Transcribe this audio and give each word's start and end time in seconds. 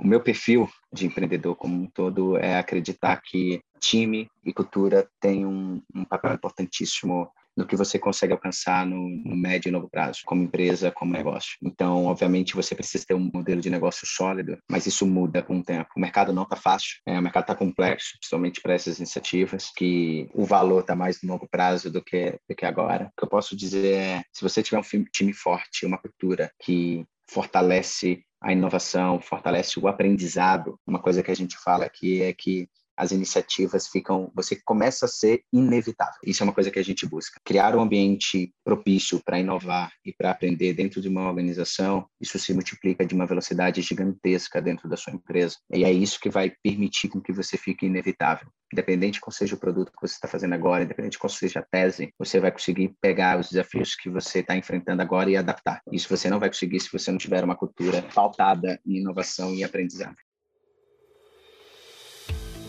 o 0.00 0.06
meu 0.06 0.20
perfil 0.20 0.68
de 0.92 1.06
empreendedor 1.06 1.54
como 1.56 1.74
um 1.74 1.86
todo 1.86 2.36
é 2.38 2.58
acreditar 2.58 3.20
que 3.22 3.60
time 3.78 4.28
e 4.44 4.52
cultura 4.52 5.08
têm 5.20 5.44
um, 5.44 5.82
um 5.94 6.04
papel 6.04 6.34
importantíssimo 6.34 7.30
no 7.56 7.66
que 7.66 7.76
você 7.76 7.98
consegue 7.98 8.32
alcançar 8.32 8.86
no, 8.86 9.08
no, 9.08 9.36
médio 9.36 9.68
e 9.68 9.72
longo 9.72 9.90
prazo, 9.90 10.20
como 10.24 10.42
empresa, 10.42 10.90
como 10.90 11.12
negócio. 11.12 11.56
Então, 11.62 12.06
obviamente, 12.06 12.54
você 12.54 12.74
precisa 12.74 13.04
ter 13.06 13.14
um 13.14 13.30
modelo 13.34 13.60
de 13.60 13.68
negócio 13.68 14.06
sólido, 14.06 14.56
mas 14.70 14.86
isso 14.86 15.04
muda 15.04 15.42
com 15.42 15.58
o 15.58 15.62
tempo. 15.62 15.90
O 15.96 16.00
mercado 16.00 16.32
não 16.32 16.44
está 16.44 16.56
fácil, 16.56 17.00
é, 17.04 17.18
o 17.18 17.22
mercado 17.22 17.42
está 17.42 17.54
complexo, 17.54 18.12
principalmente 18.18 18.62
para 18.62 18.74
essas 18.74 18.98
iniciativas, 18.98 19.70
que 19.76 20.30
o 20.32 20.44
valor 20.44 20.80
está 20.80 20.94
mais 20.94 21.20
no 21.22 21.32
longo 21.32 21.48
prazo 21.50 21.90
do 21.90 22.02
que, 22.02 22.38
do 22.48 22.54
que 22.54 22.64
agora. 22.64 23.06
O 23.06 23.20
que 23.20 23.24
eu 23.24 23.28
posso 23.28 23.56
dizer 23.56 23.94
é, 23.94 24.22
se 24.32 24.42
você 24.42 24.62
tiver 24.62 24.78
um 24.78 25.04
time 25.12 25.32
forte, 25.32 25.84
uma 25.84 25.98
cultura 25.98 26.50
que 26.60 27.04
fortalece 27.28 28.24
a 28.40 28.52
inovação, 28.52 29.20
fortalece 29.20 29.78
o 29.78 29.86
aprendizado. 29.86 30.80
Uma 30.86 31.00
coisa 31.00 31.22
que 31.22 31.30
a 31.30 31.36
gente 31.36 31.58
fala 31.58 31.84
aqui 31.84 32.22
é 32.22 32.32
que 32.32 32.68
as 33.00 33.12
iniciativas 33.12 33.88
ficam, 33.88 34.30
você 34.34 34.54
começa 34.62 35.06
a 35.06 35.08
ser 35.08 35.42
inevitável. 35.50 36.20
Isso 36.22 36.42
é 36.42 36.44
uma 36.44 36.52
coisa 36.52 36.70
que 36.70 36.78
a 36.78 36.84
gente 36.84 37.06
busca. 37.06 37.40
Criar 37.42 37.74
um 37.74 37.80
ambiente 37.80 38.52
propício 38.62 39.22
para 39.24 39.40
inovar 39.40 39.90
e 40.04 40.12
para 40.12 40.30
aprender 40.30 40.74
dentro 40.74 41.00
de 41.00 41.08
uma 41.08 41.26
organização, 41.26 42.06
isso 42.20 42.38
se 42.38 42.52
multiplica 42.52 43.06
de 43.06 43.14
uma 43.14 43.26
velocidade 43.26 43.80
gigantesca 43.80 44.60
dentro 44.60 44.86
da 44.86 44.98
sua 44.98 45.14
empresa. 45.14 45.56
E 45.72 45.82
é 45.82 45.90
isso 45.90 46.20
que 46.20 46.28
vai 46.28 46.52
permitir 46.62 47.08
com 47.08 47.22
que 47.22 47.32
você 47.32 47.56
fique 47.56 47.86
inevitável. 47.86 48.46
Independente 48.70 49.18
qual 49.18 49.32
seja 49.32 49.56
o 49.56 49.58
produto 49.58 49.90
que 49.90 50.06
você 50.06 50.14
está 50.14 50.28
fazendo 50.28 50.52
agora, 50.52 50.84
independente 50.84 51.18
qual 51.18 51.30
seja 51.30 51.60
a 51.60 51.62
tese, 51.62 52.12
você 52.18 52.38
vai 52.38 52.52
conseguir 52.52 52.94
pegar 53.00 53.38
os 53.40 53.48
desafios 53.48 53.96
que 53.96 54.10
você 54.10 54.40
está 54.40 54.54
enfrentando 54.56 55.00
agora 55.00 55.30
e 55.30 55.36
adaptar. 55.36 55.80
Isso 55.90 56.08
você 56.14 56.28
não 56.28 56.38
vai 56.38 56.50
conseguir 56.50 56.80
se 56.80 56.92
você 56.92 57.10
não 57.10 57.18
tiver 57.18 57.42
uma 57.42 57.56
cultura 57.56 58.02
pautada 58.14 58.78
em 58.86 58.98
inovação 58.98 59.54
e 59.54 59.64
aprendizado. 59.64 60.16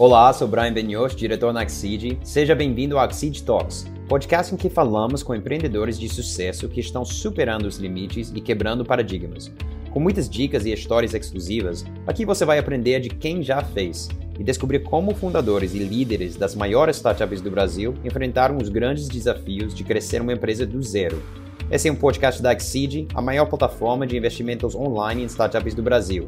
Olá, 0.02 0.34
sou 0.34 0.48
Brian 0.48 0.74
Benioff, 0.74 1.16
diretor 1.16 1.54
na 1.54 1.62
Axid. 1.62 2.18
Seja 2.24 2.56
bem-vindo 2.56 2.98
ao 2.98 3.04
Axid 3.06 3.44
Talks, 3.44 3.86
podcast 4.10 4.52
em 4.52 4.58
que 4.58 4.68
falamos 4.68 5.22
com 5.22 5.36
empreendedores 5.36 6.00
de 6.00 6.10
sucesso 6.10 6.68
que 6.68 6.80
estão 6.80 7.06
superando 7.06 7.68
os 7.68 7.78
limites 7.78 8.32
e 8.34 8.42
quebrando 8.42 8.84
paradigmas. 8.84 9.54
Com 9.92 10.00
muitas 10.00 10.28
dicas 10.28 10.66
e 10.66 10.74
histórias 10.74 11.14
exclusivas, 11.14 11.86
aqui 12.08 12.26
você 12.26 12.44
vai 12.44 12.58
aprender 12.58 13.00
de 13.00 13.10
quem 13.10 13.44
já 13.44 13.62
fez 13.62 14.10
e 14.40 14.44
descobrir 14.44 14.80
como 14.80 15.14
fundadores 15.14 15.76
e 15.76 15.78
líderes 15.78 16.36
das 16.36 16.56
maiores 16.56 16.96
startups 16.96 17.40
do 17.40 17.52
Brasil 17.52 17.94
enfrentaram 18.04 18.58
os 18.58 18.70
grandes 18.70 19.08
desafios 19.08 19.72
de 19.72 19.84
crescer 19.84 20.20
uma 20.20 20.34
empresa 20.34 20.66
do 20.66 20.82
zero. 20.82 21.22
Esse 21.70 21.90
é 21.90 21.92
um 21.92 21.96
podcast 21.96 22.42
da 22.42 22.50
Axid, 22.50 23.08
a 23.14 23.22
maior 23.22 23.46
plataforma 23.46 24.08
de 24.08 24.18
investimentos 24.18 24.74
online 24.74 25.22
em 25.22 25.28
startups 25.28 25.76
do 25.76 25.84
Brasil. 25.84 26.28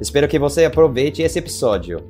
Espero 0.00 0.26
que 0.26 0.36
você 0.36 0.64
aproveite 0.64 1.22
esse 1.22 1.38
episódio. 1.38 2.04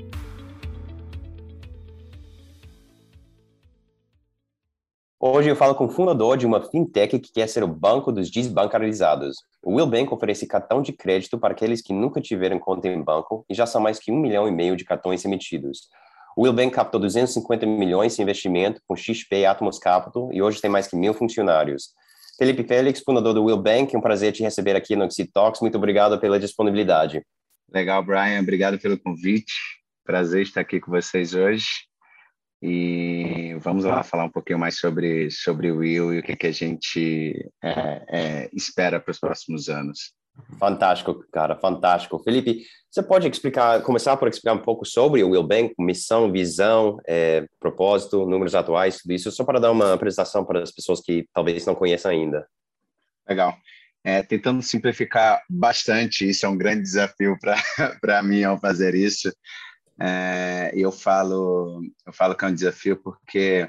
Hoje 5.26 5.48
eu 5.48 5.56
falo 5.56 5.74
com 5.74 5.86
o 5.86 5.88
fundador 5.88 6.36
de 6.36 6.44
uma 6.44 6.60
fintech 6.60 7.18
que 7.18 7.32
quer 7.32 7.48
ser 7.48 7.64
o 7.64 7.66
banco 7.66 8.12
dos 8.12 8.30
desbancarizados. 8.30 9.38
O 9.62 9.76
Will 9.76 9.86
Bank 9.86 10.12
oferece 10.12 10.46
cartão 10.46 10.82
de 10.82 10.92
crédito 10.92 11.38
para 11.38 11.54
aqueles 11.54 11.80
que 11.80 11.94
nunca 11.94 12.20
tiveram 12.20 12.58
conta 12.58 12.88
em 12.88 13.02
banco 13.02 13.42
e 13.48 13.54
já 13.54 13.64
são 13.64 13.80
mais 13.80 13.98
que 13.98 14.12
um 14.12 14.20
milhão 14.20 14.46
e 14.46 14.50
meio 14.50 14.76
de 14.76 14.84
cartões 14.84 15.24
emitidos. 15.24 15.88
O 16.36 16.42
Will 16.42 16.52
Bank 16.52 16.74
captou 16.74 17.00
250 17.00 17.64
milhões 17.64 18.18
em 18.18 18.22
investimento 18.22 18.82
com 18.86 18.94
XP 18.94 19.36
e 19.36 19.46
Atmos 19.46 19.78
Capital 19.78 20.28
e 20.30 20.42
hoje 20.42 20.60
tem 20.60 20.70
mais 20.70 20.88
que 20.88 20.94
mil 20.94 21.14
funcionários. 21.14 21.94
Felipe 22.38 22.62
Félix, 22.62 23.00
fundador 23.00 23.32
do 23.32 23.44
Will 23.44 23.56
Bank, 23.56 23.96
é 23.96 23.98
um 23.98 24.02
prazer 24.02 24.30
te 24.30 24.42
receber 24.42 24.76
aqui 24.76 24.94
no 24.94 25.06
Exit 25.06 25.32
Talks. 25.32 25.62
Muito 25.62 25.78
obrigado 25.78 26.20
pela 26.20 26.38
disponibilidade. 26.38 27.24
Legal, 27.72 28.04
Brian. 28.04 28.42
Obrigado 28.42 28.78
pelo 28.78 28.98
convite. 28.98 29.54
Prazer 30.04 30.42
estar 30.42 30.60
aqui 30.60 30.78
com 30.78 30.90
vocês 30.90 31.32
hoje. 31.32 31.64
E 32.66 33.58
vamos 33.60 33.84
lá 33.84 34.02
falar 34.02 34.24
um 34.24 34.30
pouquinho 34.30 34.58
mais 34.58 34.78
sobre, 34.78 35.30
sobre 35.30 35.70
o 35.70 35.76
Will 35.80 36.14
e 36.14 36.18
o 36.20 36.22
que, 36.22 36.34
que 36.34 36.46
a 36.46 36.50
gente 36.50 37.46
é, 37.62 38.02
é, 38.08 38.50
espera 38.54 38.98
para 38.98 39.10
os 39.10 39.20
próximos 39.20 39.68
anos. 39.68 40.14
Fantástico, 40.58 41.22
cara, 41.30 41.56
fantástico. 41.56 42.18
Felipe, 42.20 42.64
você 42.90 43.02
pode 43.02 43.28
explicar, 43.28 43.82
começar 43.82 44.16
por 44.16 44.28
explicar 44.28 44.54
um 44.54 44.62
pouco 44.62 44.86
sobre 44.86 45.22
o 45.22 45.32
Will 45.32 45.42
Bank, 45.42 45.74
missão, 45.78 46.32
visão, 46.32 46.98
é, 47.06 47.44
propósito, 47.60 48.24
números 48.24 48.54
atuais, 48.54 48.96
tudo 48.96 49.12
isso, 49.12 49.30
só 49.30 49.44
para 49.44 49.60
dar 49.60 49.70
uma 49.70 49.92
apresentação 49.92 50.42
para 50.42 50.62
as 50.62 50.72
pessoas 50.72 51.02
que 51.02 51.28
talvez 51.34 51.66
não 51.66 51.74
conheçam 51.74 52.12
ainda. 52.12 52.46
Legal. 53.28 53.54
É, 54.02 54.22
tentando 54.22 54.62
simplificar 54.62 55.42
bastante, 55.50 56.26
isso 56.26 56.46
é 56.46 56.48
um 56.48 56.56
grande 56.56 56.80
desafio 56.80 57.36
para 58.00 58.22
mim 58.24 58.42
ao 58.42 58.58
fazer 58.58 58.94
isso. 58.94 59.30
É, 60.00 60.72
eu 60.74 60.90
falo, 60.90 61.82
eu 62.06 62.12
falo 62.12 62.34
que 62.34 62.44
é 62.44 62.48
um 62.48 62.54
desafio 62.54 62.96
porque 62.96 63.68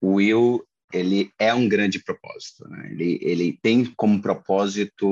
o 0.00 0.14
Will 0.14 0.64
ele 0.92 1.32
é 1.38 1.52
um 1.52 1.68
grande 1.68 2.02
propósito. 2.02 2.68
Né? 2.68 2.90
Ele, 2.92 3.18
ele 3.20 3.58
tem 3.60 3.84
como 3.96 4.22
propósito 4.22 5.06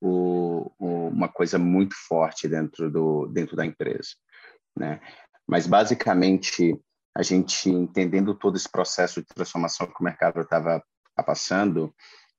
o, 0.00 0.72
o, 0.78 1.08
uma 1.08 1.28
coisa 1.28 1.58
muito 1.58 1.94
forte 2.06 2.46
dentro, 2.46 2.90
do, 2.90 3.26
dentro 3.26 3.56
da 3.56 3.66
empresa. 3.66 4.10
Né? 4.76 5.00
Mas, 5.46 5.66
basicamente, 5.66 6.78
a 7.16 7.22
gente 7.22 7.68
entendendo 7.68 8.34
todo 8.34 8.56
esse 8.56 8.70
processo 8.70 9.20
de 9.20 9.26
transformação 9.26 9.86
que 9.86 10.00
o 10.00 10.04
mercado 10.04 10.40
estava 10.40 10.82
passando, 11.24 11.92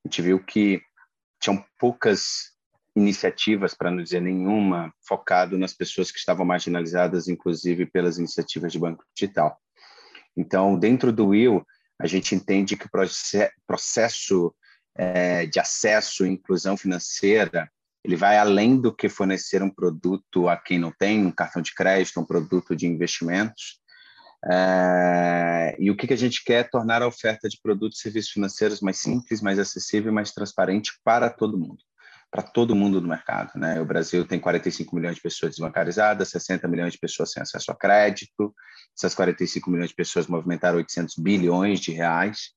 a 0.05 0.07
gente 0.07 0.21
viu 0.21 0.43
que 0.43 0.81
tinham 1.41 1.63
poucas 1.79 2.56
iniciativas, 2.97 3.75
para 3.75 3.91
não 3.91 4.01
dizer 4.01 4.21
nenhuma, 4.21 4.91
focado 5.07 5.57
nas 5.57 5.73
pessoas 5.73 6.11
que 6.11 6.17
estavam 6.17 6.45
marginalizadas, 6.45 7.27
inclusive 7.27 7.85
pelas 7.85 8.17
iniciativas 8.17 8.71
de 8.71 8.79
banco 8.79 9.03
digital. 9.15 9.57
Então, 10.35 10.77
dentro 10.77 11.11
do 11.13 11.27
Will, 11.27 11.63
a 11.99 12.07
gente 12.07 12.33
entende 12.33 12.75
que 12.75 12.87
o 12.87 12.89
processo 13.67 14.53
é, 14.95 15.45
de 15.45 15.59
acesso 15.59 16.25
e 16.25 16.29
inclusão 16.29 16.75
financeira 16.75 17.69
ele 18.03 18.15
vai 18.15 18.37
além 18.37 18.79
do 18.79 18.95
que 18.95 19.09
fornecer 19.09 19.61
um 19.61 19.69
produto 19.69 20.47
a 20.47 20.55
quem 20.55 20.79
não 20.79 20.93
tem 20.97 21.25
um 21.25 21.31
cartão 21.31 21.61
de 21.61 21.75
crédito, 21.75 22.19
um 22.19 22.25
produto 22.25 22.73
de 22.73 22.87
investimentos. 22.87 23.81
É, 24.49 25.75
e 25.77 25.91
o 25.91 25.97
que, 25.97 26.07
que 26.07 26.13
a 26.13 26.17
gente 26.17 26.41
quer 26.43 26.61
é 26.61 26.63
tornar 26.63 27.01
a 27.01 27.07
oferta 27.07 27.49
de 27.49 27.59
produtos 27.61 27.99
e 27.99 28.01
serviços 28.03 28.31
financeiros 28.31 28.79
mais 28.79 28.97
simples, 28.99 29.41
mais 29.41 29.59
acessível 29.59 30.09
e 30.11 30.15
mais 30.15 30.31
transparente 30.31 30.93
para 31.03 31.29
todo 31.29 31.57
mundo 31.57 31.83
para 32.29 32.43
todo 32.43 32.75
mundo 32.75 33.01
no 33.01 33.07
mercado. 33.07 33.51
Né? 33.55 33.79
O 33.79 33.85
Brasil 33.85 34.25
tem 34.25 34.39
45 34.39 34.95
milhões 34.95 35.15
de 35.15 35.21
pessoas 35.21 35.51
desbancarizadas, 35.51 36.29
60 36.29 36.67
milhões 36.67 36.93
de 36.93 36.99
pessoas 36.99 37.31
sem 37.31 37.41
acesso 37.41 37.71
a 37.71 37.75
crédito, 37.75 38.53
essas 38.95 39.15
45 39.15 39.69
milhões 39.69 39.89
de 39.89 39.95
pessoas 39.95 40.27
movimentaram 40.27 40.77
800 40.77 41.15
bilhões 41.17 41.79
de 41.79 41.91
reais, 41.91 42.51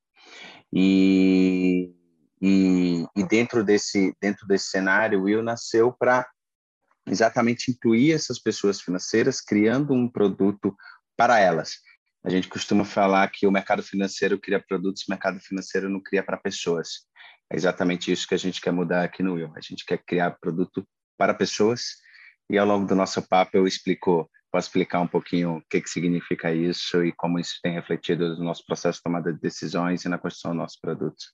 e, 0.73 1.93
e, 2.41 3.05
e 3.17 3.25
dentro, 3.25 3.65
desse, 3.65 4.15
dentro 4.21 4.47
desse 4.47 4.67
cenário, 4.67 5.21
o 5.21 5.23
Will 5.25 5.43
nasceu 5.43 5.93
para 5.93 6.27
exatamente 7.07 7.71
incluir 7.71 8.13
essas 8.13 8.39
pessoas 8.39 8.81
financeiras, 8.81 9.41
criando 9.41 9.93
um 9.93 10.09
produto 10.09 10.77
para 11.17 11.39
elas. 11.39 11.79
A 12.23 12.31
gente 12.31 12.49
costuma 12.49 12.85
falar 12.85 13.29
que 13.29 13.47
o 13.47 13.51
mercado 13.51 13.83
financeiro 13.83 14.39
cria 14.39 14.61
produtos, 14.61 15.03
o 15.03 15.11
mercado 15.11 15.41
financeiro 15.41 15.89
não 15.89 16.01
cria 16.01 16.23
para 16.23 16.37
pessoas. 16.37 17.07
É 17.53 17.57
exatamente 17.57 18.13
isso 18.13 18.29
que 18.29 18.35
a 18.35 18.39
gente 18.39 18.61
quer 18.61 18.73
mudar 18.73 19.03
aqui 19.03 19.23
no 19.23 19.35
Will. 19.35 19.53
A 19.57 19.61
gente 19.61 19.85
quer 19.85 19.99
criar 19.99 20.39
produto 20.41 20.87
para 21.19 21.35
pessoas 21.35 21.97
e 22.49 22.57
ao 22.57 22.67
longo 22.67 22.87
do 22.87 22.95
nosso 22.95 23.21
papo 23.29 23.57
eu 23.57 23.67
explico, 23.67 24.31
posso 24.51 24.69
explicar 24.69 25.01
um 25.01 25.07
pouquinho 25.07 25.57
o 25.57 25.63
que, 25.69 25.81
que 25.81 25.91
significa 25.91 26.53
isso 26.53 27.05
e 27.05 27.13
como 27.13 27.39
isso 27.39 27.59
tem 27.63 27.73
refletido 27.73 28.37
no 28.37 28.45
nosso 28.45 28.65
processo 28.65 28.99
de 28.99 29.03
tomada 29.03 29.33
de 29.33 29.41
decisões 29.41 30.05
e 30.05 30.09
na 30.09 30.19
construção 30.19 30.53
dos 30.53 30.59
nossos 30.59 30.79
produtos. 30.81 31.33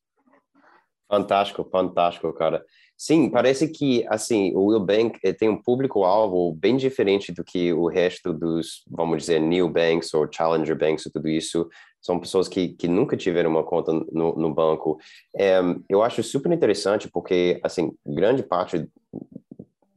Fantástico, 1.08 1.68
fantástico, 1.70 2.32
cara. 2.32 2.64
Sim, 2.98 3.30
parece 3.30 3.68
que 3.68 4.04
assim 4.08 4.52
o 4.54 4.66
Will 4.66 4.80
Bank 4.80 5.20
eh, 5.22 5.32
tem 5.32 5.48
um 5.48 5.60
público-alvo 5.60 6.52
bem 6.54 6.76
diferente 6.76 7.30
do 7.30 7.44
que 7.44 7.72
o 7.72 7.86
resto 7.86 8.32
dos, 8.32 8.82
vamos 8.90 9.18
dizer, 9.18 9.38
new 9.38 9.68
banks 9.68 10.12
ou 10.14 10.26
challenger 10.30 10.76
banks 10.76 11.06
e 11.06 11.12
tudo 11.12 11.28
isso. 11.28 11.68
São 12.06 12.20
pessoas 12.20 12.46
que, 12.46 12.68
que 12.68 12.86
nunca 12.86 13.16
tiveram 13.16 13.50
uma 13.50 13.64
conta 13.64 13.92
no, 13.92 14.36
no 14.36 14.54
banco. 14.54 14.96
É, 15.36 15.58
eu 15.88 16.04
acho 16.04 16.22
super 16.22 16.52
interessante 16.52 17.10
porque, 17.10 17.58
assim, 17.64 17.90
grande 18.06 18.44
parte 18.44 18.88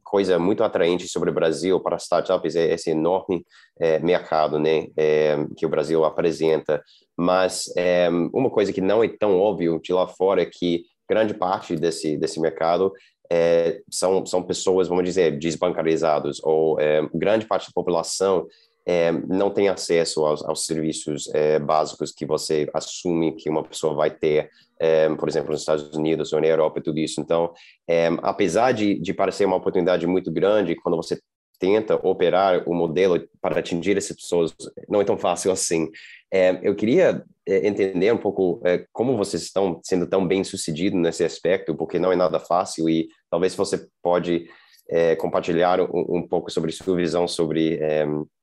coisa 0.02 0.40
muito 0.40 0.64
atraente 0.64 1.06
sobre 1.06 1.30
o 1.30 1.32
Brasil 1.32 1.78
para 1.78 1.96
startups 1.96 2.56
é 2.56 2.74
esse 2.74 2.90
enorme 2.90 3.46
é, 3.78 4.00
mercado, 4.00 4.58
né, 4.58 4.88
é, 4.96 5.36
que 5.56 5.64
o 5.64 5.68
Brasil 5.68 6.04
apresenta. 6.04 6.82
Mas 7.16 7.72
é, 7.76 8.08
uma 8.34 8.50
coisa 8.50 8.72
que 8.72 8.80
não 8.80 9.04
é 9.04 9.08
tão 9.08 9.38
óbvio 9.38 9.80
de 9.80 9.92
lá 9.92 10.08
fora 10.08 10.42
é 10.42 10.46
que 10.46 10.82
grande 11.08 11.32
parte 11.32 11.76
desse, 11.76 12.16
desse 12.16 12.40
mercado 12.40 12.92
é, 13.30 13.82
são, 13.88 14.26
são 14.26 14.42
pessoas, 14.42 14.88
vamos 14.88 15.04
dizer, 15.04 15.38
desbancarizadas, 15.38 16.40
ou 16.42 16.80
é, 16.80 17.08
grande 17.14 17.46
parte 17.46 17.68
da 17.68 17.72
população 17.72 18.48
é, 18.86 19.12
não 19.12 19.50
tem 19.50 19.68
acesso 19.68 20.24
aos, 20.24 20.44
aos 20.44 20.64
serviços 20.64 21.32
é, 21.34 21.58
básicos 21.58 22.12
que 22.12 22.24
você 22.24 22.68
assume 22.72 23.32
que 23.32 23.50
uma 23.50 23.62
pessoa 23.62 23.94
vai 23.94 24.10
ter, 24.10 24.50
é, 24.78 25.08
por 25.14 25.28
exemplo, 25.28 25.50
nos 25.50 25.60
Estados 25.60 25.94
Unidos 25.94 26.32
ou 26.32 26.40
na 26.40 26.46
Europa 26.46 26.80
tudo 26.80 26.98
isso. 26.98 27.20
Então, 27.20 27.52
é, 27.88 28.08
apesar 28.22 28.72
de, 28.72 28.98
de 28.98 29.12
parecer 29.12 29.44
uma 29.44 29.56
oportunidade 29.56 30.06
muito 30.06 30.30
grande, 30.32 30.76
quando 30.76 30.96
você 30.96 31.20
tenta 31.58 31.94
operar 31.96 32.66
o 32.66 32.74
modelo 32.74 33.22
para 33.40 33.60
atingir 33.60 33.96
essas 33.96 34.16
pessoas 34.16 34.54
não 34.88 35.02
é 35.02 35.04
tão 35.04 35.18
fácil 35.18 35.52
assim. 35.52 35.90
É, 36.32 36.58
eu 36.62 36.74
queria 36.74 37.22
é, 37.46 37.66
entender 37.68 38.10
um 38.12 38.18
pouco 38.18 38.62
como 38.92 39.14
vocês 39.14 39.42
estão 39.42 39.78
sendo 39.84 40.06
tão 40.06 40.26
bem 40.26 40.42
sucedidos 40.42 40.98
nesse 40.98 41.22
aspecto, 41.22 41.76
porque 41.76 41.98
não 41.98 42.10
é 42.10 42.16
nada 42.16 42.40
fácil 42.40 42.88
e 42.88 43.08
talvez 43.30 43.54
você 43.54 43.86
pode 44.02 44.46
compartilhar 45.18 45.80
um, 45.80 46.16
um, 46.16 46.26
pouco 46.26 46.50
sobre 46.50 46.72
sua 46.72 46.96
visão 46.96 47.28
sobre 47.28 47.78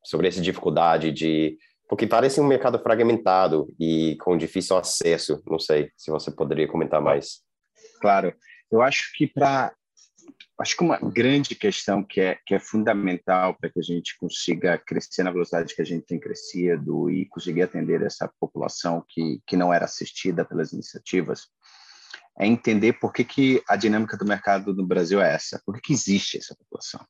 sobre 0.07 0.29
essa 0.29 0.39
dificuldade 0.39 1.11
de 1.11 1.57
porque 1.89 2.07
parece 2.07 2.39
um 2.41 2.47
mercado 2.47 2.79
fragmentado 2.79 3.73
e 3.79 4.17
com 4.21 4.37
difícil 4.37 4.75
acesso. 4.77 5.41
Não 5.45 5.59
sei 5.59 5.89
se 5.95 6.11
você 6.11 6.29
poderia 6.29 6.67
comentar 6.67 7.01
mais. 7.01 7.41
Claro, 8.01 8.33
eu 8.71 8.81
acho 8.81 9.11
que 9.15 9.27
para 9.27 9.73
acho 10.59 10.75
que 10.75 10.83
uma 10.83 10.97
grande 10.97 11.53
questão 11.53 12.03
que 12.03 12.19
é, 12.19 12.37
que 12.45 12.55
é 12.55 12.59
fundamental 12.59 13.55
para 13.55 13.69
que 13.69 13.79
a 13.79 13.83
gente 13.83 14.17
consiga 14.17 14.77
crescer 14.77 15.23
na 15.23 15.31
velocidade 15.31 15.75
que 15.75 15.81
a 15.81 15.85
gente 15.85 16.05
tem 16.05 16.19
crescido 16.19 17.11
e 17.11 17.27
conseguir 17.27 17.61
atender 17.61 18.01
essa 18.01 18.29
população 18.39 19.03
que, 19.07 19.39
que 19.45 19.55
não 19.55 19.71
era 19.71 19.85
assistida 19.85 20.43
pelas 20.43 20.73
iniciativas 20.73 21.47
é 22.39 22.45
entender 22.45 22.93
por 22.93 23.11
que, 23.11 23.23
que 23.23 23.63
a 23.67 23.75
dinâmica 23.75 24.15
do 24.15 24.25
mercado 24.25 24.73
no 24.73 24.85
Brasil 24.85 25.21
é 25.21 25.33
essa, 25.33 25.61
por 25.65 25.75
que, 25.75 25.81
que 25.81 25.93
existe 25.93 26.37
essa 26.37 26.55
população. 26.55 27.03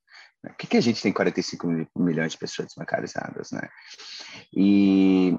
Né? 0.44 0.52
Por 0.52 0.58
que, 0.58 0.68
que 0.68 0.78
a 0.78 0.82
gente 0.82 1.02
tem 1.02 1.12
45 1.12 1.68
milhões 1.98 2.32
de 2.32 2.38
pessoas 2.38 2.68
desbancarizadas? 2.68 3.52
Né? 3.52 3.68
E, 4.56 5.38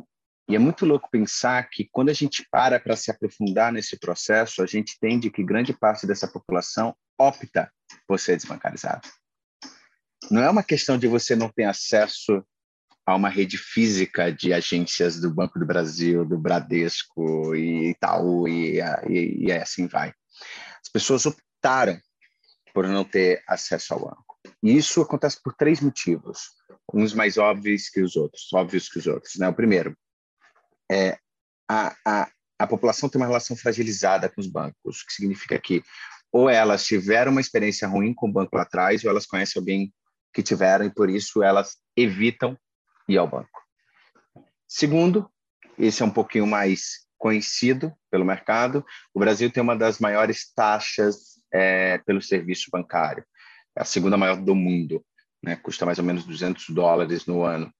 e 0.49 0.55
é 0.55 0.59
muito 0.59 0.85
louco 0.85 1.09
pensar 1.11 1.69
que 1.71 1.89
quando 1.91 2.11
a 2.11 2.13
gente 2.13 2.47
para 2.51 2.79
para 2.79 2.97
se 2.97 3.11
aprofundar 3.11 3.73
nesse 3.73 3.99
processo, 3.99 4.63
a 4.63 4.67
gente 4.67 4.97
entende 4.97 5.31
que 5.31 5.43
grande 5.43 5.73
parte 5.73 6.07
dessa 6.07 6.29
população 6.29 6.95
opta 7.19 7.73
por 8.07 8.21
ser 8.21 8.37
desbancarizado. 8.37 9.09
Não 10.31 10.43
é 10.43 10.51
uma 10.51 10.63
questão 10.63 10.99
de 10.99 11.07
você 11.07 11.35
não 11.35 11.49
ter 11.49 11.65
acesso 11.65 12.45
a 13.09 13.17
uma 13.17 13.31
rede 13.31 13.57
física 13.57 14.31
de 14.31 14.53
agências 14.53 15.19
do 15.19 15.33
Banco 15.33 15.59
do 15.59 15.65
Brasil, 15.65 16.27
do 16.27 16.37
Bradesco 16.37 17.55
e 17.55 17.89
Itaú 17.89 18.47
e, 18.47 18.81
e, 19.09 19.47
e 19.47 19.53
assim 19.53 19.87
vai. 19.87 20.13
As 20.83 20.93
pessoas 20.93 21.25
optaram 21.25 21.99
por 22.75 22.87
não 22.87 23.07
ter 23.07 23.43
acesso 23.49 23.95
ao 23.95 24.01
banco. 24.01 24.39
E 24.63 24.77
isso 24.77 25.01
acontece 25.01 25.43
por 25.43 25.55
três 25.55 25.81
motivos, 25.81 26.51
uns 26.93 27.15
mais 27.15 27.39
óbvios 27.39 27.89
que 27.89 28.03
os 28.03 28.15
outros, 28.15 28.53
óbvios 28.53 28.91
que 28.91 28.99
os 28.99 29.07
outros. 29.07 29.37
Né? 29.37 29.49
O 29.49 29.55
primeiro 29.55 29.97
é 30.93 31.17
a, 31.67 31.97
a, 32.05 32.31
a 32.59 32.67
população 32.67 33.09
tem 33.09 33.19
uma 33.19 33.27
relação 33.27 33.57
fragilizada 33.57 34.29
com 34.29 34.39
os 34.39 34.47
bancos, 34.47 35.01
o 35.01 35.07
que 35.07 35.15
significa 35.15 35.59
que 35.59 35.83
ou 36.31 36.47
elas 36.47 36.85
tiveram 36.85 37.33
uma 37.33 37.41
experiência 37.41 37.89
ruim 37.89 38.13
com 38.13 38.29
o 38.29 38.33
banco 38.33 38.55
lá 38.55 38.65
atrás, 38.65 39.03
ou 39.03 39.11
elas 39.11 39.25
conhecem 39.25 39.59
alguém 39.59 39.95
que 40.31 40.43
tiveram 40.43 40.85
e 40.85 40.91
por 40.93 41.09
isso 41.09 41.43
elas 41.43 41.79
evitam 41.97 42.55
ir 43.09 43.19
ao 43.19 43.27
banco. 43.27 43.63
Segundo, 44.67 45.31
esse 45.79 46.03
é 46.03 46.07
um 46.07 46.11
pouquinho 46.11 46.47
mais 46.47 47.07
conhecido 47.17 47.93
pelo 48.11 48.25
mercado, 48.25 48.85
o 49.13 49.19
Brasil 49.19 49.51
tem 49.51 49.63
uma 49.63 49.77
das 49.77 49.99
maiores 49.99 50.53
taxas 50.55 51.41
é, 51.53 51.99
pelo 51.99 52.23
serviço 52.23 52.71
bancário, 52.71 53.25
é 53.77 53.83
a 53.83 53.85
segunda 53.85 54.17
maior 54.17 54.37
do 54.37 54.55
mundo, 54.55 55.05
né? 55.43 55.57
custa 55.57 55.87
mais 55.87 55.99
ou 55.99 56.05
menos 56.05 56.25
200 56.25 56.71
dólares 56.71 57.27
no 57.27 57.43
ano, 57.43 57.73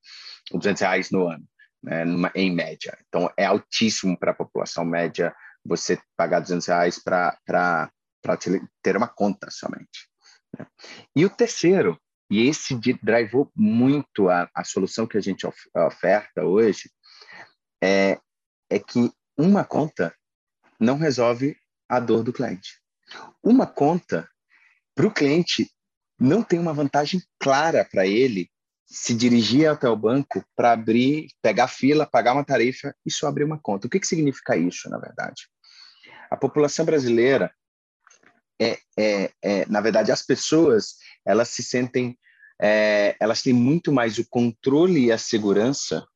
200 0.51 0.81
reais 0.81 1.11
no 1.11 1.29
ano, 1.29 1.45
né? 1.83 2.05
Em 2.35 2.53
média. 2.53 2.97
Então, 3.09 3.31
é 3.37 3.45
altíssimo 3.45 4.19
para 4.19 4.33
a 4.33 4.35
população 4.35 4.85
média 4.85 5.35
você 5.65 6.01
pagar 6.17 6.41
200 6.41 6.67
reais 6.67 6.99
para 6.99 7.91
ter 8.83 8.97
uma 8.97 9.09
conta 9.09 9.51
somente. 9.51 10.09
Né? 10.57 10.67
E 11.15 11.25
o 11.25 11.31
terceiro, 11.31 12.01
e 12.31 12.47
esse 12.47 12.75
drivou 13.03 13.51
muito 13.57 14.29
a, 14.29 14.49
a 14.55 14.65
solução 14.65 15.07
que 15.07 15.17
a 15.17 15.21
gente 15.21 15.47
of, 15.47 15.59
oferta 15.75 16.45
hoje, 16.45 16.91
é, 17.83 18.19
é 18.71 18.79
que 18.79 19.11
uma 19.37 19.65
conta 19.65 20.15
não 20.79 20.99
resolve 20.99 21.57
a 21.89 21.99
dor 21.99 22.23
do 22.23 22.33
cliente. 22.33 22.81
Uma 23.43 23.67
conta, 23.67 24.29
para 24.95 25.07
o 25.07 25.11
cliente, 25.13 25.71
não 26.19 26.43
tem 26.43 26.59
uma 26.59 26.75
vantagem 26.75 27.23
clara 27.39 27.85
para 27.85 28.07
ele 28.07 28.51
se 28.87 29.15
dirigir 29.15 29.69
até 29.69 29.89
o 29.89 29.97
banco 29.97 30.45
para 30.57 30.73
abrir, 30.73 31.29
pegar 31.43 31.69
fila, 31.69 32.07
pagar 32.07 32.33
uma 32.33 32.45
tarifa 32.45 32.95
e 33.05 33.11
só 33.11 33.29
abrir 33.29 33.45
uma 33.45 33.59
conta. 33.59 33.87
O 33.87 33.91
que, 33.91 34.01
que 34.01 34.07
significa 34.07 34.57
isso, 34.57 34.89
na 34.91 34.99
verdade? 34.99 35.49
A 36.31 36.37
população 36.37 36.85
brasileira 36.85 37.53
é, 38.61 38.79
é, 38.99 39.33
é, 39.43 39.67
na 39.67 39.81
verdade, 39.81 40.11
as 40.11 40.23
pessoas 40.23 40.97
elas 41.29 41.49
se 41.49 41.63
sentem, 41.63 42.19
é, 42.61 43.15
elas 43.21 43.43
têm 43.43 43.53
muito 43.53 43.93
mais 43.93 44.17
o 44.19 44.27
controle 44.27 45.05
e 45.05 45.13
a 45.13 45.19
segurança 45.19 46.07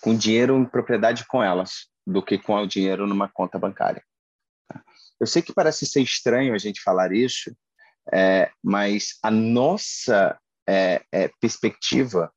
com 0.00 0.16
dinheiro 0.16 0.58
em 0.58 0.64
propriedade 0.64 1.24
com 1.28 1.40
elas 1.40 1.86
do 2.04 2.20
que 2.20 2.36
com 2.36 2.56
o 2.56 2.66
dinheiro 2.66 3.06
numa 3.06 3.28
conta 3.28 3.58
bancária. 3.60 4.02
Eu 5.20 5.26
sei 5.26 5.40
que 5.40 5.52
parece 5.52 5.86
ser 5.86 6.00
estranho 6.00 6.52
a 6.52 6.58
gente 6.58 6.82
falar 6.82 7.12
isso, 7.12 7.54
é, 8.12 8.50
mas 8.62 9.18
a 9.22 9.30
nossa 9.30 10.36
é, 10.68 11.02
é, 11.12 11.30
perspectiva, 11.40 12.32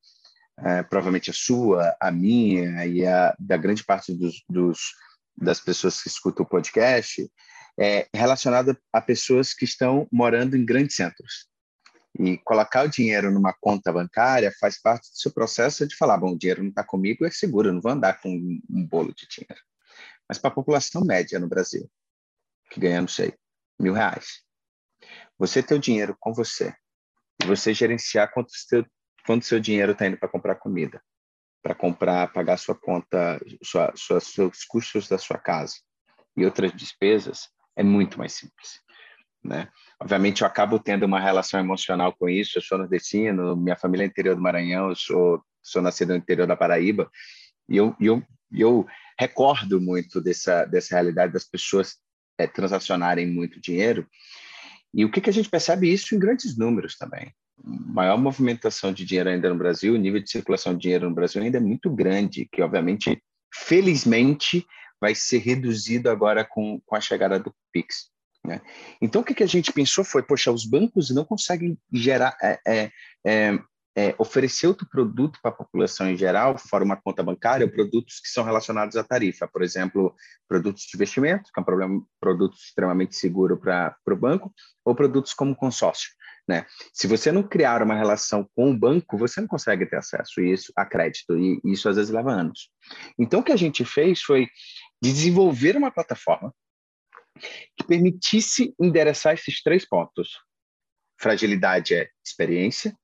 é, 0.59 0.83
provavelmente 0.83 1.31
a 1.31 1.33
sua, 1.33 1.95
a 2.00 2.12
minha 2.12 2.86
e 2.86 3.04
a 3.07 3.36
da 3.39 3.57
grande 3.57 3.83
parte 3.83 4.13
dos, 4.13 4.44
dos 4.48 4.94
das 5.36 5.59
pessoas 5.59 6.00
que 6.00 6.09
escutam 6.09 6.45
o 6.45 6.50
podcast, 6.50 7.27
é 7.80 8.07
relacionada 8.13 8.77
a 8.92 9.01
pessoas 9.01 9.51
que 9.51 9.66
estão 9.66 10.07
morando 10.12 10.56
em 10.56 10.63
grandes 10.63 10.95
centros. 10.95 11.48
E 12.19 12.38
colocar 12.38 12.86
o 12.86 12.89
dinheiro 12.89 13.31
numa 13.31 13.54
conta 13.54 13.92
bancária 13.92 14.54
faz 14.60 14.80
parte 14.80 15.10
do 15.10 15.18
seu 15.18 15.31
processo 15.31 15.88
de 15.88 15.95
falar: 15.95 16.18
bom, 16.18 16.33
o 16.33 16.38
dinheiro 16.38 16.62
não 16.62 16.69
está 16.69 16.83
comigo, 16.83 17.25
é 17.25 17.31
seguro, 17.31 17.69
eu 17.69 17.74
não 17.74 17.81
vou 17.81 17.92
andar 17.92 18.21
com 18.21 18.30
um 18.30 18.86
bolo 18.86 19.13
de 19.13 19.27
dinheiro. 19.27 19.62
Mas 20.27 20.38
para 20.38 20.50
a 20.50 20.54
população 20.54 21.04
média 21.04 21.39
no 21.39 21.48
Brasil, 21.48 21.89
que 22.69 22.80
ganha, 22.80 23.01
não 23.01 23.07
sei, 23.07 23.33
mil 23.80 23.94
reais, 23.94 24.44
você 25.38 25.62
ter 25.62 25.75
o 25.75 25.80
dinheiro 25.80 26.15
com 26.19 26.33
você 26.33 26.74
você 27.45 27.74
gerenciar 27.74 28.31
quanto 28.31 28.51
seu, 28.51 28.86
quanto 29.25 29.45
seu 29.45 29.59
dinheiro 29.59 29.92
está 29.92 30.07
indo 30.07 30.18
para 30.18 30.30
comprar 30.30 30.56
comida, 30.56 31.01
para 31.62 31.75
comprar, 31.75 32.31
pagar 32.31 32.57
sua 32.57 32.75
conta, 32.75 33.39
sua, 33.63 33.92
sua, 33.95 34.19
seus 34.19 34.63
custos 34.66 35.07
da 35.07 35.18
sua 35.18 35.38
casa 35.38 35.75
e 36.36 36.45
outras 36.45 36.71
despesas, 36.74 37.50
é 37.75 37.83
muito 37.83 38.18
mais 38.18 38.33
simples. 38.33 38.81
Né? 39.44 39.68
Obviamente, 40.00 40.42
eu 40.42 40.48
acabo 40.48 40.80
tendo 40.80 41.06
uma 41.06 41.19
relação 41.19 41.60
emocional 41.60 42.13
com 42.13 42.30
isso. 42.30 42.57
Eu 42.57 42.62
sou 42.62 42.78
nordestino, 42.78 43.56
minha 43.56 43.75
família 43.75 44.06
é 44.06 44.07
interior 44.07 44.36
do 44.36 44.42
Maranhão, 44.42 44.90
eu 44.90 44.95
sou, 44.95 45.44
sou 45.62 45.81
nascido 45.81 46.09
no 46.09 46.18
interior 46.18 46.47
da 46.47 46.56
Paraíba, 46.56 47.09
e 47.68 47.78
eu, 47.78 47.95
eu, 48.00 48.23
eu 48.52 48.85
recordo 49.19 49.81
muito 49.81 50.21
dessa, 50.21 50.66
dessa 50.66 50.95
realidade 50.95 51.33
das 51.33 51.44
pessoas 51.44 51.97
é, 52.38 52.47
transacionarem 52.47 53.28
muito 53.28 53.59
dinheiro. 53.59 54.07
E 54.94 55.04
o 55.04 55.12
que, 55.12 55.21
que 55.21 55.30
a 55.30 55.33
gente 55.33 55.50
percebe 55.50 55.92
isso 55.92 56.16
em 56.16 56.19
grandes 56.19 56.57
números 56.57 56.97
também. 56.97 57.33
Maior 57.64 58.18
movimentação 58.18 58.92
de 58.92 59.06
dinheiro 59.06 59.30
ainda 59.30 59.50
no 59.50 59.57
Brasil, 59.57 59.94
o 59.94 59.97
nível 59.97 60.21
de 60.21 60.30
circulação 60.30 60.73
de 60.73 60.81
dinheiro 60.81 61.09
no 61.09 61.16
Brasil 61.16 61.42
ainda 61.42 61.57
é 61.57 61.62
muito 61.62 61.90
grande, 61.90 62.47
que 62.52 62.62
obviamente, 62.62 63.21
felizmente, 63.54 64.66
vai 65.00 65.16
ser 65.16 65.40
reduzido 65.40 66.09
agora 66.09 66.45
com, 66.45 66.80
com 66.85 66.95
a 66.95 67.02
chegada 67.02 67.40
do 67.40 67.54
Pix. 67.71 68.13
Né? 68.45 68.62
Então, 69.02 69.21
o 69.21 69.26
que, 69.26 69.33
que 69.33 69.44
a 69.44 69.47
gente 69.47 69.71
pensou 69.71 70.04
foi, 70.04 70.21
poxa, 70.21 70.52
os 70.52 70.66
bancos 70.66 71.09
não 71.09 71.23
conseguem 71.23 71.78
gerar, 71.92 72.35
é, 72.42 72.59
é, 72.68 72.92
é, 73.26 73.59
é 73.95 74.16
oferecer 74.18 74.68
outro 74.68 74.88
produto 74.90 75.40
para 75.42 75.52
a 75.52 75.56
população 75.56 76.09
em 76.09 76.18
geral, 76.18 76.57
fora 76.57 76.83
uma 76.83 76.97
conta 76.97 77.23
bancária, 77.23 77.71
produtos 77.71 78.19
que 78.19 78.28
são 78.28 78.44
relacionados 78.44 78.97
à 78.97 79.04
tarifa. 79.04 79.47
Por 79.47 79.62
exemplo, 79.62 80.14
produtos 80.47 80.83
de 80.83 80.97
investimento, 80.97 81.52
que 81.54 81.59
é 81.59 81.62
um 81.62 81.66
problema, 81.66 82.02
produto 82.19 82.57
extremamente 82.57 83.16
seguro 83.16 83.57
para 83.57 83.95
o 84.07 84.16
banco, 84.16 84.54
ou 84.83 84.94
produtos 84.94 85.33
como 85.33 85.56
consórcio. 85.56 86.09
Né? 86.45 86.66
Se 86.92 87.07
você 87.07 87.31
não 87.31 87.44
criar 87.44 87.81
uma 87.81 87.95
relação 87.95 88.45
com 88.54 88.71
o 88.71 88.78
banco, 88.78 89.18
você 89.18 89.40
não 89.40 89.47
consegue 89.47 89.85
ter 89.85 89.95
acesso 89.95 90.42
a 90.42 90.44
isso 90.44 90.73
a 90.76 90.85
crédito, 90.85 91.38
e 91.38 91.62
isso 91.64 91.88
às 91.88 91.95
vezes 91.95 92.12
leva 92.12 92.33
anos. 92.33 92.69
Então, 93.18 93.40
o 93.40 93.44
que 93.44 93.54
a 93.54 93.57
gente 93.57 93.85
fez 93.85 94.21
foi 94.21 94.50
desenvolver 95.02 95.78
uma 95.78 95.92
plataforma 95.92 96.54
que 97.78 97.85
permitisse 97.85 98.73
endereçar 98.80 99.33
esses 99.33 99.62
três 99.62 99.88
pontos. 99.88 100.40
Fragilidade 101.19 101.95
é 101.95 102.09
experiência, 102.26 102.95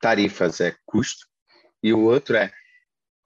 tarifas 0.00 0.60
é 0.60 0.76
custo, 0.86 1.26
e 1.82 1.92
o 1.92 2.00
outro 2.00 2.36
é 2.36 2.52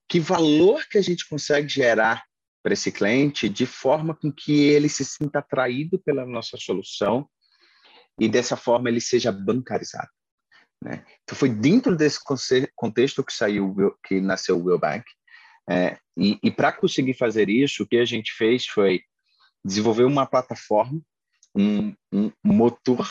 que 0.08 0.20
valor 0.20 0.86
que 0.88 0.98
a 0.98 1.02
gente 1.02 1.28
consegue 1.28 1.68
gerar 1.68 2.22
para 2.62 2.74
esse 2.74 2.92
cliente 2.92 3.48
de 3.48 3.66
forma 3.66 4.14
com 4.14 4.32
que 4.32 4.68
ele 4.68 4.88
se 4.88 5.04
sinta 5.04 5.40
atraído 5.40 5.98
pela 5.98 6.24
nossa 6.24 6.56
solução 6.56 7.28
e 8.20 8.28
dessa 8.28 8.56
forma 8.56 8.88
ele 8.88 9.00
seja 9.00 9.32
bancarizado. 9.32 10.10
Né? 10.82 11.04
Então 11.22 11.36
foi 11.36 11.48
dentro 11.48 11.96
desse 11.96 12.20
contexto 12.74 13.24
que 13.24 13.32
saiu 13.32 13.74
que 14.04 14.20
nasceu 14.20 14.58
o 14.58 14.64
Will 14.64 14.78
Bank 14.78 15.04
é, 15.68 15.98
e, 16.16 16.38
e 16.42 16.50
para 16.50 16.72
conseguir 16.72 17.14
fazer 17.14 17.48
isso 17.48 17.82
o 17.82 17.86
que 17.86 17.96
a 17.96 18.04
gente 18.04 18.32
fez 18.32 18.66
foi 18.66 19.02
desenvolver 19.64 20.04
uma 20.04 20.26
plataforma 20.26 21.00
um, 21.54 21.94
um 22.12 22.32
motor 22.42 23.08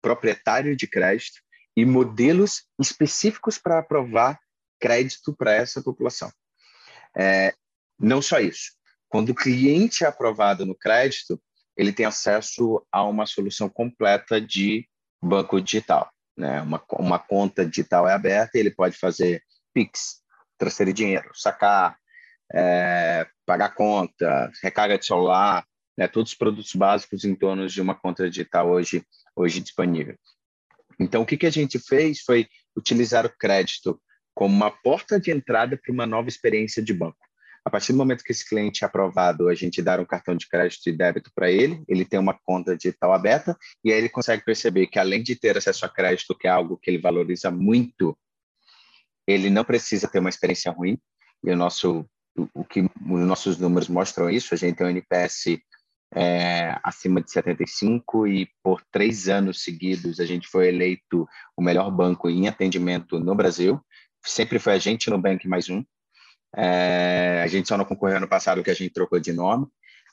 proprietário 0.00 0.76
de 0.76 0.86
crédito 0.86 1.40
e 1.76 1.84
modelos 1.84 2.64
específicos 2.78 3.58
para 3.58 3.78
aprovar 3.78 4.38
crédito 4.80 5.34
para 5.34 5.52
essa 5.52 5.82
população. 5.82 6.30
É, 7.16 7.54
não 7.98 8.22
só 8.22 8.38
isso. 8.38 8.72
Quando 9.08 9.30
o 9.30 9.34
cliente 9.34 10.04
é 10.04 10.06
aprovado 10.06 10.66
no 10.66 10.74
crédito, 10.74 11.40
ele 11.76 11.92
tem 11.92 12.06
acesso 12.06 12.84
a 12.92 13.04
uma 13.04 13.26
solução 13.26 13.68
completa 13.68 14.40
de 14.40 14.88
banco 15.22 15.60
digital. 15.60 16.10
Né? 16.36 16.60
Uma, 16.62 16.82
uma 16.92 17.18
conta 17.18 17.64
digital 17.64 18.08
é 18.08 18.12
aberta, 18.12 18.58
ele 18.58 18.70
pode 18.70 18.96
fazer 18.96 19.42
Pix, 19.72 20.20
transferir 20.58 20.92
dinheiro, 20.92 21.30
sacar, 21.34 21.96
é, 22.52 23.26
pagar 23.46 23.74
conta, 23.74 24.50
recarga 24.62 24.98
de 24.98 25.06
celular, 25.06 25.64
né? 25.98 26.06
todos 26.06 26.30
os 26.30 26.38
produtos 26.38 26.72
básicos 26.74 27.24
em 27.24 27.34
torno 27.34 27.66
de 27.66 27.80
uma 27.80 27.94
conta 27.94 28.30
digital 28.30 28.70
hoje, 28.70 29.04
hoje 29.34 29.60
disponível. 29.60 30.16
Então, 31.00 31.22
o 31.22 31.26
que, 31.26 31.36
que 31.36 31.46
a 31.46 31.50
gente 31.50 31.78
fez 31.80 32.20
foi 32.20 32.46
utilizar 32.76 33.26
o 33.26 33.36
crédito 33.36 34.00
como 34.32 34.54
uma 34.54 34.70
porta 34.70 35.18
de 35.20 35.32
entrada 35.32 35.76
para 35.76 35.92
uma 35.92 36.06
nova 36.06 36.28
experiência 36.28 36.80
de 36.80 36.94
banco. 36.94 37.18
A 37.64 37.70
partir 37.70 37.92
do 37.92 37.98
momento 37.98 38.22
que 38.22 38.32
esse 38.32 38.48
cliente 38.48 38.84
é 38.84 38.86
aprovado, 38.86 39.48
a 39.48 39.54
gente 39.54 39.82
dá 39.82 40.00
um 40.00 40.04
cartão 40.04 40.36
de 40.36 40.48
crédito 40.48 40.88
e 40.88 40.92
débito 40.92 41.30
para 41.34 41.50
ele, 41.50 41.82
ele 41.88 42.04
tem 42.04 42.18
uma 42.18 42.38
conta 42.44 42.76
digital 42.76 43.12
aberta 43.12 43.58
e 43.84 43.92
aí 43.92 43.98
ele 43.98 44.08
consegue 44.08 44.44
perceber 44.44 44.86
que 44.86 44.98
além 44.98 45.22
de 45.22 45.34
ter 45.34 45.58
acesso 45.58 45.84
a 45.84 45.88
crédito, 45.88 46.36
que 46.38 46.46
é 46.46 46.50
algo 46.50 46.78
que 46.78 46.88
ele 46.88 46.98
valoriza 46.98 47.50
muito, 47.50 48.16
ele 49.26 49.50
não 49.50 49.64
precisa 49.64 50.08
ter 50.08 50.20
uma 50.20 50.30
experiência 50.30 50.70
ruim. 50.70 50.96
E 51.44 51.50
o 51.50 51.56
nosso 51.56 52.08
o 52.54 52.64
que 52.64 52.80
os 52.80 53.26
nossos 53.26 53.58
números 53.58 53.88
mostram 53.88 54.30
isso, 54.30 54.54
a 54.54 54.56
gente 54.56 54.76
tem 54.76 54.86
um 54.86 54.90
NPS 54.90 55.58
é, 56.14 56.78
acima 56.82 57.20
de 57.20 57.30
75 57.30 58.26
e 58.26 58.48
por 58.62 58.82
três 58.90 59.28
anos 59.28 59.62
seguidos 59.62 60.20
a 60.20 60.24
gente 60.24 60.48
foi 60.48 60.68
eleito 60.68 61.28
o 61.56 61.62
melhor 61.62 61.90
banco 61.90 62.30
em 62.30 62.48
atendimento 62.48 63.18
no 63.18 63.34
Brasil. 63.34 63.80
Sempre 64.24 64.58
foi 64.58 64.74
a 64.74 64.78
gente 64.78 65.10
no 65.10 65.18
Bank 65.18 65.46
mais 65.46 65.68
um. 65.68 65.84
É, 66.56 67.42
a 67.44 67.46
gente 67.46 67.68
só 67.68 67.76
não 67.76 67.84
concorreu 67.84 68.16
ano 68.16 68.28
passado 68.28 68.58
porque 68.58 68.70
a 68.70 68.74
gente 68.74 68.92
trocou 68.92 69.20
de 69.20 69.32
nome 69.32 69.66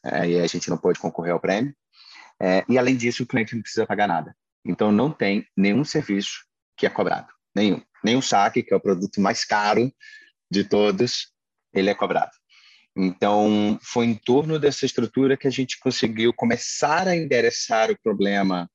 é, 0.03 0.29
e 0.29 0.39
a 0.39 0.47
gente 0.47 0.69
não 0.69 0.77
pôde 0.77 0.99
concorrer 0.99 1.33
ao 1.33 1.39
prêmio. 1.39 1.73
É, 2.41 2.65
e 2.67 2.77
além 2.77 2.95
disso, 2.95 3.23
o 3.23 3.25
cliente 3.25 3.55
não 3.55 3.61
precisa 3.61 3.85
pagar 3.85 4.07
nada. 4.07 4.35
Então, 4.65 4.91
não 4.91 5.11
tem 5.11 5.47
nenhum 5.55 5.83
serviço 5.83 6.43
que 6.75 6.85
é 6.85 6.89
cobrado. 6.89 7.27
Nenhum. 7.55 7.81
O 8.17 8.21
saque, 8.21 8.61
que 8.61 8.73
é 8.73 8.77
o 8.77 8.81
produto 8.81 9.19
mais 9.21 9.43
caro 9.45 9.91
de 10.51 10.63
todos, 10.63 11.31
ele 11.73 11.89
é 11.89 11.95
cobrado. 11.95 12.31
Então, 12.95 13.77
foi 13.81 14.05
em 14.05 14.15
torno 14.15 14.57
dessa 14.57 14.85
estrutura 14.85 15.35
que 15.35 15.47
a 15.47 15.51
gente 15.51 15.77
conseguiu 15.79 16.33
começar 16.33 17.07
a 17.07 17.15
endereçar 17.15 17.91
o 17.91 17.99
problema 18.01 18.69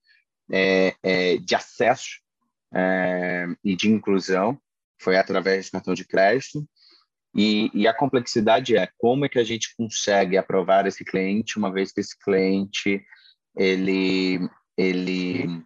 é, 0.52 0.94
é, 1.02 1.36
de 1.38 1.54
acesso 1.54 2.20
é, 2.74 3.46
e 3.64 3.74
de 3.74 3.88
inclusão. 3.88 4.60
Foi 5.00 5.16
através 5.16 5.66
do 5.66 5.72
cartão 5.72 5.94
de 5.94 6.04
crédito. 6.04 6.68
E, 7.34 7.70
e, 7.72 7.86
a 7.86 7.94
complexidade 7.94 8.76
é 8.76 8.88
como 8.98 9.24
é 9.24 9.28
que 9.28 9.38
a 9.38 9.44
gente 9.44 9.74
consegue 9.76 10.36
aprovar 10.36 10.86
esse 10.86 11.04
cliente 11.04 11.58
uma 11.58 11.72
vez 11.72 11.92
que 11.92 12.00
esse 12.00 12.18
cliente 12.18 13.02
ele 13.56 14.40
ele 14.76 15.64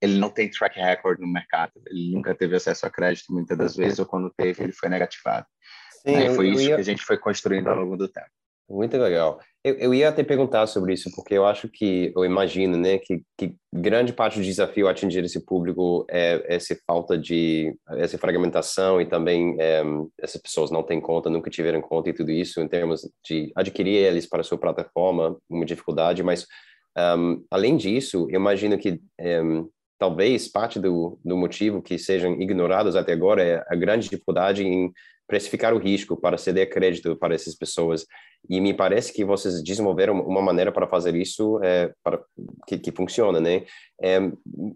ele 0.00 0.18
não 0.18 0.30
tem 0.30 0.48
track 0.48 0.78
record 0.78 1.18
no 1.18 1.26
mercado 1.26 1.72
ele 1.88 2.12
nunca 2.12 2.32
teve 2.32 2.54
acesso 2.54 2.86
a 2.86 2.90
crédito 2.90 3.32
muitas 3.32 3.58
das 3.58 3.74
vezes 3.74 3.98
ou 3.98 4.06
quando 4.06 4.32
teve 4.36 4.62
ele 4.62 4.72
foi 4.72 4.88
negativado 4.88 5.46
Sim, 6.02 6.16
Aí 6.16 6.34
foi 6.34 6.48
isso 6.50 6.62
ia... 6.62 6.74
que 6.76 6.80
a 6.80 6.84
gente 6.84 7.02
foi 7.02 7.18
construindo 7.18 7.68
ao 7.68 7.76
longo 7.76 7.96
do 7.96 8.08
tempo 8.08 8.30
muito 8.68 8.96
legal. 8.98 9.40
Eu, 9.64 9.74
eu 9.76 9.94
ia 9.94 10.08
até 10.08 10.22
perguntar 10.22 10.66
sobre 10.66 10.92
isso, 10.92 11.10
porque 11.14 11.34
eu 11.34 11.46
acho 11.46 11.68
que, 11.68 12.12
eu 12.14 12.24
imagino, 12.24 12.76
né, 12.76 12.98
que, 12.98 13.22
que 13.36 13.54
grande 13.72 14.12
parte 14.12 14.38
do 14.38 14.44
desafio 14.44 14.86
a 14.86 14.90
atingir 14.90 15.24
esse 15.24 15.44
público 15.44 16.06
é 16.08 16.44
essa 16.46 16.76
falta 16.86 17.16
de, 17.16 17.74
essa 17.92 18.18
fragmentação 18.18 19.00
e 19.00 19.06
também 19.06 19.56
é, 19.58 19.82
essas 20.20 20.40
pessoas 20.40 20.70
não 20.70 20.82
têm 20.82 21.00
conta, 21.00 21.30
nunca 21.30 21.50
tiveram 21.50 21.80
conta 21.80 22.10
e 22.10 22.12
tudo 22.12 22.30
isso, 22.30 22.60
em 22.60 22.68
termos 22.68 23.08
de 23.24 23.50
adquirir 23.56 23.96
eles 23.96 24.26
para 24.26 24.42
a 24.42 24.44
sua 24.44 24.58
plataforma, 24.58 25.36
uma 25.48 25.64
dificuldade, 25.64 26.22
mas 26.22 26.46
um, 27.16 27.44
além 27.50 27.76
disso, 27.76 28.26
eu 28.30 28.38
imagino 28.38 28.76
que 28.78 29.00
um, 29.20 29.68
talvez 29.98 30.46
parte 30.46 30.78
do, 30.78 31.18
do 31.24 31.36
motivo 31.36 31.82
que 31.82 31.98
sejam 31.98 32.40
ignorados 32.40 32.96
até 32.96 33.12
agora 33.12 33.42
é 33.42 33.64
a 33.68 33.74
grande 33.74 34.08
dificuldade 34.08 34.64
em 34.64 34.92
precificar 35.28 35.74
o 35.74 35.78
risco 35.78 36.16
para 36.16 36.38
ceder 36.38 36.70
crédito 36.70 37.14
para 37.14 37.34
essas 37.34 37.54
pessoas. 37.54 38.06
E 38.48 38.60
me 38.60 38.72
parece 38.72 39.12
que 39.12 39.24
vocês 39.24 39.62
desenvolveram 39.62 40.20
uma 40.22 40.40
maneira 40.40 40.72
para 40.72 40.88
fazer 40.88 41.14
isso 41.14 41.60
é, 41.62 41.92
para, 42.02 42.20
que, 42.66 42.78
que 42.78 42.90
funciona, 42.90 43.38
né? 43.38 43.64
É, 44.00 44.18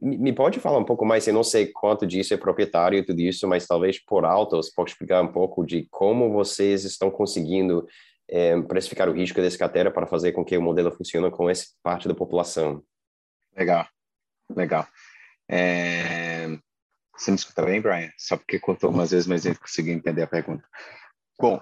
me 0.01 0.33
pode 0.33 0.61
falar 0.61 0.79
um 0.79 0.85
pouco 0.85 1.07
mais? 1.07 1.27
Eu 1.27 1.33
não 1.33 1.43
sei 1.43 1.67
quanto 1.67 2.07
disso 2.07 2.35
é 2.35 2.37
proprietário 2.37 3.05
tudo 3.05 3.21
isso, 3.21 3.49
mas 3.49 3.67
talvez 3.67 3.99
por 3.99 4.25
alto 4.25 4.57
você 4.57 4.71
pode 4.77 4.91
explicar 4.91 5.23
um 5.23 5.33
pouco 5.33 5.65
de 5.65 5.89
como 5.91 6.31
vocês 6.31 6.85
estão 6.85 7.11
conseguindo 7.11 7.87
é, 8.29 8.61
precificar 8.63 9.09
o 9.09 9.13
risco 9.13 9.41
desse 9.41 9.59
carteira 9.59 9.91
para 9.91 10.07
fazer 10.07 10.33
com 10.33 10.45
que 10.45 10.57
o 10.57 10.63
modelo 10.63 10.93
funcione 10.93 11.31
com 11.31 11.49
essa 11.49 11.67
parte 11.83 12.07
da 12.07 12.15
população. 12.15 12.83
Legal, 13.57 13.87
legal. 14.55 14.87
É... 15.49 16.22
Você 17.17 17.31
me 17.31 17.37
escuta 17.37 17.65
bem, 17.65 17.81
Brian? 17.81 18.11
Só 18.19 18.37
porque 18.37 18.59
cortou 18.59 18.91
umas 18.91 19.11
vezes, 19.11 19.27
mas 19.27 19.45
eu 19.45 19.59
consegui 19.59 19.91
entender 19.91 20.23
a 20.23 20.27
pergunta. 20.27 20.67
Bom, 21.39 21.61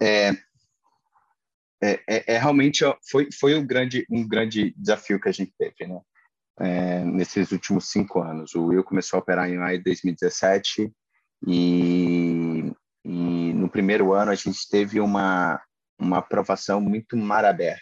é, 0.00 0.30
é, 1.82 2.00
é, 2.08 2.34
é 2.34 2.38
realmente 2.38 2.84
foi, 3.10 3.28
foi 3.32 3.54
um, 3.54 3.66
grande, 3.66 4.04
um 4.10 4.26
grande 4.26 4.74
desafio 4.76 5.20
que 5.20 5.28
a 5.28 5.32
gente 5.32 5.52
teve, 5.58 5.86
né? 5.86 6.00
É, 6.60 7.04
nesses 7.04 7.52
últimos 7.52 7.88
cinco 7.88 8.20
anos. 8.20 8.54
O 8.54 8.66
Will 8.66 8.82
começou 8.82 9.18
a 9.18 9.20
operar 9.20 9.48
em 9.48 9.56
maio 9.56 9.78
de 9.78 9.84
2017 9.84 10.92
e, 11.46 12.72
e 13.04 13.52
no 13.52 13.68
primeiro 13.68 14.12
ano 14.12 14.32
a 14.32 14.34
gente 14.34 14.68
teve 14.68 14.98
uma, 14.98 15.62
uma 15.98 16.18
aprovação 16.18 16.80
muito 16.80 17.16
mar 17.16 17.44
aberto, 17.44 17.80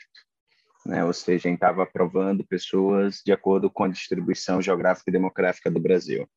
né? 0.85 1.05
ou 1.05 1.13
seja, 1.13 1.49
a 1.49 1.51
gente 1.51 1.55
estava 1.55 1.85
aprovando 1.85 2.47
pessoas 2.47 3.23
de 3.25 3.33
acordo 3.33 3.71
com 3.71 3.85
a 3.85 3.89
distribuição 3.89 4.61
geográfica 4.61 5.11
e 5.11 5.13
demográfica 5.13 5.71
do 5.71 5.81
Brasil, 5.81 6.29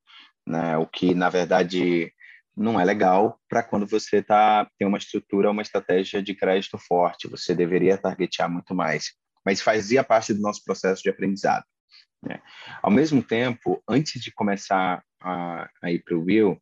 né? 0.49 0.77
o 0.77 0.85
que, 0.87 1.13
na 1.13 1.29
verdade, 1.29 2.11
não 2.57 2.79
é 2.79 2.83
legal 2.83 3.39
para 3.47 3.63
quando 3.63 3.85
você 3.85 4.21
tá, 4.21 4.69
tem 4.77 4.87
uma 4.87 4.97
estrutura, 4.97 5.51
uma 5.51 5.61
estratégia 5.61 6.21
de 6.21 6.33
crédito 6.33 6.77
forte. 6.77 7.29
Você 7.29 7.55
deveria 7.55 7.97
targetear 7.97 8.49
muito 8.49 8.73
mais. 8.73 9.13
Mas 9.45 9.61
fazia 9.61 10.03
parte 10.03 10.33
do 10.33 10.41
nosso 10.41 10.63
processo 10.63 11.01
de 11.01 11.09
aprendizado. 11.09 11.63
Né? 12.21 12.41
Ao 12.81 12.91
mesmo 12.91 13.23
tempo, 13.23 13.81
antes 13.87 14.21
de 14.21 14.31
começar 14.31 15.01
a, 15.21 15.69
a 15.81 15.91
ir 15.91 16.03
para 16.03 16.17
o 16.17 16.25
Will, 16.25 16.61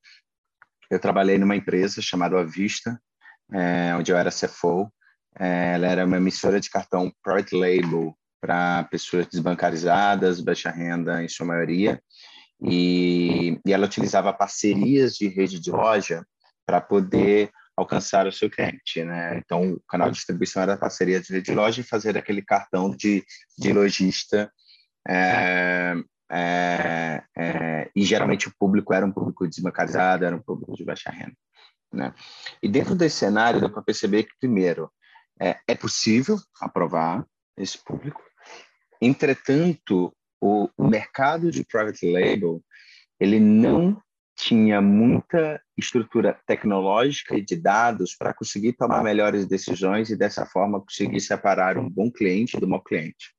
eu 0.91 0.99
trabalhei 0.99 1.37
numa 1.37 1.55
empresa 1.55 2.01
chamada 2.01 2.39
Avista, 2.39 3.01
é, 3.51 3.95
onde 3.95 4.11
eu 4.11 4.17
era 4.17 4.29
CFO. 4.29 4.91
É, 5.39 5.73
ela 5.73 5.87
era 5.87 6.05
uma 6.05 6.17
emissora 6.17 6.59
de 6.59 6.69
cartão 6.69 7.11
private 7.23 7.55
label 7.55 8.15
para 8.39 8.83
pessoas 8.85 9.27
desbancarizadas, 9.27 10.41
baixa 10.41 10.69
renda 10.69 11.23
em 11.23 11.27
sua 11.27 11.45
maioria, 11.45 12.01
e, 12.61 13.59
e 13.65 13.73
ela 13.73 13.85
utilizava 13.85 14.33
parcerias 14.33 15.15
de 15.15 15.27
rede 15.27 15.59
de 15.59 15.71
loja 15.71 16.25
para 16.65 16.81
poder 16.81 17.51
alcançar 17.75 18.25
o 18.25 18.31
seu 18.31 18.49
cliente, 18.49 19.03
né? 19.03 19.37
Então, 19.37 19.73
o 19.73 19.81
canal 19.87 20.09
de 20.09 20.15
distribuição 20.15 20.63
era 20.63 20.75
parceria 20.75 21.21
de 21.21 21.31
rede 21.31 21.45
de 21.45 21.55
loja 21.55 21.81
e 21.81 21.83
fazer 21.83 22.17
aquele 22.17 22.41
cartão 22.41 22.89
de, 22.89 23.23
de 23.57 23.71
lojista 23.71 24.51
é, 25.07 25.93
é, 26.29 27.23
é, 27.37 27.91
e 27.95 28.03
geralmente 28.03 28.47
o 28.47 28.53
público 28.57 28.93
era 28.93 29.05
um 29.05 29.11
público 29.11 29.47
desbancarizado, 29.47 30.25
era 30.25 30.35
um 30.35 30.41
público 30.41 30.75
de 30.75 30.83
baixa 30.83 31.11
renda. 31.11 31.35
Né? 31.93 32.13
E 32.61 32.67
dentro 32.67 32.95
desse 32.95 33.17
cenário, 33.17 33.61
dá 33.61 33.69
para 33.69 33.83
perceber 33.83 34.23
que, 34.23 34.33
primeiro, 34.39 34.91
é, 35.39 35.57
é 35.67 35.75
possível 35.75 36.37
aprovar 36.59 37.25
esse 37.55 37.77
público, 37.77 38.21
entretanto, 39.01 40.13
o, 40.41 40.69
mercado 40.77 41.51
de 41.51 41.65
private 41.65 42.11
label 42.11 42.61
ele 43.19 43.39
não 43.39 44.01
tinha 44.35 44.79
muita 44.79 45.59
estrutura 45.75 46.39
tecnológica 46.45 47.35
e 47.35 47.41
de 47.41 47.55
dados 47.55 48.15
para 48.15 48.33
conseguir 48.33 48.73
tomar 48.73 49.03
melhores 49.03 49.47
decisões 49.47 50.09
e 50.09 50.15
dessa 50.15 50.45
forma 50.45 50.79
conseguir 50.79 51.19
separar 51.19 51.77
um 51.77 51.89
bom 51.89 52.11
cliente 52.11 52.59
do 52.59 52.67
mau 52.67 52.81
cliente. 52.81 53.33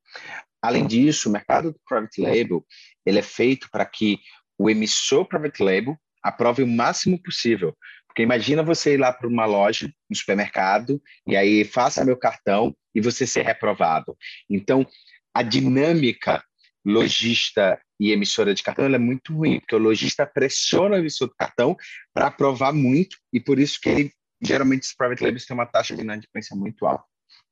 Além 0.60 0.86
disso, 0.86 1.28
o 1.28 1.32
mercado 1.32 1.72
do 1.72 1.80
private 1.86 2.20
label 2.20 2.66
ele 3.06 3.20
é 3.20 3.22
feito 3.22 3.68
para 3.70 3.86
que 3.86 4.18
o 4.58 4.68
emissor 4.68 5.24
private 5.24 5.62
label 5.62 5.96
aprove 6.22 6.64
o 6.64 6.66
máximo 6.66 7.22
possível. 7.22 7.76
Porque 8.08 8.22
imagina 8.22 8.62
você 8.64 8.94
ir 8.94 8.96
lá 8.96 9.12
para 9.12 9.28
uma 9.28 9.46
loja, 9.46 9.88
um 10.10 10.14
supermercado, 10.14 11.00
e 11.24 11.36
aí 11.36 11.64
faça 11.64 12.04
meu 12.04 12.16
cartão 12.16 12.76
e 12.92 13.00
você 13.00 13.24
ser 13.24 13.42
reprovado. 13.42 14.16
Então, 14.50 14.84
a 15.32 15.42
dinâmica 15.42 16.42
lojista 16.88 17.80
e 18.00 18.12
emissora 18.12 18.54
de 18.54 18.62
cartão 18.62 18.86
é 18.86 18.98
muito 18.98 19.34
ruim, 19.34 19.60
porque 19.60 19.74
o 19.74 19.78
lojista 19.78 20.26
pressiona 20.26 20.96
o 20.96 20.98
emissor 20.98 21.28
do 21.28 21.34
cartão 21.34 21.76
para 22.14 22.28
aprovar 22.28 22.72
muito, 22.72 23.16
e 23.32 23.38
por 23.38 23.58
isso 23.58 23.78
que 23.80 23.88
ele, 23.88 24.12
geralmente 24.40 24.84
os 24.84 24.94
private 24.94 25.22
labels 25.22 25.44
têm 25.44 25.54
uma 25.54 25.66
taxa 25.66 25.94
de 25.94 26.02
inadimplência 26.02 26.56
muito 26.56 26.86
alta. 26.86 27.04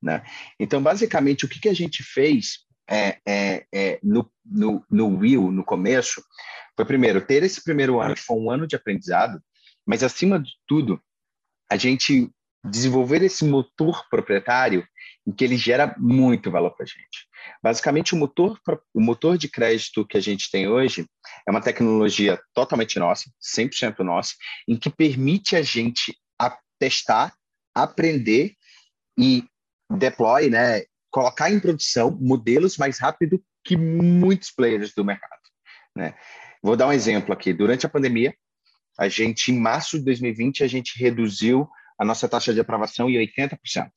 Né? 0.02 0.22
Então, 0.58 0.82
basicamente, 0.82 1.44
o 1.44 1.48
que, 1.48 1.60
que 1.60 1.68
a 1.68 1.74
gente 1.74 2.02
fez 2.02 2.60
é, 2.88 3.18
é, 3.26 3.66
é, 3.74 3.98
no, 4.02 4.30
no, 4.44 4.84
no 4.90 5.18
Will, 5.18 5.50
no 5.50 5.64
começo, 5.64 6.22
foi 6.74 6.84
primeiro 6.84 7.20
ter 7.20 7.42
esse 7.42 7.62
primeiro 7.62 8.00
ano 8.00 8.14
que 8.14 8.22
foi 8.22 8.36
um 8.36 8.50
ano 8.50 8.66
de 8.66 8.76
aprendizado, 8.76 9.42
mas 9.84 10.02
acima 10.02 10.40
de 10.40 10.52
tudo 10.66 11.00
a 11.70 11.76
gente 11.76 12.30
desenvolver 12.64 13.22
esse 13.22 13.44
motor 13.44 14.08
proprietário 14.08 14.86
em 15.26 15.32
que 15.32 15.44
ele 15.44 15.56
gera 15.56 15.94
muito 15.98 16.50
valor 16.50 16.70
para 16.70 16.84
a 16.84 16.86
gente. 16.86 17.26
Basicamente, 17.62 18.14
o 18.14 18.16
motor, 18.16 18.60
o 18.94 19.00
motor 19.00 19.36
de 19.36 19.48
crédito 19.48 20.06
que 20.06 20.16
a 20.16 20.20
gente 20.20 20.50
tem 20.50 20.68
hoje 20.68 21.06
é 21.46 21.50
uma 21.50 21.60
tecnologia 21.60 22.40
totalmente 22.54 22.98
nossa, 22.98 23.30
100% 23.56 23.98
nossa, 24.00 24.34
em 24.68 24.76
que 24.76 24.88
permite 24.88 25.56
a 25.56 25.62
gente 25.62 26.16
a 26.38 26.56
testar, 26.78 27.34
aprender 27.74 28.54
e 29.18 29.44
deploy, 29.90 30.48
né, 30.48 30.82
colocar 31.10 31.50
em 31.50 31.58
produção 31.58 32.16
modelos 32.20 32.76
mais 32.76 32.98
rápido 32.98 33.42
que 33.64 33.76
muitos 33.76 34.50
players 34.50 34.94
do 34.94 35.04
mercado. 35.04 35.40
Né? 35.96 36.14
Vou 36.62 36.76
dar 36.76 36.86
um 36.86 36.92
exemplo 36.92 37.32
aqui. 37.32 37.52
Durante 37.52 37.86
a 37.86 37.88
pandemia, 37.88 38.34
a 38.98 39.08
gente, 39.08 39.50
em 39.50 39.58
março 39.58 39.98
de 39.98 40.04
2020, 40.04 40.62
a 40.62 40.66
gente 40.66 40.98
reduziu 40.98 41.68
a 41.98 42.04
nossa 42.04 42.28
taxa 42.28 42.52
de 42.52 42.60
aprovação 42.60 43.08
em 43.10 43.14
80%. 43.14 43.90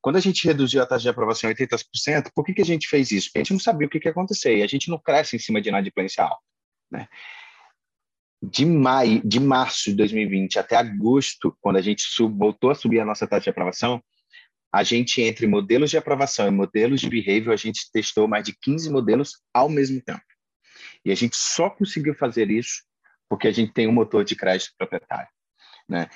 Quando 0.00 0.16
a 0.16 0.20
gente 0.20 0.46
reduziu 0.46 0.82
a 0.82 0.86
taxa 0.86 1.02
de 1.02 1.08
aprovação 1.08 1.50
em 1.50 1.54
80%, 1.54 2.30
por 2.34 2.44
que, 2.44 2.54
que 2.54 2.62
a 2.62 2.66
gente 2.66 2.88
fez 2.88 3.10
isso? 3.10 3.28
Porque 3.28 3.38
a 3.38 3.42
gente 3.42 3.52
não 3.52 3.60
sabia 3.60 3.86
o 3.86 3.90
que, 3.90 3.98
que 3.98 4.08
ia 4.08 4.12
acontecer 4.12 4.56
e 4.56 4.62
a 4.62 4.66
gente 4.66 4.88
não 4.88 4.98
cresce 4.98 5.36
em 5.36 5.38
cima 5.38 5.60
de 5.60 5.68
inadimplência 5.68 6.24
alta. 6.24 6.42
Né? 6.90 7.08
De, 8.42 8.64
maio, 8.64 9.20
de 9.24 9.40
março 9.40 9.90
de 9.90 9.96
2020 9.96 10.58
até 10.58 10.76
agosto, 10.76 11.56
quando 11.60 11.76
a 11.76 11.82
gente 11.82 12.02
sub, 12.02 12.36
voltou 12.38 12.70
a 12.70 12.74
subir 12.74 13.00
a 13.00 13.04
nossa 13.04 13.26
taxa 13.26 13.44
de 13.44 13.50
aprovação, 13.50 14.02
a 14.72 14.82
gente, 14.82 15.22
entre 15.22 15.46
modelos 15.46 15.90
de 15.90 15.96
aprovação 15.96 16.46
e 16.46 16.50
modelos 16.50 17.00
de 17.00 17.08
behavior, 17.08 17.52
a 17.52 17.56
gente 17.56 17.90
testou 17.90 18.28
mais 18.28 18.44
de 18.44 18.54
15 18.60 18.90
modelos 18.90 19.32
ao 19.52 19.68
mesmo 19.68 20.00
tempo. 20.02 20.20
E 21.04 21.10
a 21.10 21.14
gente 21.14 21.36
só 21.36 21.70
conseguiu 21.70 22.14
fazer 22.14 22.50
isso 22.50 22.82
porque 23.28 23.48
a 23.48 23.52
gente 23.52 23.72
tem 23.72 23.86
um 23.86 23.92
motor 23.92 24.24
de 24.24 24.36
crédito 24.36 24.72
proprietário. 24.76 25.28
Né? 25.88 26.08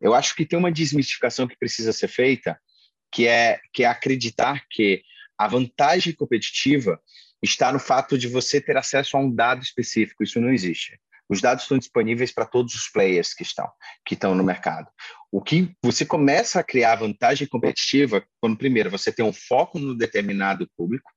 Eu 0.00 0.14
acho 0.14 0.34
que 0.34 0.46
tem 0.46 0.58
uma 0.58 0.72
desmistificação 0.72 1.46
que 1.46 1.56
precisa 1.56 1.92
ser 1.92 2.08
feita, 2.08 2.60
que 3.10 3.26
é, 3.26 3.60
que 3.72 3.84
é 3.84 3.86
acreditar 3.86 4.64
que 4.70 5.02
a 5.38 5.48
vantagem 5.48 6.12
competitiva 6.12 7.00
está 7.42 7.72
no 7.72 7.78
fato 7.78 8.18
de 8.18 8.28
você 8.28 8.60
ter 8.60 8.76
acesso 8.76 9.16
a 9.16 9.20
um 9.20 9.34
dado 9.34 9.62
específico. 9.62 10.22
Isso 10.22 10.40
não 10.40 10.52
existe. 10.52 10.98
Os 11.28 11.40
dados 11.40 11.62
estão 11.62 11.78
disponíveis 11.78 12.32
para 12.32 12.44
todos 12.44 12.74
os 12.74 12.88
players 12.88 13.32
que 13.32 13.44
estão, 13.44 13.70
que 14.04 14.14
estão 14.14 14.34
no 14.34 14.42
mercado. 14.42 14.88
O 15.30 15.40
que 15.40 15.72
você 15.82 16.04
começa 16.04 16.58
a 16.58 16.64
criar 16.64 16.96
vantagem 16.96 17.46
competitiva 17.46 18.24
quando, 18.40 18.58
primeiro, 18.58 18.90
você 18.90 19.12
tem 19.12 19.24
um 19.24 19.32
foco 19.32 19.78
no 19.78 19.96
determinado 19.96 20.68
público. 20.76 21.08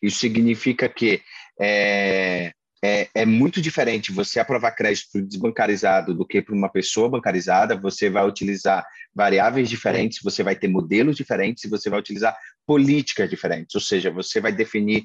Isso 0.00 0.20
significa 0.20 0.88
que 0.88 1.20
é, 1.60 2.52
é, 2.82 3.08
é, 3.14 3.24
muito 3.24 3.60
diferente 3.60 4.12
você 4.12 4.38
aprovar 4.38 4.72
crédito 4.72 5.20
desbancarizado 5.22 6.14
do 6.14 6.26
que 6.26 6.42
para 6.42 6.54
uma 6.54 6.68
pessoa 6.68 7.08
bancarizada. 7.08 7.76
Você 7.76 8.10
vai 8.10 8.26
utilizar 8.26 8.86
variáveis 9.14 9.68
diferentes, 9.68 10.20
você 10.22 10.42
vai 10.42 10.54
ter 10.54 10.68
modelos 10.68 11.16
diferentes 11.16 11.64
e 11.64 11.68
você 11.68 11.88
vai 11.88 11.98
utilizar 11.98 12.36
políticas 12.66 13.30
diferentes. 13.30 13.74
Ou 13.74 13.80
seja, 13.80 14.10
você 14.10 14.40
vai 14.40 14.52
definir 14.52 15.04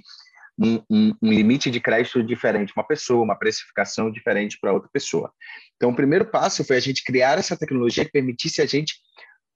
um, 0.60 0.84
um, 0.90 1.16
um 1.22 1.32
limite 1.32 1.72
de 1.72 1.80
crédito 1.80 2.22
diferente 2.24 2.74
para 2.74 2.82
uma 2.82 2.88
pessoa, 2.88 3.24
uma 3.24 3.38
precificação 3.38 4.12
diferente 4.12 4.58
para 4.60 4.74
outra 4.74 4.90
pessoa. 4.92 5.32
Então, 5.75 5.92
o 5.92 5.96
primeiro 5.96 6.25
passo 6.25 6.63
foi 6.63 6.78
a 6.78 6.82
gente 6.82 7.04
criar 7.04 7.38
essa 7.40 7.58
tecnologia 7.58 8.06
que 8.06 8.12
permitisse 8.12 8.62
a 8.62 8.66
gente, 8.66 8.96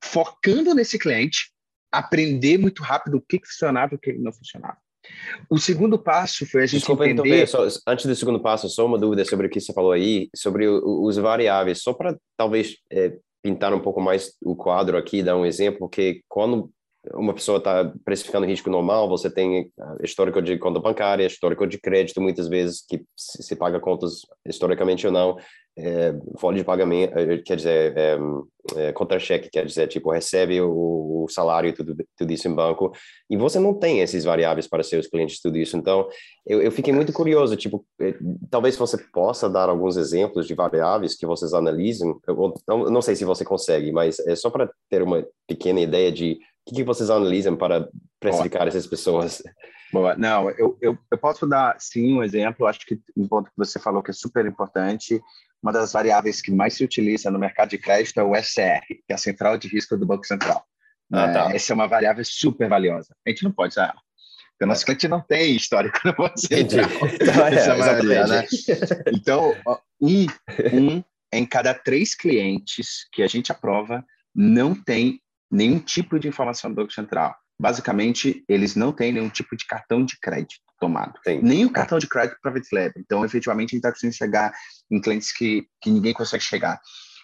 focando 0.04 0.74
nesse 0.74 0.98
cliente, 0.98 1.52
aprender 1.92 2.58
muito 2.58 2.82
rápido 2.82 3.18
o 3.18 3.22
que 3.22 3.40
funcionava 3.46 3.94
e 3.94 3.98
o 3.98 4.00
que 4.00 4.14
não 4.14 4.34
funcionava. 4.34 4.78
O 5.50 5.58
segundo 5.58 5.98
passo 5.98 6.46
foi 6.46 6.64
a 6.64 6.66
gente 6.66 6.80
Desculpa, 6.80 7.08
entender... 7.08 7.48
Só, 7.48 7.68
antes 7.88 8.06
do 8.06 8.16
segundo 8.16 8.40
passo, 8.40 8.70
só 8.70 8.86
uma 8.86 8.98
dúvida 8.98 9.26
sobre 9.26 9.48
o 9.48 9.50
que 9.50 9.60
você 9.60 9.74
falou 9.74 9.92
aí, 9.92 10.30
sobre 10.36 10.68
o, 10.68 11.04
os 11.04 11.18
variáveis, 11.18 11.82
só 11.82 11.94
para 11.94 12.18
talvez 12.38 12.78
é, 12.92 13.14
pintar 13.44 13.74
um 13.74 13.80
pouco 13.80 14.02
mais 14.02 14.34
o 14.42 14.56
quadro 14.56 14.98
aqui, 14.98 15.22
dar 15.22 15.38
um 15.38 15.46
exemplo, 15.46 15.80
porque 15.80 16.22
quando 16.28 16.72
uma 17.14 17.34
pessoa 17.34 17.60
está 17.60 17.94
precificando 18.04 18.48
risco 18.48 18.70
normal, 18.70 19.08
você 19.08 19.30
tem 19.30 19.70
histórico 20.02 20.42
de 20.42 20.58
conta 20.58 20.80
bancária, 20.80 21.26
histórico 21.26 21.68
de 21.68 21.80
crédito, 21.80 22.20
muitas 22.20 22.48
vezes, 22.48 22.84
que 22.88 23.04
se 23.16 23.56
paga 23.56 23.80
contas 23.80 24.22
historicamente 24.46 25.06
ou 25.06 25.14
não, 25.14 25.38
é, 25.78 26.16
folha 26.38 26.58
de 26.58 26.64
pagamento, 26.64 27.18
eh, 27.18 27.38
quer 27.40 27.58
dizer, 27.58 27.98
é, 27.98 28.18
é, 28.76 28.94
contra-cheque, 28.94 29.50
quer 29.50 29.66
dizer, 29.66 29.88
tipo, 29.88 30.10
recebe 30.10 30.62
o, 30.62 31.24
o, 31.24 31.28
salário 31.30 31.70
e 31.70 31.74
tudo, 31.74 31.96
tudo 32.18 32.32
isso 32.32 32.48
em 32.48 32.56
banco, 32.56 32.94
e 33.30 33.36
você 33.36 33.60
não 33.60 33.74
tem 33.74 34.00
esses 34.00 34.24
variáveis 34.24 34.68
para 34.68 34.84
seus 34.84 35.08
clientes, 35.08 35.42
tudo 35.42 35.58
isso. 35.58 35.76
Então, 35.76 36.08
eu, 36.46 36.62
eu 36.62 36.72
fiquei 36.72 36.94
muito 36.94 37.12
curioso, 37.12 37.56
tipo, 37.58 37.86
eh, 38.00 38.16
talvez 38.50 38.78
você 38.78 38.98
possa 39.12 39.50
dar 39.50 39.70
alguns 39.70 39.98
exemplos 39.98 40.48
de 40.48 40.56
variáveis 40.56 41.16
que 41.16 41.26
vocês 41.26 41.54
analisam, 41.54 42.20
eu, 42.26 42.54
não, 42.68 42.86
não 42.86 43.02
sei 43.02 43.16
se 43.16 43.26
você 43.26 43.44
consegue, 43.44 43.92
mas 43.92 44.20
é 44.20 44.36
só 44.36 44.50
para 44.50 44.70
ter 44.90 45.02
uma 45.02 45.26
pequena 45.48 45.82
ideia 45.82 46.12
de 46.12 46.40
o 46.66 46.70
que, 46.70 46.76
que 46.78 46.84
vocês 46.84 47.10
analisam 47.10 47.56
para 47.56 47.88
precificar 48.20 48.68
essas 48.68 48.88
pessoas? 48.88 49.44
Boa. 49.94 50.16
Não, 50.16 50.50
eu, 50.52 50.78
eu, 50.82 50.98
eu 51.12 51.18
posso 51.18 51.48
dar, 51.48 51.76
sim, 51.80 52.18
um 52.18 52.24
exemplo. 52.24 52.66
Acho 52.66 52.86
que 52.86 53.00
um 53.16 53.28
ponto 53.28 53.50
que 53.50 53.58
você 53.58 53.80
falou 53.80 54.02
que 54.02 54.12
é 54.12 54.14
super 54.14 54.46
importante. 54.46 55.22
Uma 55.66 55.72
das 55.72 55.94
variáveis 55.94 56.44
que 56.44 56.52
mais 56.52 56.76
se 56.76 56.84
utiliza 56.84 57.32
no 57.32 57.40
mercado 57.40 57.70
de 57.70 57.80
crédito 57.80 58.20
é 58.20 58.24
o 58.24 58.36
SR, 58.36 58.86
que 58.88 59.04
é 59.10 59.16
a 59.16 59.18
Central 59.18 59.58
de 59.58 59.68
Risco 59.68 59.98
do 59.98 60.06
Banco 60.06 60.24
Central. 60.24 60.64
Ah, 61.12 61.28
tá. 61.28 61.52
é, 61.52 61.56
essa 61.56 61.74
é 61.74 61.76
uma 61.76 61.88
variável 61.88 62.24
super 62.24 62.70
valiosa. 62.70 63.16
A 63.26 63.32
gente 63.32 63.44
não 63.44 63.52
pode 63.52 63.72
usar 63.74 63.86
ela. 63.86 64.02
Porque 64.52 64.64
o 64.64 64.68
nosso 64.68 64.84
é. 64.84 64.86
cliente 64.86 65.08
não 65.08 65.22
tem 65.22 65.56
histórico 65.56 66.00
no 66.06 66.14
Banco 66.14 66.40
Central. 66.40 66.86
Então, 67.20 67.48
é, 67.48 67.78
maioria, 67.80 68.28
né? 68.28 68.46
Então, 69.12 69.56
um, 70.00 70.28
um 70.72 71.04
em 71.34 71.46
cada 71.48 71.74
três 71.74 72.14
clientes 72.14 73.08
que 73.12 73.24
a 73.24 73.28
gente 73.28 73.52
aprova 73.52 74.06
não 74.36 74.76
tem 74.76 75.20
nenhum 75.50 75.80
tipo 75.80 76.20
de 76.20 76.28
informação 76.28 76.70
do 76.70 76.76
Banco 76.76 76.94
Central. 76.94 77.36
Basicamente, 77.60 78.46
eles 78.48 78.76
não 78.76 78.94
têm 78.94 79.14
nenhum 79.14 79.30
tipo 79.30 79.58
de 79.58 79.66
cartão 79.66 80.06
de 80.06 80.16
crédito 80.20 80.65
tomado. 80.80 81.20
Tem. 81.24 81.42
Nem 81.42 81.66
o 81.66 81.72
cartão 81.72 81.98
de 81.98 82.08
crédito 82.08 82.40
Private 82.42 82.68
Label. 82.74 82.94
Então, 82.98 83.26
efetivamente, 83.26 83.70
a 83.70 83.76
gente 83.76 83.78
está 83.78 83.92
conseguindo 83.92 84.16
chegar 84.16 84.54
em 84.92 85.00
clientes 85.02 85.32
que, 85.32 85.68
que 85.82 85.90
ninguém 85.90 86.14
consegue 86.14 86.44
chegar. 86.44 86.80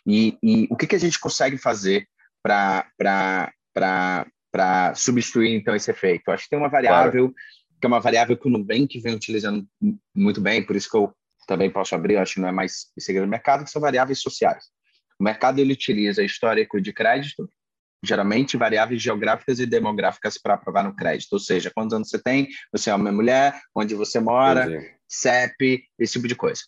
E, 0.06 0.38
e 0.42 0.68
o 0.70 0.76
que, 0.76 0.88
que 0.88 0.96
a 0.96 1.00
gente 1.00 1.20
consegue 1.20 1.58
fazer 1.58 2.08
para 2.44 2.74
substituir, 4.96 5.56
então, 5.56 5.76
esse 5.76 5.92
efeito? 5.92 6.24
Eu 6.28 6.34
acho 6.34 6.44
que 6.44 6.50
tem 6.50 6.60
uma 6.60 6.70
variável, 6.70 7.30
claro. 7.30 7.36
que 7.80 7.86
é 7.86 7.88
uma 7.88 8.00
variável 8.00 8.38
que 8.38 8.48
o 8.48 8.52
Nubank 8.52 9.00
vem 9.00 9.16
utilizando 9.16 9.68
muito 10.16 10.42
bem, 10.42 10.66
por 10.66 10.76
isso 10.76 10.90
que 10.90 10.98
eu 10.98 11.14
também 11.48 11.70
posso 11.70 11.94
abrir, 11.94 12.18
acho 12.18 12.36
que 12.36 12.40
não 12.40 12.50
é 12.50 12.52
mais 12.52 12.88
segredo 12.98 13.26
do 13.26 13.30
mercado, 13.30 13.64
que 13.64 13.70
são 13.70 13.82
variáveis 13.82 14.22
sociais. 14.22 14.66
O 15.20 15.24
mercado 15.24 15.60
ele 15.60 15.74
utiliza 15.74 16.24
histórico 16.24 16.82
de 16.82 16.92
crédito, 16.92 17.50
geralmente 18.04 18.58
variáveis 18.58 19.02
geográficas 19.02 19.60
e 19.60 19.66
demográficas 19.66 20.38
para 20.38 20.56
aprovar 20.56 20.84
no 20.84 20.96
crédito, 20.96 21.34
ou 21.34 21.40
seja, 21.40 21.72
quantos 21.74 21.94
anos 21.94 22.10
você 22.10 22.20
tem, 22.20 22.48
você 22.72 22.90
é 22.90 22.96
uma 22.96 23.12
mulher, 23.12 23.60
onde 23.76 23.94
você 23.96 24.20
mora, 24.20 24.66
Entendi. 24.66 24.92
CEP, 25.08 25.84
esse 26.00 26.14
tipo 26.14 26.28
de 26.28 26.36
coisa. 26.36 26.62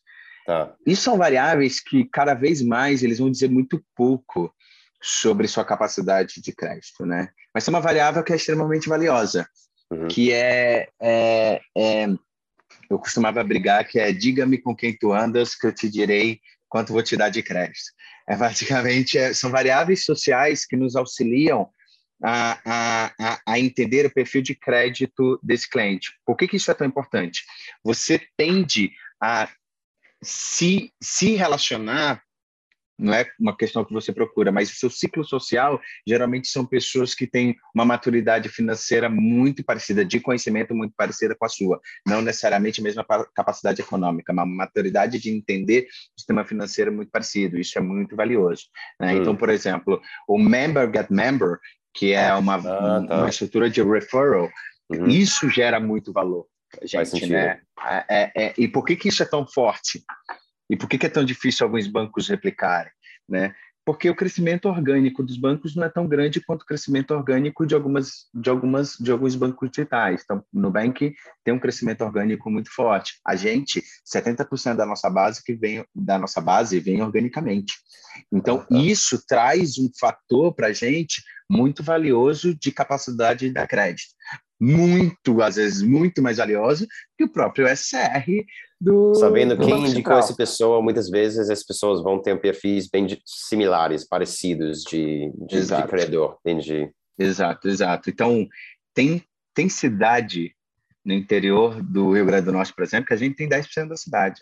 Tá. 0.45 0.73
Isso 0.85 1.03
são 1.03 1.17
variáveis 1.17 1.79
que 1.79 2.05
cada 2.05 2.33
vez 2.33 2.61
mais 2.61 3.01
eles 3.01 3.19
vão 3.19 3.31
dizer 3.31 3.49
muito 3.49 3.83
pouco 3.95 4.53
sobre 5.01 5.47
sua 5.47 5.65
capacidade 5.65 6.41
de 6.41 6.53
crédito, 6.53 7.05
né? 7.05 7.29
Mas 7.53 7.67
é 7.67 7.69
uma 7.69 7.81
variável 7.81 8.23
que 8.23 8.31
é 8.31 8.35
extremamente 8.35 8.87
valiosa, 8.87 9.47
uhum. 9.91 10.07
que 10.07 10.31
é, 10.31 10.87
é, 11.01 11.61
é, 11.77 12.07
eu 12.89 12.99
costumava 12.99 13.43
brigar 13.43 13.85
que 13.87 13.99
é 13.99 14.11
diga-me 14.11 14.57
com 14.57 14.75
quem 14.75 14.95
tu 14.97 15.11
andas 15.11 15.55
que 15.55 15.67
eu 15.67 15.73
te 15.73 15.89
direi 15.89 16.39
quanto 16.73 16.91
vou 16.91 17.03
te 17.03 17.15
dar 17.15 17.29
de 17.29 17.43
crédito. 17.43 17.91
É, 18.27 18.35
basicamente, 18.35 19.15
é, 19.15 19.31
são 19.31 19.51
variáveis 19.51 20.03
sociais 20.03 20.65
que 20.65 20.75
nos 20.75 20.95
auxiliam 20.95 21.69
a, 22.23 23.11
a, 23.19 23.41
a, 23.45 23.59
entender 23.59 24.07
o 24.07 24.11
perfil 24.11 24.41
de 24.41 24.55
crédito 24.55 25.39
desse 25.43 25.69
cliente. 25.69 26.11
Por 26.25 26.35
que, 26.35 26.47
que 26.47 26.57
isso 26.57 26.71
é 26.71 26.73
tão 26.73 26.87
importante? 26.87 27.43
Você 27.83 28.19
tende 28.35 28.91
a 29.21 29.47
se, 30.23 30.91
se 30.99 31.35
relacionar 31.35 32.23
não 32.97 33.13
é 33.13 33.25
uma 33.39 33.55
questão 33.55 33.83
que 33.83 33.93
você 33.93 34.11
procura, 34.11 34.51
mas 34.51 34.71
o 34.71 34.75
seu 34.75 34.89
ciclo 34.89 35.23
social 35.23 35.79
geralmente 36.07 36.47
são 36.47 36.65
pessoas 36.65 37.13
que 37.15 37.25
têm 37.25 37.55
uma 37.73 37.85
maturidade 37.85 38.49
financeira 38.49 39.09
muito 39.09 39.63
parecida, 39.63 40.05
de 40.05 40.19
conhecimento 40.19 40.75
muito 40.75 40.93
parecida 40.95 41.35
com 41.35 41.45
a 41.45 41.49
sua, 41.49 41.79
não 42.07 42.21
necessariamente 42.21 42.79
a 42.79 42.83
mesma 42.83 43.05
capacidade 43.35 43.81
econômica, 43.81 44.31
mas 44.31 44.45
uma 44.45 44.55
maturidade 44.55 45.19
de 45.19 45.29
entender 45.29 45.87
o 46.15 46.19
sistema 46.19 46.45
financeiro 46.45 46.91
muito 46.91 47.11
parecido. 47.11 47.59
Isso 47.59 47.77
é 47.77 47.81
muito 47.81 48.15
valioso. 48.15 48.65
Né? 48.99 49.13
Hum. 49.13 49.17
Então, 49.17 49.35
por 49.35 49.49
exemplo, 49.49 50.01
o 50.27 50.37
member 50.37 50.91
get 50.93 51.09
member, 51.09 51.59
que 51.93 52.13
é 52.13 52.33
uma, 52.33 52.55
ah, 52.55 53.05
tá. 53.07 53.17
uma 53.17 53.29
estrutura 53.29 53.69
de 53.69 53.81
referral, 53.81 54.49
uhum. 54.89 55.07
isso 55.07 55.49
gera 55.49 55.79
muito 55.79 56.11
valor. 56.11 56.45
Gente, 56.81 57.27
né? 57.27 57.61
É, 57.85 58.05
é, 58.09 58.31
é, 58.35 58.53
e 58.57 58.67
por 58.67 58.83
que, 58.83 58.95
que 58.95 59.09
isso 59.09 59.21
é 59.21 59.25
tão 59.25 59.45
forte? 59.45 60.03
E 60.73 60.77
por 60.77 60.89
que, 60.89 60.97
que 60.97 61.05
é 61.05 61.09
tão 61.09 61.23
difícil 61.23 61.65
alguns 61.65 61.87
bancos 61.87 62.27
replicarem? 62.27 62.91
Né? 63.29 63.53
porque 63.85 64.09
o 64.09 64.15
crescimento 64.15 64.69
orgânico 64.69 65.21
dos 65.21 65.37
bancos 65.37 65.75
não 65.75 65.83
é 65.83 65.89
tão 65.89 66.07
grande 66.07 66.41
quanto 66.41 66.61
o 66.61 66.65
crescimento 66.65 67.13
orgânico 67.13 67.65
de 67.65 67.75
algumas 67.75 68.27
de 68.33 68.49
algumas 68.49 68.95
de 68.97 69.11
alguns 69.11 69.35
bancos 69.35 69.69
digitais. 69.69 70.21
Então, 70.23 70.43
no 70.53 70.71
Bank 70.71 71.13
tem 71.43 71.53
um 71.53 71.59
crescimento 71.59 72.03
orgânico 72.03 72.49
muito 72.49 72.73
forte. 72.73 73.19
A 73.25 73.35
gente, 73.35 73.83
70% 74.05 74.75
da 74.75 74.85
nossa 74.85 75.09
base 75.09 75.43
que 75.43 75.53
vem 75.53 75.85
da 75.93 76.17
nossa 76.17 76.39
base 76.39 76.79
vem 76.79 77.01
organicamente. 77.01 77.73
Então, 78.31 78.65
isso 78.71 79.21
traz 79.27 79.77
um 79.77 79.89
fator 79.99 80.53
para 80.53 80.67
a 80.67 80.73
gente 80.73 81.21
muito 81.49 81.83
valioso 81.83 82.55
de 82.55 82.71
capacidade 82.71 83.47
de 83.47 83.53
dar 83.53 83.67
crédito 83.67 84.13
muito, 84.63 85.41
às 85.41 85.57
vezes, 85.57 85.81
muito 85.81 86.21
mais 86.21 86.37
valioso 86.37 86.87
que 87.17 87.25
o 87.25 87.29
próprio 87.29 87.67
SR 87.67 88.23
do. 88.79 89.13
Sabendo 89.15 89.57
do 89.57 89.65
quem 89.65 89.85
indicou 89.85 90.17
essa 90.17 90.33
pessoa, 90.33 90.81
muitas 90.81 91.09
vezes 91.09 91.49
as 91.49 91.63
pessoas 91.63 92.01
vão 92.01 92.21
ter 92.21 92.39
perfis 92.39 92.87
bem 92.89 93.05
similares, 93.25 94.07
parecidos 94.07 94.83
de, 94.83 95.29
de, 95.49 95.65
de 95.65 95.87
credor. 95.87 96.37
Entendi. 96.45 96.89
Exato, 97.19 97.67
exato. 97.67 98.09
Então, 98.09 98.47
tem, 98.93 99.21
tem 99.53 99.67
cidade 99.67 100.55
no 101.03 101.13
interior 101.13 101.83
do 101.83 102.13
Rio 102.13 102.25
Grande 102.25 102.45
do 102.45 102.53
Norte, 102.53 102.73
por 102.73 102.83
exemplo, 102.83 103.07
que 103.07 103.13
a 103.13 103.17
gente 103.17 103.35
tem 103.35 103.49
10% 103.49 103.89
da 103.89 103.97
cidade. 103.97 104.41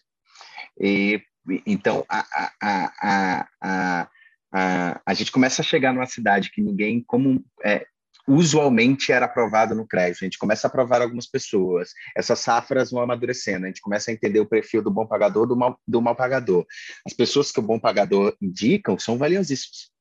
E, 0.79 1.19
então, 1.65 2.05
a, 2.07 2.19
a, 2.19 2.51
a, 2.61 3.47
a, 3.61 4.09
a, 4.53 5.01
a 5.03 5.13
gente 5.15 5.31
começa 5.31 5.63
a 5.63 5.65
chegar 5.65 5.91
numa 5.91 6.05
cidade 6.05 6.51
que 6.51 6.61
ninguém, 6.61 7.03
como 7.03 7.43
é, 7.65 7.87
usualmente 8.31 9.11
era 9.11 9.25
aprovado 9.25 9.75
no 9.75 9.85
crédito. 9.85 10.23
A 10.23 10.25
gente 10.25 10.37
começa 10.37 10.65
a 10.65 10.69
aprovar 10.69 11.01
algumas 11.01 11.27
pessoas. 11.27 11.91
Essas 12.15 12.39
safras 12.39 12.89
vão 12.89 13.01
amadurecendo. 13.01 13.65
A 13.65 13.67
gente 13.67 13.81
começa 13.81 14.09
a 14.09 14.13
entender 14.13 14.39
o 14.39 14.45
perfil 14.45 14.81
do 14.81 14.89
bom 14.89 15.05
pagador 15.05 15.45
do 15.45 15.55
mal, 15.55 15.77
do 15.85 16.01
mal 16.01 16.15
pagador. 16.15 16.65
As 17.05 17.13
pessoas 17.13 17.51
que 17.51 17.59
o 17.59 17.63
bom 17.63 17.77
pagador 17.77 18.35
indicam 18.41 18.97
são 18.97 19.17
valiosíssimas. 19.17 19.91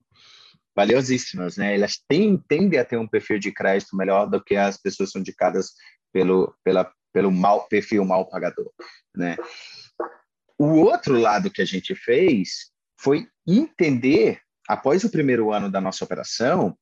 Valiosíssimas, 0.76 1.56
né? 1.56 1.74
Elas 1.74 1.98
têm, 2.08 2.38
tendem 2.48 2.78
a 2.78 2.84
ter 2.84 2.96
um 2.96 3.08
perfil 3.08 3.38
de 3.38 3.52
crédito 3.52 3.96
melhor 3.96 4.26
do 4.26 4.42
que 4.42 4.54
as 4.54 4.76
pessoas 4.76 5.10
são 5.10 5.20
indicadas 5.20 5.72
pelo, 6.12 6.54
pela, 6.62 6.90
pelo 7.12 7.32
mal, 7.32 7.66
perfil 7.66 8.04
mal 8.04 8.28
pagador, 8.28 8.70
né? 9.14 9.36
O 10.56 10.74
outro 10.74 11.18
lado 11.18 11.50
que 11.50 11.62
a 11.62 11.64
gente 11.64 11.94
fez 11.94 12.70
foi 13.00 13.26
entender, 13.46 14.40
após 14.68 15.02
o 15.02 15.10
primeiro 15.10 15.52
ano 15.52 15.70
da 15.70 15.80
nossa 15.80 16.04
operação, 16.04 16.76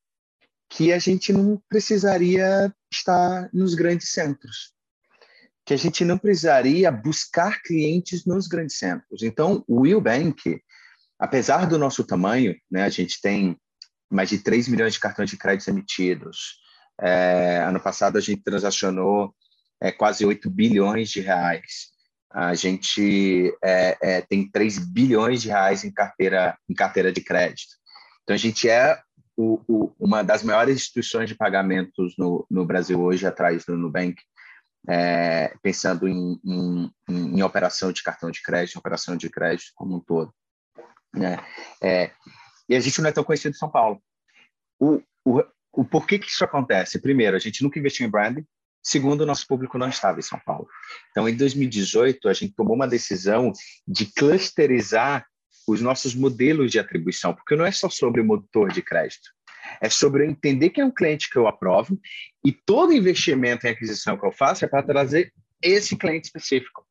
que 0.68 0.92
a 0.92 0.98
gente 0.98 1.32
não 1.32 1.60
precisaria 1.68 2.72
estar 2.92 3.48
nos 3.52 3.74
grandes 3.74 4.10
centros, 4.10 4.72
que 5.64 5.72
a 5.72 5.76
gente 5.76 6.04
não 6.04 6.18
precisaria 6.18 6.90
buscar 6.90 7.62
clientes 7.62 8.24
nos 8.26 8.46
grandes 8.46 8.78
centros. 8.78 9.22
Então, 9.22 9.64
o 9.66 9.80
Will 9.80 10.00
Bank, 10.00 10.60
apesar 11.18 11.66
do 11.66 11.78
nosso 11.78 12.04
tamanho, 12.04 12.54
né, 12.70 12.84
a 12.84 12.88
gente 12.88 13.20
tem 13.20 13.56
mais 14.10 14.28
de 14.28 14.38
3 14.38 14.68
milhões 14.68 14.94
de 14.94 15.00
cartões 15.00 15.30
de 15.30 15.36
crédito 15.36 15.68
emitidos. 15.68 16.58
É, 17.00 17.62
ano 17.66 17.80
passado 17.80 18.18
a 18.18 18.20
gente 18.20 18.42
transacionou 18.42 19.34
é, 19.80 19.92
quase 19.92 20.24
8 20.24 20.50
bilhões 20.50 21.10
de 21.10 21.20
reais. 21.20 21.92
A 22.30 22.54
gente 22.54 23.54
é, 23.62 23.96
é 24.02 24.20
tem 24.20 24.50
3 24.50 24.78
bilhões 24.78 25.42
de 25.42 25.48
reais 25.48 25.84
em 25.84 25.90
carteira, 25.90 26.58
em 26.68 26.74
carteira 26.74 27.12
de 27.12 27.22
crédito. 27.22 27.74
Então, 28.22 28.34
a 28.34 28.38
gente 28.38 28.68
é 28.68 28.98
o, 29.38 29.62
o, 29.68 29.94
uma 30.00 30.24
das 30.24 30.42
maiores 30.42 30.74
instituições 30.74 31.28
de 31.28 31.36
pagamentos 31.36 32.16
no, 32.18 32.44
no 32.50 32.66
Brasil 32.66 33.00
hoje, 33.00 33.24
atrás 33.24 33.64
do 33.64 33.76
Nubank, 33.76 34.20
é, 34.88 35.54
pensando 35.62 36.08
em, 36.08 36.40
em, 36.44 36.90
em, 37.08 37.42
operação 37.44 37.92
de 37.92 38.02
cartão 38.02 38.32
de 38.32 38.42
crédito, 38.42 38.76
operação 38.76 39.16
de 39.16 39.30
crédito 39.30 39.70
como 39.76 39.96
um 39.96 40.00
todo. 40.00 40.34
Né? 41.14 41.38
É, 41.80 42.10
e 42.68 42.74
a 42.74 42.80
gente 42.80 43.00
não 43.00 43.10
é 43.10 43.12
tão 43.12 43.22
conhecido 43.22 43.54
em 43.54 43.58
São 43.58 43.70
Paulo. 43.70 44.02
O, 44.76 45.00
o, 45.24 45.44
o 45.72 45.84
porquê 45.84 46.18
que 46.18 46.26
isso 46.26 46.44
acontece? 46.44 47.00
Primeiro, 47.00 47.36
a 47.36 47.40
gente 47.40 47.62
nunca 47.62 47.78
investiu 47.78 48.06
em 48.06 48.10
branding. 48.10 48.44
Segundo, 48.82 49.20
o 49.20 49.26
nosso 49.26 49.46
público 49.46 49.78
não 49.78 49.88
estava 49.88 50.18
em 50.18 50.22
São 50.22 50.40
Paulo. 50.44 50.66
Então, 51.10 51.28
em 51.28 51.36
2018, 51.36 52.28
a 52.28 52.32
gente 52.32 52.54
tomou 52.54 52.74
uma 52.74 52.88
decisão 52.88 53.52
de 53.86 54.06
clusterizar 54.06 55.24
os 55.72 55.80
nossos 55.80 56.14
modelos 56.14 56.70
de 56.70 56.78
atribuição, 56.78 57.34
porque 57.34 57.56
não 57.56 57.64
é 57.64 57.72
só 57.72 57.88
sobre 57.88 58.20
o 58.20 58.24
motor 58.24 58.72
de 58.72 58.82
crédito, 58.82 59.30
é 59.80 59.88
sobre 59.88 60.24
eu 60.24 60.30
entender 60.30 60.70
que 60.70 60.80
é 60.80 60.84
um 60.84 60.90
cliente 60.90 61.30
que 61.30 61.36
eu 61.36 61.46
aprovo 61.46 61.98
e 62.44 62.52
todo 62.52 62.92
investimento 62.92 63.66
em 63.66 63.70
aquisição 63.70 64.16
que 64.16 64.26
eu 64.26 64.32
faço 64.32 64.64
é 64.64 64.68
para 64.68 64.82
trazer 64.82 65.32
esse 65.62 65.96
cliente 65.96 66.26
específico. 66.26 66.86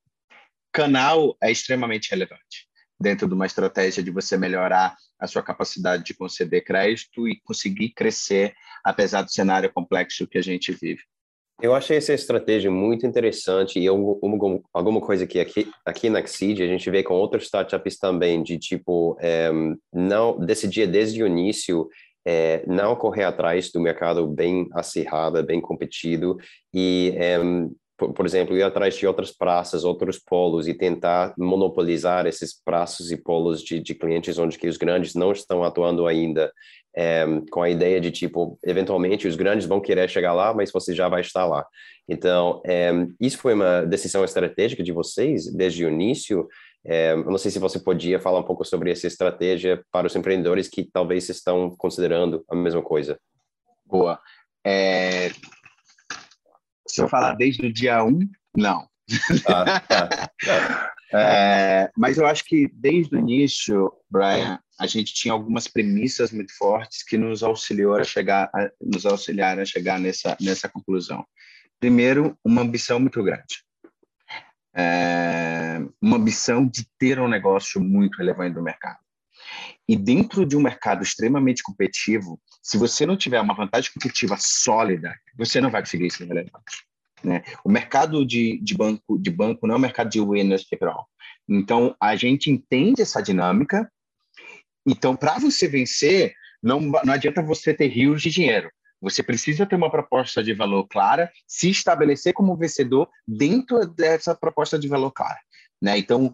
Canal 0.72 1.36
é 1.42 1.52
extremamente 1.52 2.10
relevante 2.10 2.68
dentro 3.00 3.28
de 3.28 3.34
uma 3.34 3.46
estratégia 3.46 4.04
de 4.04 4.12
você 4.12 4.38
melhorar 4.38 4.96
a 5.20 5.28
sua 5.28 5.44
capacidade 5.44 6.04
de 6.04 6.14
conceder 6.14 6.64
crédito 6.64 7.28
e 7.28 7.40
conseguir 7.42 7.90
crescer, 7.90 8.54
apesar 8.84 9.22
do 9.22 9.32
cenário 9.32 9.72
complexo 9.72 10.28
que 10.28 10.38
a 10.38 10.42
gente 10.42 10.72
vive. 10.72 11.04
Eu 11.62 11.74
achei 11.74 11.98
essa 11.98 12.14
estratégia 12.14 12.70
muito 12.70 13.08
interessante 13.08 13.80
e 13.80 13.88
alguma, 13.88 15.02
coisa 15.02 15.26
que 15.26 15.40
aqui, 15.40 15.68
aqui 15.84 16.08
na 16.08 16.24
Xseed 16.26 16.62
a 16.62 16.68
gente 16.68 16.90
vê 16.92 17.02
com 17.02 17.16
outras 17.16 17.46
startups 17.46 17.98
também, 17.98 18.44
de 18.44 18.60
tipo, 18.60 19.18
é, 19.20 19.50
não 19.92 20.38
decidir 20.38 20.86
desde 20.86 21.24
o 21.24 21.28
início 21.28 21.90
é, 22.28 22.64
não 22.68 22.96
correr 22.96 23.24
atrás 23.24 23.72
do 23.72 23.80
mercado 23.80 24.28
bem 24.28 24.68
acirrado, 24.74 25.42
bem 25.44 25.60
competido 25.60 26.38
e 26.74 27.14
é, 27.16 27.40
por, 27.98 28.14
por, 28.14 28.26
exemplo, 28.26 28.56
ir 28.56 28.62
atrás 28.62 28.96
de 28.96 29.08
outras 29.08 29.32
praças, 29.32 29.84
outros 29.84 30.20
polos 30.20 30.68
e 30.68 30.74
tentar 30.74 31.34
monopolizar 31.38 32.28
esses 32.28 32.54
praças 32.54 33.10
e 33.10 33.18
polos 33.18 33.64
de, 33.64 33.80
de 33.80 33.96
clientes 33.96 34.38
onde 34.38 34.60
que 34.60 34.68
os 34.68 34.78
grandes 34.78 35.16
não 35.16 35.32
estão 35.32 35.64
atuando 35.64 36.06
ainda, 36.06 36.52
é, 36.98 37.24
com 37.52 37.62
a 37.62 37.70
ideia 37.70 38.02
de 38.02 38.10
tipo, 38.10 38.58
eventualmente 38.66 39.28
os 39.28 39.36
grandes 39.36 39.68
vão 39.68 39.80
querer 39.80 40.10
chegar 40.10 40.34
lá, 40.34 40.52
mas 40.52 40.72
você 40.72 40.96
já 40.96 41.08
vai 41.08 41.22
estar 41.22 41.46
lá. 41.46 41.64
Então, 42.10 42.60
é, 42.66 42.92
isso 43.22 43.38
foi 43.38 43.54
uma 43.54 43.86
decisão 43.86 44.26
estratégica 44.26 44.82
de 44.82 44.92
vocês 44.92 45.54
desde 45.54 45.86
o 45.86 45.90
início. 45.90 46.48
É, 46.84 47.12
eu 47.12 47.26
não 47.26 47.38
sei 47.38 47.52
se 47.52 47.60
você 47.60 47.78
podia 47.78 48.20
falar 48.20 48.40
um 48.40 48.44
pouco 48.44 48.66
sobre 48.66 48.90
essa 48.90 49.06
estratégia 49.06 49.80
para 49.92 50.08
os 50.08 50.16
empreendedores 50.16 50.68
que 50.68 50.90
talvez 50.92 51.30
estão 51.30 51.70
considerando 51.78 52.44
a 52.50 52.56
mesma 52.56 52.82
coisa. 52.82 53.20
Boa. 53.86 54.20
É, 54.66 55.30
se 56.88 57.00
eu 57.00 57.08
falar 57.08 57.36
desde 57.36 57.68
o 57.68 57.72
dia 57.72 58.04
1, 58.04 58.08
um, 58.08 58.20
não. 58.58 58.88
Ah, 59.48 59.80
tá. 59.82 60.32
é, 61.14 61.92
mas 61.96 62.18
eu 62.18 62.26
acho 62.26 62.44
que 62.44 62.68
desde 62.74 63.16
o 63.16 63.20
início, 63.20 63.94
Brian, 64.10 64.60
a 64.80 64.86
gente 64.88 65.14
tinha 65.14 65.34
algumas 65.34 65.68
premissas 65.68 66.32
muito 66.32 66.56
fortes 66.56 67.04
que 67.04 67.18
nos 67.18 67.44
auxiliou 67.44 67.96
a 67.96 68.04
chegar, 68.04 68.50
a, 68.54 68.70
nos 68.82 69.06
auxiliaram 69.06 69.62
a 69.62 69.66
chegar 69.66 70.00
nessa 70.00 70.38
nessa 70.40 70.70
conclusão. 70.70 71.26
Primeiro, 71.80 72.38
uma 72.44 72.62
ambição 72.62 73.00
muito 73.00 73.24
grande, 73.24 73.64
é, 74.76 75.80
uma 76.02 76.18
ambição 76.18 76.66
de 76.66 76.88
ter 76.98 77.20
um 77.20 77.28
negócio 77.28 77.82
muito 77.82 78.18
relevante 78.18 78.56
no 78.56 78.64
mercado. 78.64 79.00
E 79.88 79.96
dentro 79.96 80.46
de 80.46 80.58
um 80.58 80.62
mercado 80.62 81.02
extremamente 81.02 81.64
competitivo, 81.64 82.40
se 82.62 82.78
você 82.78 83.06
não 83.06 83.16
tiver 83.16 83.40
uma 83.40 83.56
vantagem 83.56 83.92
competitiva 83.94 84.36
sólida, 84.38 85.16
você 85.38 85.62
não 85.62 85.72
vai 85.72 85.82
conseguir 85.82 86.12
ser 86.12 86.28
relevante. 86.28 86.86
Né? 87.24 87.44
O 87.64 87.70
mercado 87.70 88.26
de, 88.26 88.60
de, 88.62 88.76
banco, 88.76 89.18
de 89.18 89.32
banco 89.32 89.66
não 89.66 89.76
é 89.76 89.78
um 89.78 89.82
mercado 89.82 90.10
de 90.10 90.20
winners 90.20 90.68
take 90.68 90.84
all. 90.84 91.08
Então, 91.48 91.96
a 92.00 92.16
gente 92.16 92.52
entende 92.52 93.02
essa 93.02 93.22
dinâmica. 93.22 93.90
Então, 94.88 95.16
para 95.16 95.38
você 95.38 95.68
vencer, 95.68 96.34
não, 96.64 96.80
não 96.80 97.14
adianta 97.14 97.42
você 97.42 97.74
ter 97.74 97.88
rios 97.88 98.22
de 98.22 98.30
dinheiro. 98.30 98.72
Você 99.02 99.22
precisa 99.22 99.66
ter 99.66 99.76
uma 99.76 99.92
proposta 99.92 100.44
de 100.44 100.54
valor 100.54 100.88
clara, 100.88 101.32
se 101.46 101.70
estabelecer 101.70 102.34
como 102.34 102.58
vencedor 102.58 103.08
dentro 103.28 103.86
dessa 103.86 104.34
proposta 104.34 104.80
de 104.80 104.88
valor 104.88 105.12
clara. 105.12 105.38
Né? 105.80 106.00
Então, 106.00 106.34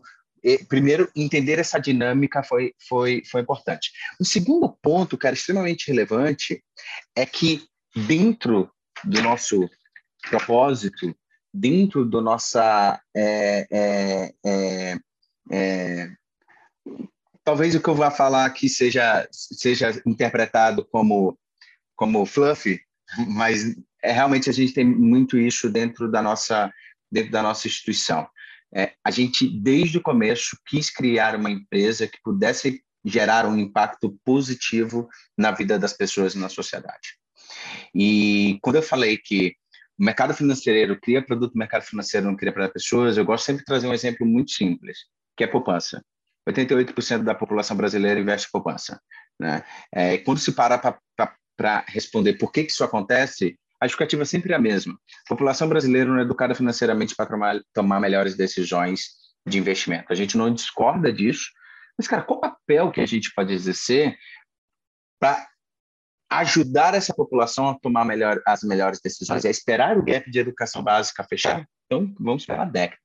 primeiro, 0.69 1.11
entender 1.15 1.59
essa 1.59 1.79
dinâmica 1.79 2.41
foi, 2.43 2.73
foi, 2.87 3.23
foi 3.29 3.41
importante. 3.41 3.91
O 4.19 4.23
segundo 4.23 4.69
ponto, 4.81 5.17
que 5.17 5.27
era 5.27 5.35
extremamente 5.35 5.87
relevante, 5.87 6.63
é 7.15 7.25
que 7.25 7.63
dentro 8.07 8.71
do 9.03 9.21
nosso 9.21 9.69
propósito 10.29 11.13
dentro 11.53 12.03
do 12.03 12.19
nossa 12.19 12.99
é, 13.15 13.67
é, 13.71 14.33
é, 14.43 14.97
é, 15.51 16.11
talvez 17.43 17.75
o 17.75 17.81
que 17.81 17.89
eu 17.89 17.95
vá 17.95 18.09
falar 18.09 18.45
aqui 18.45 18.69
seja 18.69 19.27
seja 19.31 20.01
interpretado 20.05 20.85
como 20.85 21.37
como 21.95 22.25
fluff, 22.25 22.79
mas 23.27 23.75
é 24.01 24.11
realmente 24.11 24.49
a 24.49 24.53
gente 24.53 24.73
tem 24.73 24.85
muito 24.85 25.37
isso 25.37 25.69
dentro 25.69 26.09
da 26.09 26.21
nossa 26.21 26.71
dentro 27.11 27.31
da 27.31 27.43
nossa 27.43 27.67
instituição. 27.67 28.27
É, 28.75 28.93
a 29.03 29.11
gente 29.11 29.47
desde 29.47 29.99
o 29.99 30.01
começo 30.01 30.57
quis 30.65 30.89
criar 30.89 31.35
uma 31.35 31.51
empresa 31.51 32.07
que 32.07 32.19
pudesse 32.23 32.83
gerar 33.05 33.45
um 33.45 33.57
impacto 33.57 34.17
positivo 34.25 35.07
na 35.37 35.51
vida 35.51 35.77
das 35.77 35.93
pessoas 35.93 36.33
e 36.33 36.39
na 36.39 36.49
sociedade. 36.49 37.17
E 37.93 38.57
quando 38.61 38.77
eu 38.77 38.81
falei 38.81 39.17
que 39.17 39.55
o 39.99 40.03
mercado 40.03 40.33
financeiro 40.33 40.99
cria 40.99 41.23
produto, 41.23 41.53
o 41.53 41.57
mercado 41.57 41.83
financeiro 41.83 42.25
não 42.25 42.35
cria 42.35 42.51
para 42.51 42.69
pessoas. 42.69 43.17
Eu 43.17 43.25
gosto 43.25 43.45
sempre 43.45 43.59
de 43.59 43.65
trazer 43.65 43.87
um 43.87 43.93
exemplo 43.93 44.25
muito 44.25 44.51
simples, 44.51 44.99
que 45.37 45.43
é 45.43 45.47
poupança. 45.47 46.03
88% 46.47 47.23
da 47.23 47.35
população 47.35 47.75
brasileira 47.77 48.19
investe 48.19 48.47
em 48.47 48.51
poupança. 48.51 48.99
Né? 49.39 49.63
É, 49.91 50.17
quando 50.19 50.39
se 50.39 50.51
para 50.51 50.77
para 51.55 51.85
responder 51.87 52.33
por 52.33 52.51
que, 52.51 52.63
que 52.63 52.71
isso 52.71 52.83
acontece, 52.83 53.57
a 53.79 53.85
justificativa 53.85 54.23
é 54.23 54.25
sempre 54.25 54.53
a 54.53 54.59
mesma. 54.59 54.93
A 55.25 55.29
população 55.29 55.67
brasileira 55.67 56.09
não 56.09 56.19
é 56.19 56.23
educada 56.23 56.55
financeiramente 56.55 57.15
para 57.15 57.25
tomar, 57.25 57.61
tomar 57.73 57.99
melhores 57.99 58.35
decisões 58.35 59.09
de 59.45 59.57
investimento. 59.57 60.11
A 60.11 60.15
gente 60.15 60.37
não 60.37 60.53
discorda 60.53 61.11
disso, 61.11 61.51
mas, 61.97 62.07
cara, 62.07 62.23
qual 62.23 62.39
papel 62.39 62.91
que 62.91 63.01
a 63.01 63.05
gente 63.05 63.31
pode 63.33 63.53
exercer 63.53 64.17
para 65.19 65.47
ajudar 66.31 66.95
essa 66.95 67.13
população 67.13 67.69
a 67.69 67.79
tomar 67.79 68.05
melhor, 68.05 68.41
as 68.47 68.63
melhores 68.63 68.99
decisões? 69.01 69.45
É 69.45 69.49
esperar 69.49 69.97
o 69.97 70.03
gap 70.03 70.29
de 70.29 70.39
educação 70.39 70.81
básica 70.81 71.23
fechar? 71.23 71.67
Então, 71.85 72.13
vamos 72.19 72.43
esperar 72.43 72.65
décadas. 72.71 73.02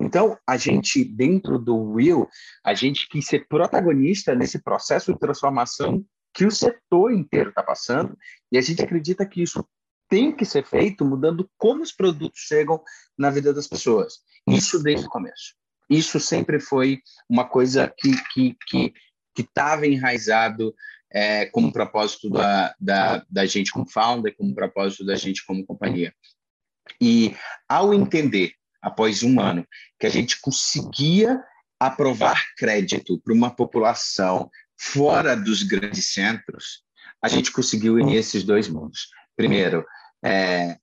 Então, 0.00 0.38
a 0.46 0.56
gente, 0.56 1.04
dentro 1.04 1.58
do 1.58 1.76
Will, 1.76 2.28
a 2.64 2.74
gente 2.74 3.08
quis 3.08 3.26
ser 3.26 3.46
protagonista 3.48 4.34
nesse 4.34 4.62
processo 4.62 5.12
de 5.12 5.18
transformação 5.18 6.04
que 6.32 6.44
o 6.44 6.50
setor 6.50 7.12
inteiro 7.12 7.48
está 7.48 7.62
passando, 7.62 8.16
e 8.52 8.58
a 8.58 8.60
gente 8.60 8.82
acredita 8.82 9.24
que 9.24 9.42
isso 9.42 9.66
tem 10.08 10.34
que 10.34 10.44
ser 10.44 10.64
feito 10.64 11.04
mudando 11.04 11.50
como 11.56 11.82
os 11.82 11.92
produtos 11.92 12.40
chegam 12.40 12.82
na 13.16 13.30
vida 13.30 13.52
das 13.52 13.66
pessoas. 13.66 14.18
Isso 14.46 14.82
desde 14.82 15.06
o 15.06 15.10
começo. 15.10 15.54
Isso 15.88 16.20
sempre 16.20 16.60
foi 16.60 17.00
uma 17.28 17.48
coisa 17.48 17.92
que 17.96 18.12
que 18.32 18.56
que 19.34 19.42
estava 19.42 19.86
enraizado 19.86 20.74
é, 21.12 21.46
como 21.46 21.72
propósito 21.72 22.30
da, 22.30 22.74
da, 22.80 23.24
da 23.28 23.46
gente 23.46 23.70
como 23.70 23.88
founder, 23.88 24.34
como 24.36 24.54
propósito 24.54 25.04
da 25.04 25.14
gente 25.14 25.44
como 25.44 25.64
companhia. 25.64 26.14
E 27.00 27.34
ao 27.68 27.92
entender, 27.92 28.52
após 28.86 29.24
um 29.24 29.40
ano, 29.40 29.66
que 29.98 30.06
a 30.06 30.10
gente 30.10 30.40
conseguia 30.40 31.42
aprovar 31.78 32.40
crédito 32.56 33.20
para 33.20 33.34
uma 33.34 33.50
população 33.50 34.48
fora 34.78 35.36
dos 35.36 35.64
grandes 35.64 36.12
centros, 36.12 36.84
a 37.20 37.28
gente 37.28 37.50
conseguiu 37.50 37.94
unir 37.94 38.18
esses 38.18 38.44
dois 38.44 38.68
mundos. 38.68 39.08
Primeiro, 39.34 39.84
é, 40.24 40.78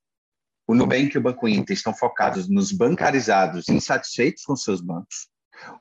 o 0.68 0.76
Nubank 0.76 1.16
e 1.16 1.18
o 1.18 1.22
Banco 1.22 1.48
Inter 1.48 1.74
estão 1.74 1.94
focados 1.94 2.50
nos 2.50 2.74
bancarizados 2.74 3.70
insatisfeitos 3.70 4.44
com 4.44 4.56
seus 4.58 4.82
bancos. 4.82 5.30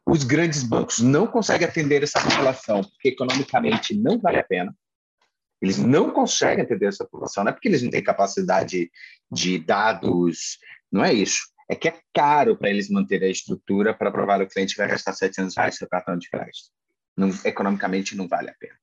Os 0.07 0.23
grandes 0.23 0.63
bancos 0.63 1.01
não 1.01 1.27
conseguem 1.27 1.67
atender 1.67 2.05
essa 2.05 2.21
população 2.21 2.85
porque 2.85 3.09
economicamente 3.09 3.99
não 3.99 4.17
vale 4.21 4.39
a 4.39 4.45
pena. 4.45 4.73
Eles 5.61 5.79
não 5.79 6.13
conseguem 6.13 6.65
atender 6.65 6.87
essa 6.87 7.05
população, 7.05 7.43
não 7.43 7.51
é 7.51 7.53
porque 7.53 7.67
eles 7.67 7.83
não 7.83 7.91
têm 7.91 8.03
capacidade 8.03 8.91
de 9.31 9.59
dados, 9.59 10.59
não 10.91 11.05
é 11.05 11.13
isso. 11.13 11.52
É 11.73 11.75
que 11.75 11.89
é 11.89 11.99
caro 12.13 12.55
para 12.55 12.69
eles 12.69 12.91
manterem 12.91 13.29
a 13.29 13.33
estrutura 13.33 13.95
para 13.95 14.13
provar 14.13 14.43
o 14.43 14.47
cliente 14.47 14.77
vai 14.77 14.87
gastar 14.87 15.15
700 15.15 15.57
reais 15.57 15.77
seu 15.77 15.89
cartão 15.89 16.19
de 16.19 16.29
crédito. 16.29 16.69
Não, 17.17 17.31
economicamente 17.47 18.15
não 18.15 18.29
vale 18.29 18.51
a 18.51 18.55
pena. 18.61 18.75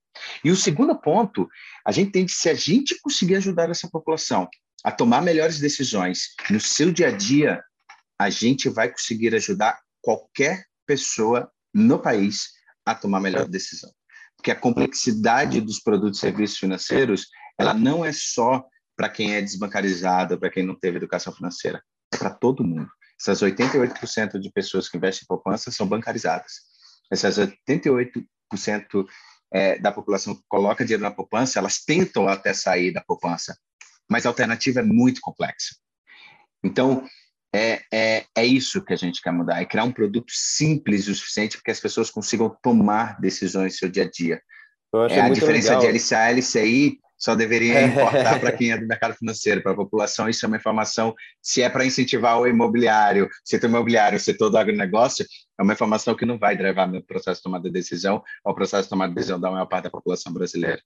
E 0.42 0.50
o 0.50 0.56
segundo 0.56 1.00
ponto, 1.00 1.48
a 1.86 1.92
gente 1.92 2.10
tem 2.10 2.26
que, 2.26 2.32
se 2.32 2.50
a 2.50 2.54
gente 2.54 3.00
conseguir 3.00 3.36
ajudar 3.36 3.70
essa 3.70 3.88
população 3.88 4.48
a 4.82 4.90
tomar 4.90 5.22
melhores 5.22 5.60
decisões 5.60 6.34
no 6.50 6.58
seu 6.58 6.90
dia 6.90 7.06
a 7.06 7.10
dia, 7.12 7.62
a 8.18 8.28
gente 8.28 8.68
vai 8.68 8.90
conseguir 8.90 9.36
ajudar 9.36 9.78
qualquer 10.02 10.64
pessoa 10.84 11.48
no 11.72 11.96
país 11.96 12.48
a 12.84 12.92
tomar 12.92 13.20
melhor 13.20 13.46
decisão. 13.46 13.92
Porque 14.36 14.50
a 14.50 14.56
complexidade 14.56 15.60
dos 15.60 15.78
produtos 15.78 16.18
e 16.18 16.22
serviços 16.22 16.58
financeiros, 16.58 17.28
ela 17.56 17.72
não 17.72 18.04
é 18.04 18.12
só 18.12 18.64
para 18.96 19.08
quem 19.08 19.36
é 19.36 19.40
desbancarizado, 19.40 20.40
para 20.40 20.50
quem 20.50 20.66
não 20.66 20.74
teve 20.74 20.96
educação 20.96 21.32
financeira, 21.32 21.78
é 21.78 21.99
para 22.18 22.30
todo 22.30 22.64
mundo. 22.64 22.90
Essas 23.20 23.42
88% 23.42 24.38
de 24.38 24.50
pessoas 24.50 24.88
que 24.88 24.96
investem 24.96 25.24
em 25.24 25.28
poupança 25.28 25.70
são 25.70 25.86
bancarizadas. 25.86 26.52
Essas 27.10 27.38
88% 27.38 29.06
é, 29.52 29.78
da 29.78 29.92
população 29.92 30.34
que 30.34 30.42
coloca 30.48 30.84
dinheiro 30.84 31.02
na 31.02 31.10
poupança, 31.10 31.58
elas 31.58 31.84
tentam 31.84 32.28
até 32.28 32.54
sair 32.54 32.92
da 32.92 33.02
poupança, 33.02 33.58
mas 34.08 34.24
a 34.24 34.28
alternativa 34.28 34.80
é 34.80 34.84
muito 34.84 35.20
complexa. 35.20 35.74
Então, 36.62 37.06
é, 37.52 37.82
é, 37.92 38.24
é 38.36 38.46
isso 38.46 38.84
que 38.84 38.92
a 38.92 38.96
gente 38.96 39.20
quer 39.20 39.32
mudar, 39.32 39.60
é 39.60 39.64
criar 39.64 39.84
um 39.84 39.92
produto 39.92 40.32
simples 40.32 41.08
o 41.08 41.14
suficiente 41.14 41.56
para 41.56 41.64
que 41.64 41.70
as 41.72 41.80
pessoas 41.80 42.10
consigam 42.10 42.56
tomar 42.62 43.20
decisões 43.20 43.72
no 43.72 43.78
seu 43.78 43.88
dia 43.88 44.04
a 44.04 44.10
dia. 44.10 44.40
É, 45.10 45.20
a 45.20 45.28
diferença 45.28 45.76
legal. 45.78 45.92
de 45.92 45.98
LCA 45.98 46.30
e 46.30 46.34
LCI 46.34 46.99
só 47.20 47.34
deveria 47.34 47.82
importar 47.86 48.40
para 48.40 48.50
quem 48.52 48.72
é 48.72 48.78
do 48.78 48.86
mercado 48.86 49.14
financeiro, 49.14 49.62
para 49.62 49.72
a 49.72 49.76
população. 49.76 50.28
Isso 50.28 50.44
é 50.44 50.48
uma 50.48 50.56
informação, 50.56 51.14
se 51.42 51.62
é 51.62 51.68
para 51.68 51.84
incentivar 51.84 52.40
o 52.40 52.46
imobiliário, 52.46 53.28
setor 53.44 53.68
imobiliário, 53.68 54.18
setor 54.18 54.48
do 54.48 54.56
agronegócio, 54.56 55.26
é 55.58 55.62
uma 55.62 55.74
informação 55.74 56.14
que 56.14 56.24
não 56.24 56.38
vai 56.38 56.56
levar 56.56 56.88
no 56.88 57.02
processo 57.02 57.40
de 57.40 57.42
tomada 57.42 57.64
de 57.64 57.70
decisão 57.70 58.22
ao 58.42 58.54
processo 58.54 58.84
de 58.84 58.88
tomada 58.88 59.10
de 59.10 59.16
decisão 59.16 59.38
da 59.38 59.50
maior 59.50 59.66
parte 59.66 59.84
da 59.84 59.90
população 59.90 60.32
brasileira. 60.32 60.80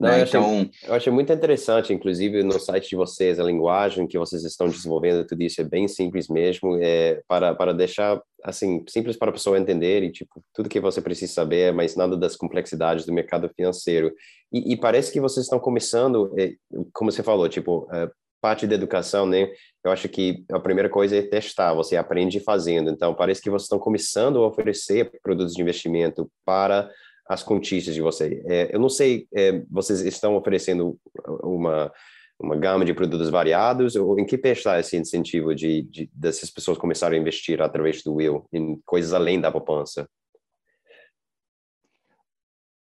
Não, 0.00 0.10
né? 0.10 0.20
eu 0.20 0.24
então, 0.24 0.44
achei, 0.44 0.70
eu 0.82 0.94
achei 0.94 1.12
muito 1.12 1.32
interessante, 1.32 1.92
inclusive 1.92 2.42
no 2.42 2.58
site 2.58 2.90
de 2.90 2.96
vocês, 2.96 3.38
a 3.38 3.44
linguagem 3.44 4.08
que 4.08 4.18
vocês 4.18 4.44
estão 4.44 4.68
desenvolvendo, 4.68 5.24
tudo 5.24 5.42
isso 5.42 5.60
é 5.60 5.64
bem 5.64 5.86
simples 5.86 6.28
mesmo, 6.28 6.76
é, 6.82 7.22
para, 7.28 7.54
para 7.54 7.72
deixar 7.72 8.20
assim 8.46 8.84
simples 8.88 9.16
para 9.16 9.30
a 9.30 9.32
pessoa 9.32 9.58
entender 9.58 10.02
e 10.02 10.12
tipo 10.12 10.42
tudo 10.54 10.68
que 10.68 10.80
você 10.80 11.02
precisa 11.02 11.32
saber, 11.32 11.72
mas 11.72 11.96
nada 11.96 12.16
das 12.16 12.36
complexidades 12.36 13.04
do 13.04 13.12
mercado 13.12 13.50
financeiro. 13.54 14.12
E, 14.52 14.72
e 14.72 14.76
parece 14.76 15.12
que 15.12 15.20
vocês 15.20 15.44
estão 15.46 15.58
começando, 15.58 16.32
é, 16.38 16.52
como 16.92 17.10
você 17.10 17.22
falou, 17.22 17.48
tipo 17.48 17.88
é, 17.92 18.08
parte 18.40 18.66
da 18.66 18.74
educação, 18.74 19.26
né? 19.26 19.50
Eu 19.84 19.90
acho 19.90 20.08
que 20.08 20.44
a 20.52 20.60
primeira 20.60 20.88
coisa 20.88 21.16
é 21.16 21.22
testar, 21.22 21.74
você 21.74 21.96
aprende 21.96 22.38
fazendo. 22.40 22.90
Então, 22.90 23.14
parece 23.14 23.42
que 23.42 23.50
vocês 23.50 23.64
estão 23.64 23.78
começando 23.78 24.42
a 24.42 24.46
oferecer 24.46 25.10
produtos 25.22 25.54
de 25.54 25.62
investimento 25.62 26.30
para 26.44 26.88
as 27.28 27.42
contistas 27.42 27.94
de 27.94 28.00
você. 28.00 28.42
É, 28.46 28.74
eu 28.74 28.78
não 28.78 28.88
sei, 28.88 29.26
é, 29.34 29.62
vocês 29.68 30.00
estão 30.02 30.36
oferecendo 30.36 30.96
uma 31.42 31.92
uma 32.38 32.56
gama 32.56 32.84
de 32.84 32.92
produtos 32.92 33.30
variados, 33.30 33.96
ou 33.96 34.18
em 34.18 34.26
que 34.26 34.36
pé 34.36 34.52
está 34.52 34.78
esse 34.78 34.96
incentivo 34.96 35.54
de, 35.54 35.82
de 35.82 36.10
dessas 36.12 36.50
pessoas 36.50 36.78
começarem 36.78 37.18
a 37.18 37.22
investir 37.22 37.62
através 37.62 38.02
do 38.02 38.14
Will 38.14 38.46
em 38.52 38.80
coisas 38.84 39.12
além 39.12 39.40
da 39.40 39.50
poupança? 39.50 40.08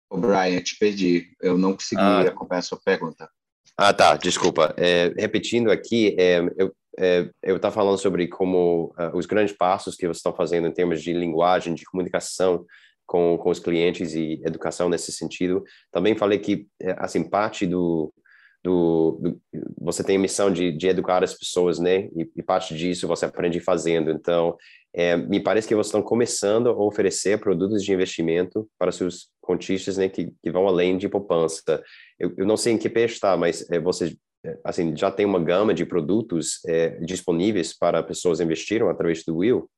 O 0.10 0.18
Brian, 0.18 0.62
te 0.62 0.78
perdi. 0.78 1.36
Eu 1.42 1.58
não 1.58 1.74
consegui 1.74 2.02
ah. 2.02 2.22
acompanhar 2.22 2.60
a 2.60 2.64
sua 2.64 2.80
pergunta. 2.84 3.30
Ah, 3.78 3.94
tá, 3.94 4.16
desculpa. 4.16 4.74
É, 4.78 5.14
repetindo 5.18 5.70
aqui, 5.70 6.16
é, 6.18 6.40
eu 6.58 6.74
é, 7.00 7.30
eu 7.44 7.58
estava 7.58 7.76
falando 7.76 7.98
sobre 8.00 8.28
como 8.28 8.94
uh, 8.98 9.16
os 9.16 9.28
grandes 9.28 9.56
passos 9.56 9.96
que 9.96 10.08
vocês 10.08 10.18
estão 10.18 10.36
fazendo 10.36 10.68
em 10.68 10.74
termos 10.74 11.04
de 11.04 11.14
linguagem, 11.14 11.76
de 11.76 11.86
comunicação 11.86 12.66
com, 13.06 13.38
com 13.38 13.50
os 13.52 13.60
clientes 13.60 14.16
e 14.16 14.42
educação 14.44 14.90
nesse 14.90 15.12
sentido. 15.12 15.64
Também 15.92 16.18
falei 16.18 16.40
que, 16.40 16.68
é, 16.82 16.96
assim, 16.98 17.24
parte 17.24 17.68
do, 17.68 18.12
do, 18.64 19.20
do, 19.22 19.42
você 19.80 20.04
tem 20.04 20.18
a 20.18 20.20
missão 20.20 20.52
de, 20.52 20.72
de 20.72 20.88
educar 20.88 21.24
as 21.24 21.34
pessoas, 21.34 21.80
né? 21.80 22.10
E, 22.16 22.30
e, 22.36 22.44
parte 22.44 22.76
disso 22.76 23.08
você 23.08 23.26
aprende 23.26 23.60
fazendo. 23.60 24.12
Então, 24.12 24.58
é, 24.94 25.16
me 25.16 25.40
parece 25.40 25.68
que 25.68 25.76
vocês 25.76 25.88
estão 25.88 26.02
começando 26.02 26.70
a 26.70 26.74
oferecer 26.74 27.40
produtos 27.40 27.84
de 27.84 27.94
investimento 27.94 28.68
para 28.78 28.92
seus 28.92 29.30
contistas, 29.42 29.98
né? 29.98 30.10
Que, 30.10 30.34
que 30.42 30.52
vão 30.52 30.68
além 30.68 30.98
de 30.98 31.08
poupança. 31.08 31.84
Eu, 32.20 32.34
eu 32.38 32.46
não 32.46 32.58
sei 32.58 32.74
em 32.74 32.78
que 32.78 32.90
pé 32.90 33.06
está, 33.06 33.38
mas 33.38 33.70
é, 33.70 33.80
você 33.80 34.18
é, 34.46 34.58
assim 34.64 34.96
já 34.96 35.12
tem 35.12 35.26
uma 35.26 35.44
gama 35.44 35.74
de 35.74 35.86
produtos 35.86 36.64
é, 36.66 37.00
disponíveis 37.00 37.78
para 37.78 38.04
pessoas 38.04 38.40
investirem 38.40 38.88
através 38.90 39.24
do 39.24 39.38
Will? 39.38 39.70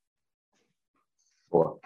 Boa. 1.50 1.80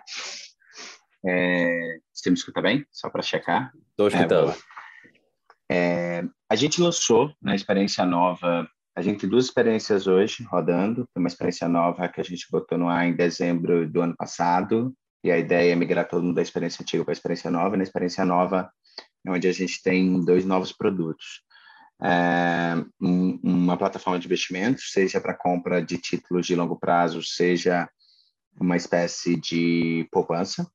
É, 1.25 1.99
você 2.11 2.29
me 2.29 2.35
escuta 2.35 2.61
bem? 2.61 2.85
Só 2.91 3.09
para 3.09 3.21
checar. 3.21 3.71
Estou 3.91 4.07
escutando. 4.09 4.53
É, 5.75 6.23
a 6.47 6.55
gente 6.55 6.79
lançou 6.79 7.33
na 7.41 7.55
experiência 7.55 8.05
nova, 8.05 8.69
a 8.95 9.01
gente 9.01 9.21
tem 9.21 9.29
duas 9.29 9.45
experiências 9.45 10.05
hoje 10.05 10.43
rodando. 10.43 11.07
Tem 11.11 11.19
uma 11.19 11.27
experiência 11.27 11.67
nova 11.67 12.07
que 12.07 12.21
a 12.21 12.23
gente 12.23 12.45
botou 12.51 12.77
no 12.77 12.87
ar 12.87 13.07
em 13.07 13.15
dezembro 13.15 13.89
do 13.89 14.01
ano 14.01 14.15
passado, 14.15 14.93
e 15.23 15.31
a 15.31 15.37
ideia 15.39 15.73
é 15.73 15.75
migrar 15.75 16.07
todo 16.07 16.21
mundo 16.21 16.35
da 16.35 16.43
experiência 16.43 16.83
antiga 16.83 17.03
para 17.03 17.11
a 17.11 17.17
experiência 17.17 17.49
nova. 17.49 17.75
Na 17.75 17.81
experiência 17.81 18.23
nova 18.23 18.71
é 19.25 19.31
onde 19.31 19.47
a 19.47 19.51
gente 19.51 19.81
tem 19.81 20.23
dois 20.23 20.45
novos 20.45 20.71
produtos. 20.71 21.41
É, 21.99 22.75
um, 23.01 23.39
uma 23.41 23.75
plataforma 23.75 24.19
de 24.19 24.27
investimentos, 24.27 24.91
seja 24.91 25.19
para 25.19 25.33
compra 25.33 25.83
de 25.83 25.97
títulos 25.97 26.45
de 26.45 26.55
longo 26.55 26.77
prazo, 26.77 27.23
seja 27.23 27.89
uma 28.61 28.77
espécie 28.77 29.35
de 29.37 30.07
poupança. 30.11 30.69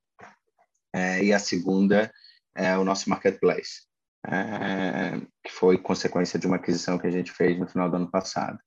É, 0.92 1.22
e 1.22 1.32
a 1.32 1.38
segunda 1.38 2.10
é 2.56 2.76
o 2.76 2.84
nosso 2.84 3.08
marketplace 3.08 3.87
é, 4.26 5.20
que 5.44 5.52
foi 5.52 5.78
consequência 5.78 6.38
de 6.38 6.46
uma 6.46 6.56
aquisição 6.56 6.98
que 6.98 7.06
a 7.06 7.10
gente 7.10 7.32
fez 7.32 7.58
no 7.58 7.68
final 7.68 7.90
do 7.90 7.96
ano 7.96 8.10
passado. 8.10 8.58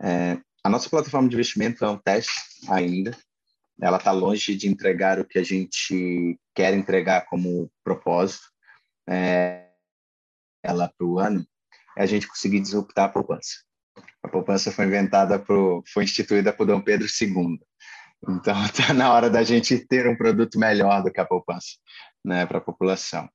É, 0.00 0.38
a 0.64 0.68
nossa 0.68 0.90
plataforma 0.90 1.28
de 1.28 1.34
investimento 1.34 1.84
é 1.84 1.88
um 1.88 1.98
teste 1.98 2.32
ainda, 2.68 3.16
ela 3.80 3.96
está 3.96 4.10
longe 4.10 4.56
de 4.56 4.68
entregar 4.68 5.20
o 5.20 5.24
que 5.24 5.38
a 5.38 5.42
gente 5.42 6.38
quer 6.54 6.74
entregar 6.74 7.26
como 7.26 7.70
propósito. 7.84 8.46
É, 9.08 9.68
ela 10.62 10.92
para 10.98 11.06
o 11.06 11.18
ano 11.18 11.46
é 11.96 12.02
a 12.02 12.06
gente 12.06 12.26
conseguir 12.26 12.60
disruptar 12.60 13.06
a 13.06 13.08
poupança. 13.08 13.62
A 14.22 14.28
poupança 14.28 14.72
foi 14.72 14.86
inventada 14.86 15.38
por, 15.38 15.82
foi 15.86 16.04
instituída 16.04 16.52
por 16.52 16.66
Dom 16.66 16.80
Pedro 16.80 17.06
II. 17.06 17.58
Então, 18.28 18.64
está 18.64 18.92
na 18.94 19.12
hora 19.12 19.30
da 19.30 19.44
gente 19.44 19.78
ter 19.86 20.08
um 20.08 20.16
produto 20.16 20.58
melhor 20.58 21.02
do 21.02 21.12
que 21.12 21.20
a 21.20 21.24
poupança 21.24 21.76
né, 22.24 22.44
para 22.46 22.58
a 22.58 22.62
população. 22.62 23.28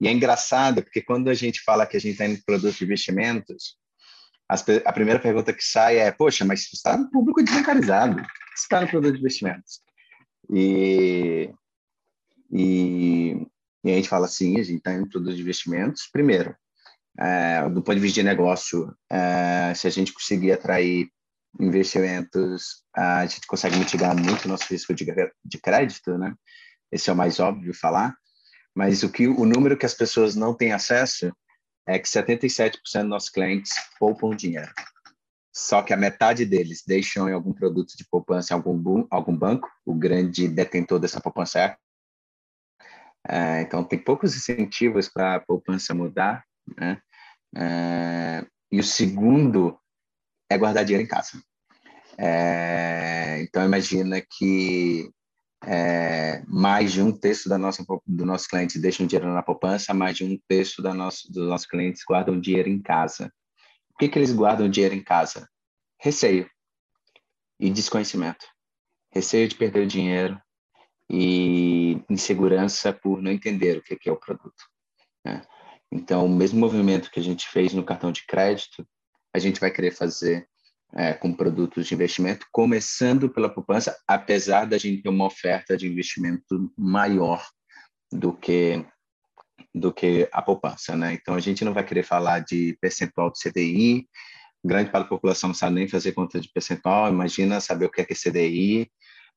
E 0.00 0.08
é 0.08 0.12
engraçado, 0.12 0.82
porque 0.82 1.02
quando 1.02 1.28
a 1.28 1.34
gente 1.34 1.60
fala 1.60 1.86
que 1.86 1.96
a 1.96 2.00
gente 2.00 2.12
está 2.12 2.26
indo 2.26 2.42
produtos 2.44 2.76
de 2.76 2.84
investimentos, 2.84 3.76
as, 4.48 4.64
a 4.84 4.92
primeira 4.92 5.20
pergunta 5.20 5.52
que 5.52 5.62
sai 5.62 5.98
é: 5.98 6.10
Poxa, 6.10 6.44
mas 6.44 6.62
você 6.62 6.76
está 6.76 6.96
no 6.96 7.10
público 7.10 7.42
desbancarizado, 7.42 8.16
você 8.16 8.62
está 8.62 8.80
no 8.80 8.88
produto 8.88 9.12
de 9.12 9.20
investimentos. 9.20 9.80
E, 10.52 11.50
e, 12.50 13.46
e 13.84 13.92
a 13.92 13.94
gente 13.94 14.08
fala 14.08 14.26
assim: 14.26 14.58
a 14.58 14.62
gente 14.62 14.78
está 14.78 14.92
indo 14.92 15.02
no 15.02 15.08
produto 15.08 15.36
de 15.36 15.42
investimentos. 15.42 16.08
Primeiro, 16.10 16.56
é, 17.18 17.68
do 17.68 17.82
ponto 17.82 17.94
de 17.94 18.00
vista 18.00 18.20
de 18.20 18.26
negócio, 18.26 18.92
é, 19.10 19.72
se 19.74 19.86
a 19.86 19.90
gente 19.90 20.12
conseguir 20.12 20.52
atrair 20.52 21.08
investimentos, 21.60 22.84
a 22.94 23.26
gente 23.26 23.46
consegue 23.46 23.76
mitigar 23.76 24.16
muito 24.16 24.46
o 24.46 24.48
nosso 24.48 24.64
risco 24.70 24.94
de, 24.94 25.04
de 25.44 25.58
crédito, 25.58 26.16
né? 26.16 26.34
Esse 26.90 27.10
é 27.10 27.12
o 27.12 27.16
mais 27.16 27.38
óbvio 27.38 27.72
falar. 27.74 28.14
Mas 28.74 29.02
o 29.02 29.10
que 29.10 29.26
o 29.26 29.44
número 29.44 29.76
que 29.76 29.86
as 29.86 29.94
pessoas 29.94 30.34
não 30.34 30.54
têm 30.54 30.72
acesso 30.72 31.32
é 31.86 31.98
que 31.98 32.08
77% 32.08 32.78
dos 32.82 33.04
nossos 33.08 33.28
clientes 33.28 33.72
poupam 33.98 34.34
dinheiro. 34.34 34.72
Só 35.52 35.82
que 35.82 35.92
a 35.92 35.96
metade 35.96 36.46
deles 36.46 36.82
deixam 36.86 37.28
em 37.28 37.32
algum 37.32 37.52
produto 37.52 37.96
de 37.96 38.06
poupança 38.08 38.54
em 38.54 38.56
algum, 38.56 39.06
algum 39.10 39.36
banco, 39.36 39.68
o 39.84 39.94
grande 39.94 40.46
detentor 40.46 41.00
dessa 41.00 41.20
poupança 41.20 41.60
é. 41.60 41.76
é 43.28 43.62
então, 43.62 43.82
tem 43.82 43.98
poucos 43.98 44.36
incentivos 44.36 45.08
para 45.08 45.34
a 45.34 45.40
poupança 45.40 45.92
mudar. 45.92 46.44
Né? 46.78 47.02
É, 47.56 48.46
e 48.70 48.78
o 48.78 48.84
segundo 48.84 49.78
é 50.48 50.56
guardar 50.56 50.84
dinheiro 50.84 51.04
em 51.04 51.08
casa. 51.08 51.42
É, 52.16 53.40
então, 53.42 53.64
imagina 53.64 54.20
que 54.20 55.10
é, 55.64 56.42
mais 56.46 56.92
de 56.92 57.02
um 57.02 57.12
terço 57.12 57.48
da 57.48 57.58
nossa, 57.58 57.84
do 58.06 58.24
nosso 58.24 58.48
cliente 58.48 58.78
deixam 58.78 59.06
dinheiro 59.06 59.32
na 59.32 59.42
poupança, 59.42 59.92
mais 59.92 60.16
de 60.16 60.24
um 60.24 60.38
terço 60.48 60.82
da 60.82 60.94
nosso, 60.94 61.30
dos 61.30 61.48
nossos 61.48 61.66
clientes 61.66 62.02
guardam 62.06 62.40
dinheiro 62.40 62.68
em 62.68 62.80
casa. 62.80 63.32
Por 63.92 63.98
que, 63.98 64.08
que 64.08 64.18
eles 64.18 64.32
guardam 64.32 64.68
dinheiro 64.68 64.94
em 64.94 65.02
casa? 65.02 65.48
Receio 65.98 66.48
e 67.58 67.68
desconhecimento. 67.68 68.46
Receio 69.12 69.48
de 69.48 69.54
perder 69.54 69.84
o 69.84 69.88
dinheiro 69.88 70.40
e 71.10 72.02
insegurança 72.08 72.92
por 72.92 73.20
não 73.20 73.30
entender 73.30 73.78
o 73.78 73.82
que, 73.82 73.96
que 73.96 74.08
é 74.08 74.12
o 74.12 74.16
produto. 74.16 74.64
Né? 75.24 75.42
Então, 75.92 76.24
o 76.24 76.28
mesmo 76.28 76.58
movimento 76.58 77.10
que 77.10 77.20
a 77.20 77.22
gente 77.22 77.48
fez 77.48 77.74
no 77.74 77.84
cartão 77.84 78.12
de 78.12 78.24
crédito, 78.24 78.86
a 79.34 79.38
gente 79.38 79.60
vai 79.60 79.70
querer 79.70 79.90
fazer 79.90 80.48
é, 80.96 81.12
com 81.12 81.32
produtos 81.32 81.86
de 81.86 81.94
investimento, 81.94 82.46
começando 82.50 83.28
pela 83.28 83.48
poupança, 83.48 83.96
apesar 84.06 84.64
da 84.64 84.78
gente 84.78 85.02
ter 85.02 85.08
uma 85.08 85.26
oferta 85.26 85.76
de 85.76 85.86
investimento 85.86 86.72
maior 86.76 87.46
do 88.12 88.32
que 88.32 88.84
do 89.72 89.92
que 89.92 90.28
a 90.32 90.42
poupança, 90.42 90.96
né? 90.96 91.12
Então 91.12 91.34
a 91.34 91.40
gente 91.40 91.64
não 91.64 91.72
vai 91.72 91.84
querer 91.84 92.02
falar 92.02 92.40
de 92.40 92.76
percentual 92.80 93.30
de 93.30 93.38
CDI, 93.38 94.08
grande 94.64 94.90
parte 94.90 95.04
da 95.04 95.10
população 95.10 95.48
não 95.48 95.54
sabe 95.54 95.76
nem 95.76 95.88
fazer 95.88 96.12
conta 96.12 96.40
de 96.40 96.50
percentual, 96.52 97.08
imagina 97.08 97.60
saber 97.60 97.86
o 97.86 97.90
que 97.90 98.00
é, 98.00 98.04
que 98.04 98.12
é 98.12 98.16
CDI. 98.16 98.90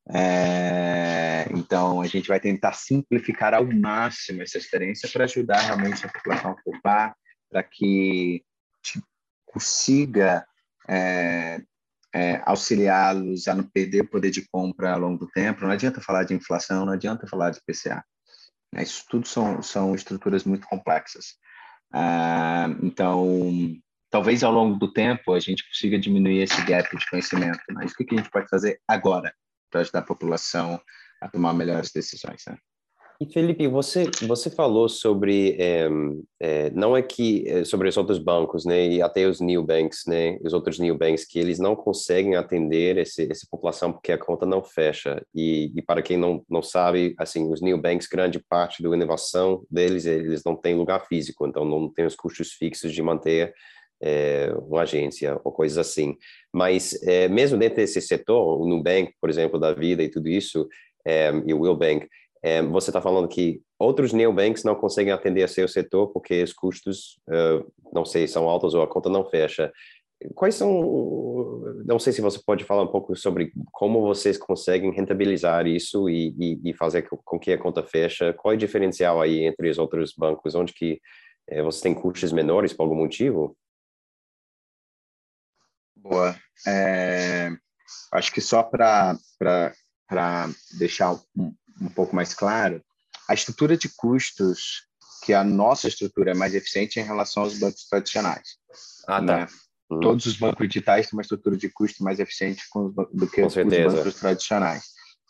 É, 0.09 1.47
então 1.51 2.01
a 2.01 2.07
gente 2.07 2.27
vai 2.27 2.39
tentar 2.39 2.73
simplificar 2.73 3.53
ao 3.53 3.65
máximo 3.65 4.41
essa 4.41 4.57
experiência 4.57 5.07
para 5.09 5.23
ajudar 5.25 5.59
realmente 5.61 6.05
a 6.05 6.09
população 6.09 6.51
a 6.51 6.55
poupar, 6.61 7.15
para 7.49 7.63
que 7.63 8.43
consiga 9.45 10.45
é, 10.87 11.61
é, 12.13 12.41
auxiliá-los 12.45 13.47
a 13.47 13.55
não 13.55 13.63
perder 13.63 14.01
o 14.01 14.09
poder 14.09 14.29
de 14.29 14.47
compra 14.49 14.93
ao 14.93 14.99
longo 14.99 15.25
do 15.25 15.31
tempo. 15.31 15.63
Não 15.63 15.71
adianta 15.71 16.01
falar 16.01 16.23
de 16.23 16.33
inflação, 16.33 16.85
não 16.85 16.93
adianta 16.93 17.27
falar 17.27 17.49
de 17.49 17.59
PCA. 17.65 18.03
Né? 18.73 18.83
Isso 18.83 19.03
tudo 19.09 19.27
são, 19.27 19.61
são 19.63 19.95
estruturas 19.95 20.43
muito 20.43 20.67
complexas. 20.67 21.35
Ah, 21.91 22.67
então, 22.81 23.75
talvez 24.09 24.43
ao 24.43 24.51
longo 24.51 24.77
do 24.77 24.91
tempo 24.91 25.33
a 25.33 25.39
gente 25.39 25.67
consiga 25.67 25.99
diminuir 25.99 26.39
esse 26.39 26.61
gap 26.65 26.95
de 26.95 27.09
conhecimento. 27.09 27.59
Mas 27.71 27.91
o 27.91 27.95
que 27.95 28.13
a 28.13 28.17
gente 28.17 28.29
pode 28.29 28.47
fazer 28.47 28.79
agora 28.87 29.33
para 29.71 29.81
ajudar 29.81 29.99
a 29.99 30.03
população 30.03 30.79
a 31.21 31.27
tomar 31.27 31.53
melhores 31.53 31.91
decisões? 31.91 32.43
Né? 32.47 32.57
E 33.21 33.31
Felipe, 33.31 33.67
você 33.67 34.09
você 34.27 34.49
falou 34.49 34.89
sobre 34.89 35.55
é, 35.59 35.87
é, 36.39 36.69
não 36.71 36.97
é 36.97 37.01
que 37.01 37.47
é, 37.47 37.63
sobre 37.63 37.87
os 37.87 37.95
outros 37.95 38.17
bancos, 38.17 38.65
né, 38.65 38.87
e 38.87 39.01
até 39.01 39.27
os 39.27 39.39
new 39.39 39.63
banks, 39.63 40.03
né, 40.07 40.37
os 40.43 40.51
outros 40.51 40.79
new 40.79 40.97
banks 40.97 41.23
que 41.23 41.39
eles 41.39 41.59
não 41.59 41.75
conseguem 41.75 42.35
atender 42.35 42.97
esse, 42.97 43.31
essa 43.31 43.47
população 43.49 43.93
porque 43.93 44.11
a 44.11 44.17
conta 44.17 44.45
não 44.45 44.63
fecha. 44.63 45.23
E, 45.33 45.71
e 45.75 45.81
para 45.81 46.01
quem 46.01 46.17
não 46.17 46.43
não 46.49 46.61
sabe, 46.61 47.13
assim, 47.17 47.51
os 47.51 47.61
new 47.61 47.77
banks 47.77 48.07
grande 48.07 48.39
parte 48.39 48.81
da 48.81 48.89
inovação 48.89 49.63
deles 49.69 50.05
eles 50.05 50.43
não 50.43 50.55
têm 50.55 50.75
lugar 50.75 51.05
físico, 51.07 51.47
então 51.47 51.63
não 51.63 51.89
tem 51.89 52.05
os 52.05 52.15
custos 52.15 52.51
fixos 52.53 52.91
de 52.93 53.01
manter 53.01 53.53
é, 54.01 54.53
uma 54.67 54.81
agência 54.81 55.39
ou 55.43 55.51
coisas 55.51 55.77
assim. 55.77 56.17
Mas 56.51 56.99
mesmo 57.31 57.57
dentro 57.57 57.77
desse 57.77 58.01
setor, 58.01 58.59
o 58.61 58.67
Nubank, 58.67 59.13
por 59.21 59.29
exemplo, 59.29 59.59
da 59.59 59.73
vida 59.73 60.03
e 60.03 60.09
tudo 60.09 60.27
isso, 60.27 60.67
e 61.45 61.53
o 61.53 61.61
Willbank, 61.61 62.07
é, 62.43 62.61
você 62.61 62.89
está 62.89 63.01
falando 63.01 63.29
que 63.29 63.61
outros 63.79 64.11
neobanks 64.11 64.65
não 64.65 64.75
conseguem 64.75 65.13
atender 65.13 65.43
a 65.43 65.47
seu 65.47 65.65
setor 65.65 66.07
porque 66.11 66.43
os 66.43 66.51
custos, 66.51 67.17
uh, 67.29 67.65
não 67.93 68.03
sei, 68.03 68.27
são 68.27 68.49
altos 68.49 68.73
ou 68.73 68.81
a 68.81 68.87
conta 68.87 69.09
não 69.09 69.23
fecha. 69.29 69.71
Quais 70.35 70.55
são, 70.55 70.69
não 71.85 71.97
sei 71.97 72.11
se 72.11 72.21
você 72.21 72.39
pode 72.45 72.65
falar 72.65 72.83
um 72.83 72.91
pouco 72.91 73.15
sobre 73.15 73.53
como 73.71 74.01
vocês 74.01 74.37
conseguem 74.37 74.91
rentabilizar 74.91 75.67
isso 75.67 76.09
e, 76.09 76.35
e, 76.37 76.69
e 76.69 76.73
fazer 76.73 77.03
com 77.03 77.39
que 77.39 77.51
a 77.51 77.57
conta 77.57 77.81
fecha. 77.81 78.33
Qual 78.33 78.53
é 78.53 78.55
o 78.55 78.59
diferencial 78.59 79.21
aí 79.21 79.43
entre 79.43 79.69
os 79.69 79.77
outros 79.77 80.13
bancos? 80.17 80.53
Onde 80.53 80.73
que 80.73 81.01
é, 81.47 81.61
você 81.61 81.81
tem 81.81 81.93
custos 81.93 82.31
menores 82.33 82.73
por 82.73 82.83
algum 82.83 82.95
motivo? 82.95 83.57
Boa. 85.95 86.35
É, 86.67 87.49
acho 88.13 88.33
que 88.33 88.41
só 88.41 88.63
para 88.63 89.17
deixar 90.77 91.17
um 91.81 91.89
pouco 91.89 92.15
mais 92.15 92.33
claro, 92.33 92.83
a 93.27 93.33
estrutura 93.33 93.77
de 93.77 93.89
custos, 93.89 94.87
que 95.23 95.33
a 95.33 95.43
nossa 95.43 95.87
estrutura 95.87 96.31
é 96.31 96.35
mais 96.35 96.53
eficiente 96.53 96.99
em 96.99 97.03
relação 97.03 97.43
aos 97.43 97.57
bancos 97.57 97.87
tradicionais. 97.87 98.57
Ah, 99.07 99.21
tá. 99.21 99.21
Né? 99.21 99.47
Uhum. 99.89 99.99
Todos 99.99 100.25
os 100.25 100.37
bancos 100.37 100.67
digitais 100.67 101.07
têm 101.07 101.17
uma 101.17 101.21
estrutura 101.21 101.55
de 101.55 101.69
custo 101.69 102.03
mais 102.03 102.19
eficiente 102.19 102.61
do 103.13 103.27
que 103.27 103.41
os 103.41 103.55
bancos 103.55 104.15
tradicionais. 104.15 104.83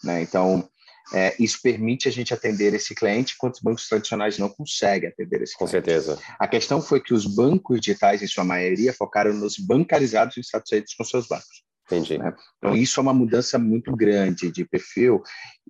Né? 0.04 0.22
Então, 0.22 0.68
é, 1.14 1.36
isso 1.40 1.60
permite 1.62 2.08
a 2.08 2.12
gente 2.12 2.34
atender 2.34 2.74
esse 2.74 2.96
cliente, 2.96 3.34
enquanto 3.36 3.56
os 3.56 3.62
bancos 3.62 3.88
tradicionais 3.88 4.38
não 4.38 4.50
conseguem 4.50 5.10
atender 5.10 5.42
esse 5.42 5.58
cliente. 5.58 5.60
Com 5.60 5.68
certeza. 5.68 6.20
A 6.40 6.48
questão 6.48 6.82
foi 6.82 7.02
que 7.02 7.14
os 7.14 7.26
bancos 7.26 7.82
digitais, 7.82 8.22
em 8.22 8.28
sua 8.28 8.44
maioria, 8.44 8.94
focaram 8.94 9.34
nos 9.34 9.58
bancarizados 9.58 10.38
e 10.38 10.44
satisfeitos 10.44 10.94
com 10.94 11.04
seus 11.04 11.28
bancos. 11.28 11.63
Entendi. 11.86 12.18
Né? 12.18 12.34
Então, 12.58 12.76
isso 12.76 13.00
é 13.00 13.04
uma 13.04 13.14
mudança 13.14 13.60
muito 13.60 13.96
grande 13.96 14.52
de 14.52 14.66
perfil. 14.66 15.22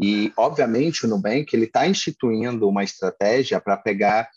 E, 0.02 0.32
obviamente, 0.38 1.06
o 1.06 1.10
Nubank 1.10 1.56
está 1.56 1.88
instituindo 1.88 2.68
uma 2.68 2.84
estratégia 2.84 3.60
para 3.60 3.78
pegar 3.78 4.30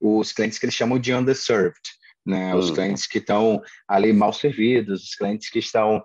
os 0.00 0.32
clientes 0.32 0.58
que 0.58 0.64
eles 0.64 0.74
chamam 0.74 0.98
de 0.98 1.14
underserved, 1.14 1.80
né? 2.26 2.54
os 2.54 2.70
hum. 2.70 2.74
clientes 2.74 3.06
que 3.06 3.18
estão 3.18 3.62
ali 3.86 4.12
mal 4.12 4.32
servidos, 4.32 5.04
os 5.04 5.14
clientes 5.14 5.50
que 5.50 5.58
estão 5.58 6.02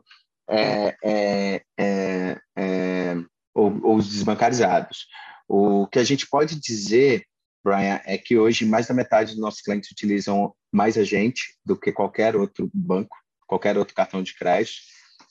é, 0.49 0.95
é, 1.03 1.61
é, 1.77 2.41
é, 2.57 3.15
ou, 3.53 3.79
ou 3.83 3.95
os 3.95 4.09
desbancarizados. 4.09 5.07
O 5.47 5.87
que 5.87 5.99
a 5.99 6.03
gente 6.03 6.27
pode 6.27 6.59
dizer, 6.59 7.23
Brian, 7.63 7.99
é 8.05 8.17
que 8.17 8.37
hoje 8.37 8.65
mais 8.65 8.87
da 8.87 8.93
metade 8.93 9.31
dos 9.31 9.41
nossos 9.41 9.61
clientes 9.61 9.91
utilizam 9.91 10.53
mais 10.71 10.97
a 10.97 11.03
gente 11.03 11.57
do 11.65 11.79
que 11.79 11.91
qualquer 11.91 12.35
outro 12.35 12.69
banco, 12.73 13.15
qualquer 13.47 13.77
outro 13.77 13.95
cartão 13.95 14.21
de 14.21 14.35
crédito. 14.35 14.77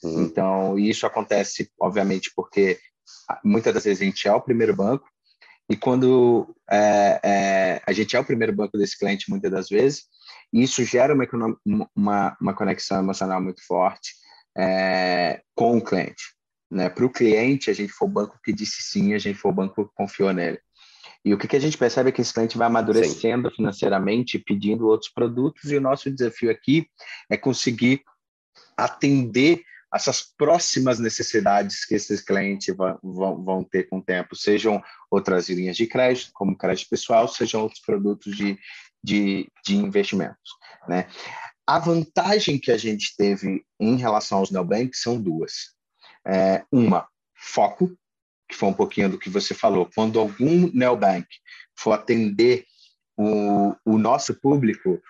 Uhum. 0.05 0.23
Então, 0.23 0.79
isso 0.79 1.05
acontece, 1.05 1.69
obviamente, 1.79 2.31
porque 2.35 2.79
muitas 3.43 3.73
das 3.73 3.83
vezes 3.83 4.01
a 4.01 4.05
gente 4.05 4.27
é 4.27 4.33
o 4.33 4.41
primeiro 4.41 4.75
banco, 4.75 5.07
e 5.67 5.75
quando 5.75 6.55
é, 6.69 7.19
é, 7.23 7.81
a 7.87 7.91
gente 7.91 8.15
é 8.15 8.19
o 8.19 8.25
primeiro 8.25 8.53
banco 8.53 8.77
desse 8.77 8.97
cliente, 8.97 9.29
muitas 9.29 9.51
das 9.51 9.67
vezes, 9.67 10.03
isso 10.53 10.83
gera 10.83 11.13
uma, 11.13 11.25
uma, 11.95 12.37
uma 12.39 12.53
conexão 12.53 12.99
emocional 12.99 13.41
muito 13.41 13.65
forte 13.65 14.13
é, 14.55 15.41
com 15.55 15.77
o 15.77 15.83
cliente. 15.83 16.35
Né? 16.69 16.87
Para 16.87 17.05
o 17.05 17.09
cliente, 17.09 17.71
a 17.71 17.73
gente 17.73 17.91
foi 17.91 18.07
o 18.07 18.11
banco 18.11 18.39
que 18.43 18.53
disse 18.53 18.83
sim, 18.83 19.13
a 19.15 19.17
gente 19.17 19.39
foi 19.39 19.51
o 19.51 19.55
banco 19.55 19.85
que 19.85 19.91
confiou 19.95 20.31
nele. 20.31 20.59
E 21.23 21.33
o 21.33 21.37
que, 21.39 21.47
que 21.47 21.55
a 21.55 21.59
gente 21.59 21.77
percebe 21.77 22.09
é 22.09 22.11
que 22.11 22.21
esse 22.21 22.31
cliente 22.31 22.57
vai 22.57 22.67
amadurecendo 22.67 23.49
sim. 23.49 23.55
financeiramente, 23.55 24.37
pedindo 24.37 24.85
outros 24.85 25.11
produtos, 25.11 25.71
e 25.71 25.77
o 25.77 25.81
nosso 25.81 26.11
desafio 26.11 26.51
aqui 26.51 26.87
é 27.27 27.35
conseguir 27.35 28.03
atender 28.77 29.63
essas 29.95 30.21
próximas 30.21 30.99
necessidades 30.99 31.85
que 31.85 31.95
esses 31.95 32.21
clientes 32.21 32.75
vão, 33.01 33.43
vão, 33.43 33.63
ter 33.63 33.87
com 33.89 33.99
o 33.99 34.03
tempo, 34.03 34.35
sejam 34.35 34.83
outras 35.09 35.49
linhas 35.49 35.77
de 35.77 35.87
crédito, 35.87 36.31
como 36.33 36.57
crédito 36.57 36.89
pessoal, 36.89 37.27
sejam 37.27 37.61
outros 37.61 37.81
produtos 37.81 38.35
de, 38.35 38.57
de, 39.03 39.49
de 39.65 39.75
investimentos. 39.75 40.51
Né? 40.87 41.07
A 41.65 41.79
vantagem 41.79 42.59
que 42.59 42.71
a 42.71 42.77
gente 42.77 43.15
teve 43.17 43.65
em 43.79 43.95
relação 43.95 44.39
aos 44.39 44.51
neobanks 44.51 45.01
são 45.01 45.19
duas. 45.19 45.73
É, 46.27 46.63
uma, 46.71 47.07
foco, 47.35 47.95
que 48.49 48.55
foi 48.55 48.69
um 48.69 48.73
pouquinho 48.73 49.09
do 49.09 49.19
que 49.19 49.29
você 49.29 49.53
falou. 49.53 49.89
Quando 49.93 50.19
algum 50.19 50.69
neobank 50.73 51.27
for 51.77 51.93
atender 51.93 52.65
o, 53.17 53.75
o 53.85 53.97
nosso 53.97 54.33
público, 54.35 55.01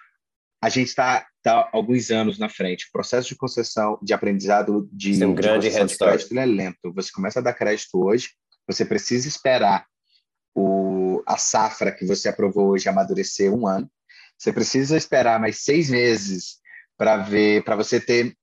a 0.65 0.69
gente 0.69 0.87
está 0.87 1.27
tá 1.43 1.69
alguns 1.71 2.09
anos 2.09 2.39
na 2.39 2.49
frente. 2.49 2.87
O 2.87 2.91
processo 2.91 3.29
de 3.29 3.35
concessão, 3.35 3.99
de 4.01 4.15
aprendizado 4.15 4.89
de, 4.91 5.23
um 5.23 5.35
grande 5.35 5.69
de, 5.69 5.85
de 5.85 5.95
crédito 5.95 6.39
é 6.39 6.43
lento. 6.43 6.91
Você 6.95 7.11
começa 7.11 7.37
a 7.39 7.43
dar 7.43 7.53
crédito 7.53 8.03
hoje, 8.03 8.31
você 8.67 8.83
precisa 8.83 9.27
esperar 9.27 9.85
o, 10.55 11.21
a 11.27 11.37
safra 11.37 11.91
que 11.91 12.03
você 12.03 12.29
aprovou 12.29 12.69
hoje 12.69 12.89
amadurecer 12.89 13.53
um 13.53 13.67
ano. 13.67 13.87
Você 14.39 14.51
precisa 14.51 14.97
esperar 14.97 15.39
mais 15.39 15.59
seis 15.59 15.87
meses 15.87 16.55
para 16.97 17.17
ver, 17.17 17.63
para 17.63 17.75
você 17.75 17.99
ter 17.99 18.35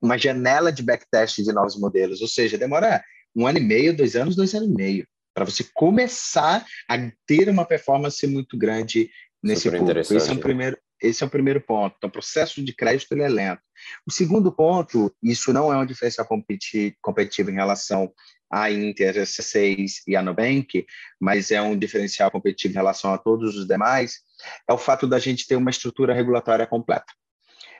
uma 0.00 0.16
janela 0.16 0.70
de 0.70 0.84
backtest 0.84 1.42
de 1.42 1.52
novos 1.52 1.76
modelos. 1.76 2.20
Ou 2.20 2.28
seja, 2.28 2.56
demora 2.56 3.02
um 3.34 3.44
ano 3.44 3.58
e 3.58 3.62
meio, 3.62 3.96
dois 3.96 4.14
anos, 4.14 4.36
dois 4.36 4.54
anos 4.54 4.68
e 4.68 4.72
meio 4.72 5.06
para 5.36 5.44
você 5.44 5.62
começar 5.74 6.64
a 6.88 6.96
ter 7.26 7.50
uma 7.50 7.66
performance 7.66 8.26
muito 8.26 8.56
grande 8.56 9.10
nesse 9.42 9.70
público. 9.70 10.14
Esse 10.14 10.30
é 10.30 10.32
o 10.32 10.38
primeiro, 10.38 10.78
esse 11.00 11.22
é 11.22 11.26
o 11.26 11.30
primeiro 11.30 11.60
ponto. 11.60 11.94
Então, 11.96 12.08
o 12.08 12.12
processo 12.12 12.62
de 12.64 12.74
crédito 12.74 13.12
ele 13.12 13.22
é 13.22 13.28
lento. 13.28 13.62
O 14.06 14.12
segundo 14.12 14.50
ponto, 14.50 15.14
isso 15.22 15.52
não 15.52 15.72
é 15.72 15.76
um 15.76 15.86
diferencial 15.86 16.26
competitivo 16.26 17.50
em 17.50 17.54
relação 17.54 18.12
à 18.50 18.70
Inter, 18.70 19.20
a 19.20 19.24
C6 19.24 20.02
e 20.06 20.16
a 20.16 20.22
Nubank, 20.22 20.86
mas 21.20 21.50
é 21.50 21.60
um 21.60 21.78
diferencial 21.78 22.30
competitivo 22.30 22.72
em 22.72 22.76
relação 22.76 23.12
a 23.12 23.18
todos 23.18 23.56
os 23.56 23.66
demais, 23.66 24.20
é 24.68 24.72
o 24.72 24.78
fato 24.78 25.06
da 25.06 25.18
gente 25.18 25.46
ter 25.46 25.56
uma 25.56 25.70
estrutura 25.70 26.14
regulatória 26.14 26.66
completa. 26.66 27.12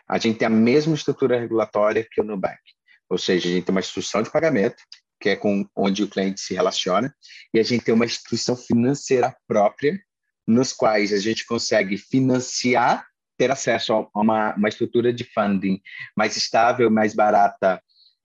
A 0.09 0.19
gente 0.19 0.39
tem 0.39 0.47
a 0.47 0.51
mesma 0.51 0.95
estrutura 0.95 1.39
regulatória 1.39 2.07
que 2.09 2.21
o 2.21 2.25
Nubank, 2.25 2.61
ou 3.09 3.19
seja, 3.19 3.49
a 3.49 3.53
gente 3.53 3.65
tem 3.65 3.73
uma 3.73 3.81
instrução 3.81 4.23
de 4.23 4.31
pagamento, 4.31 4.77
que 5.21 5.31
é 5.31 5.37
com 5.37 5.67
onde 5.75 6.03
o 6.03 6.09
cliente 6.09 6.41
se 6.41 6.55
relaciona, 6.55 7.15
e 7.53 7.59
a 7.59 7.63
gente 7.63 7.85
tem 7.85 7.95
uma 7.95 8.05
instituição 8.05 8.55
financeira 8.55 9.35
própria, 9.49 9.99
nos 10.47 10.73
quais 10.73 11.13
a 11.13 11.19
gente 11.19 11.45
consegue 11.45 11.97
financiar, 11.97 13.07
ter 13.37 13.51
acesso 13.51 13.93
a 13.93 14.21
uma, 14.21 14.55
uma 14.55 14.69
estrutura 14.69 15.13
de 15.13 15.25
funding 15.25 15.81
mais 16.17 16.37
estável, 16.37 16.91
mais 16.91 17.15
barata 17.15 17.83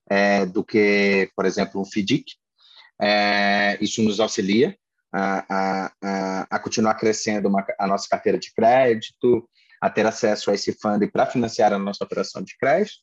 é, 0.08 0.46
do 0.46 0.64
que, 0.64 1.30
por 1.36 1.44
exemplo, 1.44 1.80
um 1.80 1.84
FDIC. 1.84 2.24
É, 3.00 3.76
isso 3.80 4.02
nos 4.02 4.20
auxilia 4.20 4.76
a, 5.12 5.90
a, 6.00 6.46
a 6.50 6.58
continuar 6.58 6.94
crescendo 6.94 7.48
uma, 7.48 7.64
a 7.78 7.86
nossa 7.86 8.08
carteira 8.08 8.38
de 8.38 8.52
crédito, 8.54 9.48
a 9.80 9.90
ter 9.90 10.06
acesso 10.06 10.50
a 10.50 10.54
esse 10.54 10.72
funding 10.72 11.08
para 11.08 11.26
financiar 11.26 11.72
a 11.72 11.78
nossa 11.78 12.04
operação 12.04 12.42
de 12.42 12.56
crédito. 12.56 12.98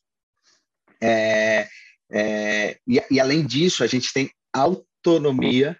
É, 1.00 1.68
é, 2.10 2.78
e, 2.86 3.02
e, 3.10 3.20
além 3.20 3.44
disso, 3.46 3.84
a 3.84 3.86
gente 3.86 4.12
tem 4.12 4.30
autonomia 4.52 5.78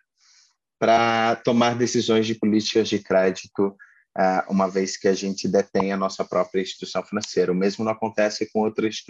para 0.80 1.36
tomar 1.36 1.76
decisões 1.76 2.26
de 2.26 2.34
políticas 2.34 2.88
de 2.88 2.98
crédito, 2.98 3.76
uh, 4.18 4.50
uma 4.50 4.66
vez 4.66 4.96
que 4.96 5.06
a 5.06 5.12
gente 5.12 5.46
detém 5.46 5.92
a 5.92 5.96
nossa 5.96 6.24
própria 6.24 6.62
instituição 6.62 7.04
financeira. 7.04 7.52
O 7.52 7.54
mesmo 7.54 7.84
não 7.84 7.92
acontece 7.92 8.50
com 8.50 8.60
outras, 8.60 9.02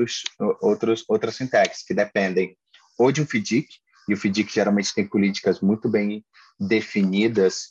outros, 0.60 1.04
outras 1.08 1.36
fintechs, 1.36 1.84
que 1.84 1.94
dependem 1.94 2.56
ou 2.98 3.12
de 3.12 3.22
um 3.22 3.24
FDIC, 3.24 3.68
e 4.08 4.12
o 4.12 4.16
FDIC 4.16 4.52
geralmente 4.52 4.92
tem 4.92 5.06
políticas 5.06 5.60
muito 5.60 5.88
bem 5.88 6.24
definidas 6.58 7.68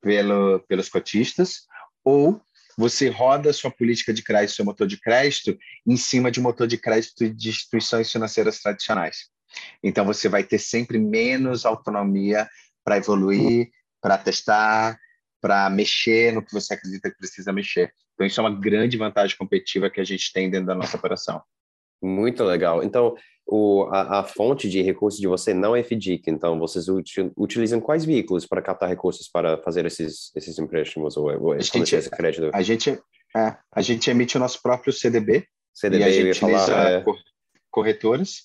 pelo, 0.00 0.60
pelos 0.60 0.88
cotistas, 0.88 1.66
ou 2.02 2.40
você 2.76 3.10
roda 3.10 3.52
sua 3.52 3.70
política 3.70 4.14
de 4.14 4.22
crédito, 4.22 4.56
seu 4.56 4.64
motor 4.64 4.86
de 4.86 4.98
crédito, 4.98 5.56
em 5.86 5.98
cima 5.98 6.30
de 6.30 6.40
motor 6.40 6.66
de 6.66 6.78
crédito 6.78 7.28
de 7.28 7.50
instituições 7.50 8.10
financeiras 8.10 8.60
tradicionais. 8.60 9.28
Então, 9.84 10.06
você 10.06 10.26
vai 10.26 10.42
ter 10.42 10.58
sempre 10.58 10.98
menos 10.98 11.66
autonomia 11.66 12.48
para 12.84 12.96
evoluir, 12.96 13.70
para 14.00 14.18
testar, 14.18 14.98
para 15.40 15.68
mexer 15.70 16.32
no 16.32 16.42
que 16.42 16.52
você 16.52 16.74
acredita 16.74 17.10
que 17.10 17.16
precisa 17.16 17.52
mexer. 17.52 17.92
Então, 18.14 18.26
isso 18.26 18.40
é 18.40 18.44
uma 18.44 18.60
grande 18.60 18.96
vantagem 18.96 19.36
competitiva 19.36 19.90
que 19.90 20.00
a 20.00 20.04
gente 20.04 20.32
tem 20.32 20.50
dentro 20.50 20.66
da 20.66 20.74
nossa 20.74 20.96
operação. 20.96 21.42
Muito 22.00 22.44
legal. 22.44 22.82
Então, 22.82 23.14
o, 23.46 23.84
a, 23.90 24.20
a, 24.20 24.24
fonte 24.24 24.68
de 24.68 24.82
recursos 24.82 25.20
de 25.20 25.26
você 25.26 25.52
não 25.52 25.74
é 25.74 25.82
FDIC, 25.82 26.28
então 26.28 26.58
vocês 26.58 26.86
utilizam 27.36 27.80
quais 27.80 28.04
veículos 28.04 28.46
para 28.46 28.62
captar 28.62 28.88
recursos 28.88 29.28
para 29.28 29.58
fazer 29.58 29.84
esses, 29.84 30.34
esses 30.34 30.58
empréstimos 30.58 31.16
ou, 31.16 31.26
ou 31.40 31.52
a 31.52 31.58
gente, 31.58 31.94
esse 31.94 32.10
crédito? 32.10 32.50
A 32.52 32.62
gente, 32.62 32.90
é, 33.36 33.56
a 33.72 33.82
gente 33.82 34.10
emite 34.10 34.36
o 34.36 34.40
nosso 34.40 34.60
próprio 34.62 34.92
CDB, 34.92 35.46
CDB 35.74 36.02
e 36.02 36.06
a 36.06 36.10
gente 36.10 36.38
utiliza 36.38 36.66
falar, 36.66 36.90
é... 36.90 37.04
corretoras, 37.70 38.42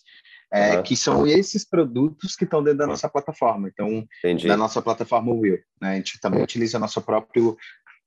é, 0.52 0.78
uhum. 0.78 0.84
que 0.84 0.96
são 0.96 1.28
esses 1.28 1.66
produtos 1.66 2.36
que 2.36 2.44
estão 2.44 2.64
dentro 2.64 2.80
da 2.80 2.88
nossa 2.88 3.10
plataforma. 3.10 3.68
Então, 3.68 4.08
Entendi. 4.20 4.48
da 4.48 4.56
nossa 4.56 4.82
plataforma 4.82 5.34
Will. 5.34 5.60
Né? 5.82 5.92
A 5.92 5.96
gente 5.96 6.20
também 6.20 6.42
utiliza 6.42 6.80
nosso 6.80 7.02
próprio 7.02 7.58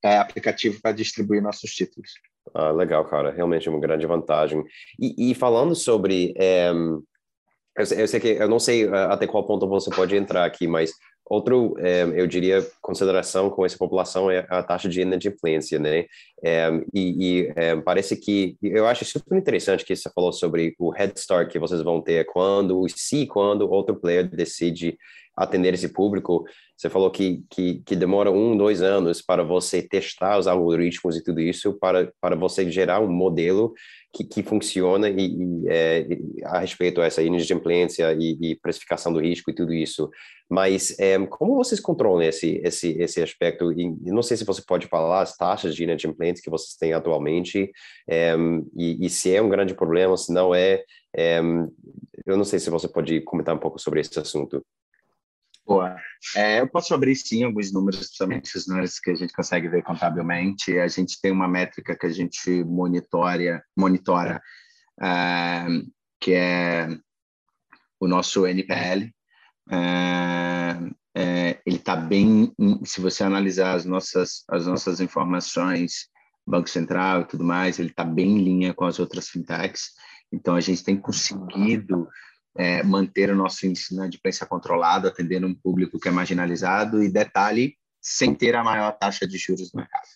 é, 0.03 0.19
aplicativo 0.19 0.81
para 0.81 0.93
distribuir 0.93 1.43
nossos 1.43 1.71
títulos. 1.73 2.13
Ah, 2.55 2.71
legal, 2.71 3.05
cara. 3.05 3.31
Realmente 3.31 3.69
é 3.69 3.71
uma 3.71 3.81
grande 3.81 4.07
vantagem. 4.07 4.65
E, 4.99 5.31
e 5.31 5.35
falando 5.35 5.75
sobre. 5.75 6.35
É, 6.39 6.73
eu, 7.77 8.09
sei 8.09 8.21
que 8.21 8.29
eu 8.29 8.49
não 8.49 8.59
sei 8.59 8.89
ah, 8.89 9.13
até 9.13 9.27
qual 9.27 9.47
ponto 9.47 9.69
você 9.69 9.91
pode 9.91 10.17
entrar 10.17 10.45
aqui, 10.45 10.67
mas 10.67 10.93
outro, 11.31 11.77
é, 11.79 12.03
eu 12.03 12.27
diria, 12.27 12.67
consideração 12.83 13.49
com 13.49 13.65
essa 13.65 13.79
população 13.79 14.29
é 14.29 14.45
a 14.51 14.65
taxa 14.65 14.89
de 14.89 15.01
inadimplência, 15.01 15.79
né? 15.79 16.07
É, 16.43 16.69
e, 16.93 17.45
e 17.45 17.53
é, 17.55 17.77
parece 17.77 18.17
que 18.17 18.57
eu 18.61 18.85
acho 18.85 19.05
super 19.05 19.39
interessante 19.39 19.85
que 19.85 19.95
você 19.95 20.11
falou 20.13 20.33
sobre 20.33 20.75
o 20.77 20.91
head 20.91 21.13
start 21.17 21.49
que 21.49 21.59
vocês 21.59 21.83
vão 21.83 22.03
ter 22.03 22.27
quando, 22.27 22.85
se 22.89 23.27
quando 23.27 23.71
outro 23.71 23.95
player 23.95 24.29
decide 24.29 24.99
atender 25.41 25.73
esse 25.73 25.89
público. 25.89 26.45
Você 26.77 26.91
falou 26.91 27.11
que, 27.11 27.43
que, 27.51 27.83
que, 27.85 27.97
demora 27.97 28.31
um, 28.31 28.57
dois 28.57 28.83
anos 28.83 29.23
para 29.23 29.43
você 29.43 29.83
testar 29.83 30.39
os 30.39 30.47
algoritmos 30.47 31.17
e 31.17 31.25
tudo 31.25 31.41
isso, 31.41 31.73
para, 31.79 32.13
para 32.21 32.37
você 32.37 32.71
gerar 32.71 33.01
um 33.01 33.11
modelo 33.11 33.73
que, 34.13 34.25
que 34.25 34.43
funciona 34.43 35.09
e, 35.09 35.35
e 35.35 35.69
é, 35.69 36.07
a 36.45 36.59
respeito 36.59 37.01
a 37.01 37.07
essa 37.07 37.23
inadimplência 37.23 38.13
e, 38.13 38.37
e, 38.41 38.57
precificação 38.57 39.13
do 39.13 39.21
risco 39.21 39.51
e 39.51 39.55
tudo 39.55 39.73
isso. 39.73 40.11
Mas 40.49 40.99
é, 40.99 41.19
como 41.27 41.55
vocês 41.55 41.81
controlam 41.81 42.23
esse, 42.23 42.61
esse, 42.63 42.91
esse 42.99 43.23
aspecto? 43.23 43.73
E 43.73 43.89
não 44.11 44.23
sei 44.23 44.37
se 44.37 44.45
você 44.45 44.61
pode 44.61 44.89
falar 44.89 45.23
as 45.23 45.37
taxas 45.37 45.75
de 45.75 45.85
inadimplência 45.85 46.43
que 46.43 46.51
vocês 46.51 46.77
têm 46.77 46.93
atualmente 46.93 47.71
é, 48.09 48.35
e, 48.77 49.07
e, 49.07 49.09
se 49.09 49.35
é 49.35 49.41
um 49.41 49.49
grande 49.49 49.75
problema, 49.75 50.17
se 50.19 50.33
não 50.33 50.55
é, 50.55 50.83
é. 51.17 51.41
Eu 52.27 52.37
não 52.37 52.45
sei 52.45 52.59
se 52.59 52.69
você 52.69 52.89
pode 52.89 53.21
comentar 53.23 53.55
um 53.55 53.59
pouco 53.59 53.79
sobre 53.79 54.01
esse 54.01 54.19
assunto. 54.19 54.63
Boa. 55.71 55.97
É, 56.35 56.59
eu 56.59 56.69
posso 56.69 56.93
abrir 56.93 57.15
sim 57.15 57.45
alguns 57.45 57.73
números, 57.73 58.01
principalmente 58.01 58.57
os 58.57 58.67
números 58.67 58.99
que 58.99 59.09
a 59.09 59.15
gente 59.15 59.33
consegue 59.33 59.69
ver 59.69 59.85
contabilmente. 59.85 60.77
A 60.77 60.89
gente 60.89 61.21
tem 61.21 61.31
uma 61.31 61.47
métrica 61.47 61.97
que 61.97 62.07
a 62.07 62.11
gente 62.11 62.65
monitora, 62.65 63.63
uh, 65.01 65.93
que 66.21 66.33
é 66.35 66.89
o 68.01 68.09
nosso 68.09 68.49
NPL. 68.49 69.15
Uh, 69.69 70.93
é, 71.15 71.61
ele 71.65 71.77
está 71.77 71.95
bem, 71.95 72.53
se 72.85 73.01
você 73.01 73.23
analisar 73.23 73.77
as 73.77 73.85
nossas, 73.85 74.43
as 74.49 74.67
nossas 74.67 75.01
informações, 75.01 76.09
Banco 76.45 76.69
Central 76.69 77.21
e 77.21 77.27
tudo 77.27 77.45
mais, 77.45 77.79
ele 77.79 77.91
está 77.91 78.03
bem 78.03 78.39
em 78.39 78.43
linha 78.43 78.75
com 78.75 78.87
as 78.87 78.99
outras 78.99 79.29
fintechs. 79.29 79.93
Então, 80.33 80.57
a 80.57 80.61
gente 80.61 80.83
tem 80.83 80.97
conseguido 80.97 82.09
é, 82.57 82.83
manter 82.83 83.31
o 83.31 83.37
nosso 83.37 83.67
índice 83.67 83.91
de 83.91 83.95
inadimplência 83.95 84.47
controlado, 84.47 85.09
atendendo 85.09 85.47
um 85.47 85.55
público 85.55 85.99
que 85.99 86.09
é 86.09 86.11
marginalizado 86.11 87.03
e, 87.03 87.09
detalhe, 87.09 87.77
sem 88.01 88.35
ter 88.35 88.55
a 88.55 88.65
maior 88.65 88.93
taxa 88.93 89.27
de 89.27 89.39
juros 89.39 89.71
do 89.71 89.77
mercado. 89.77 90.09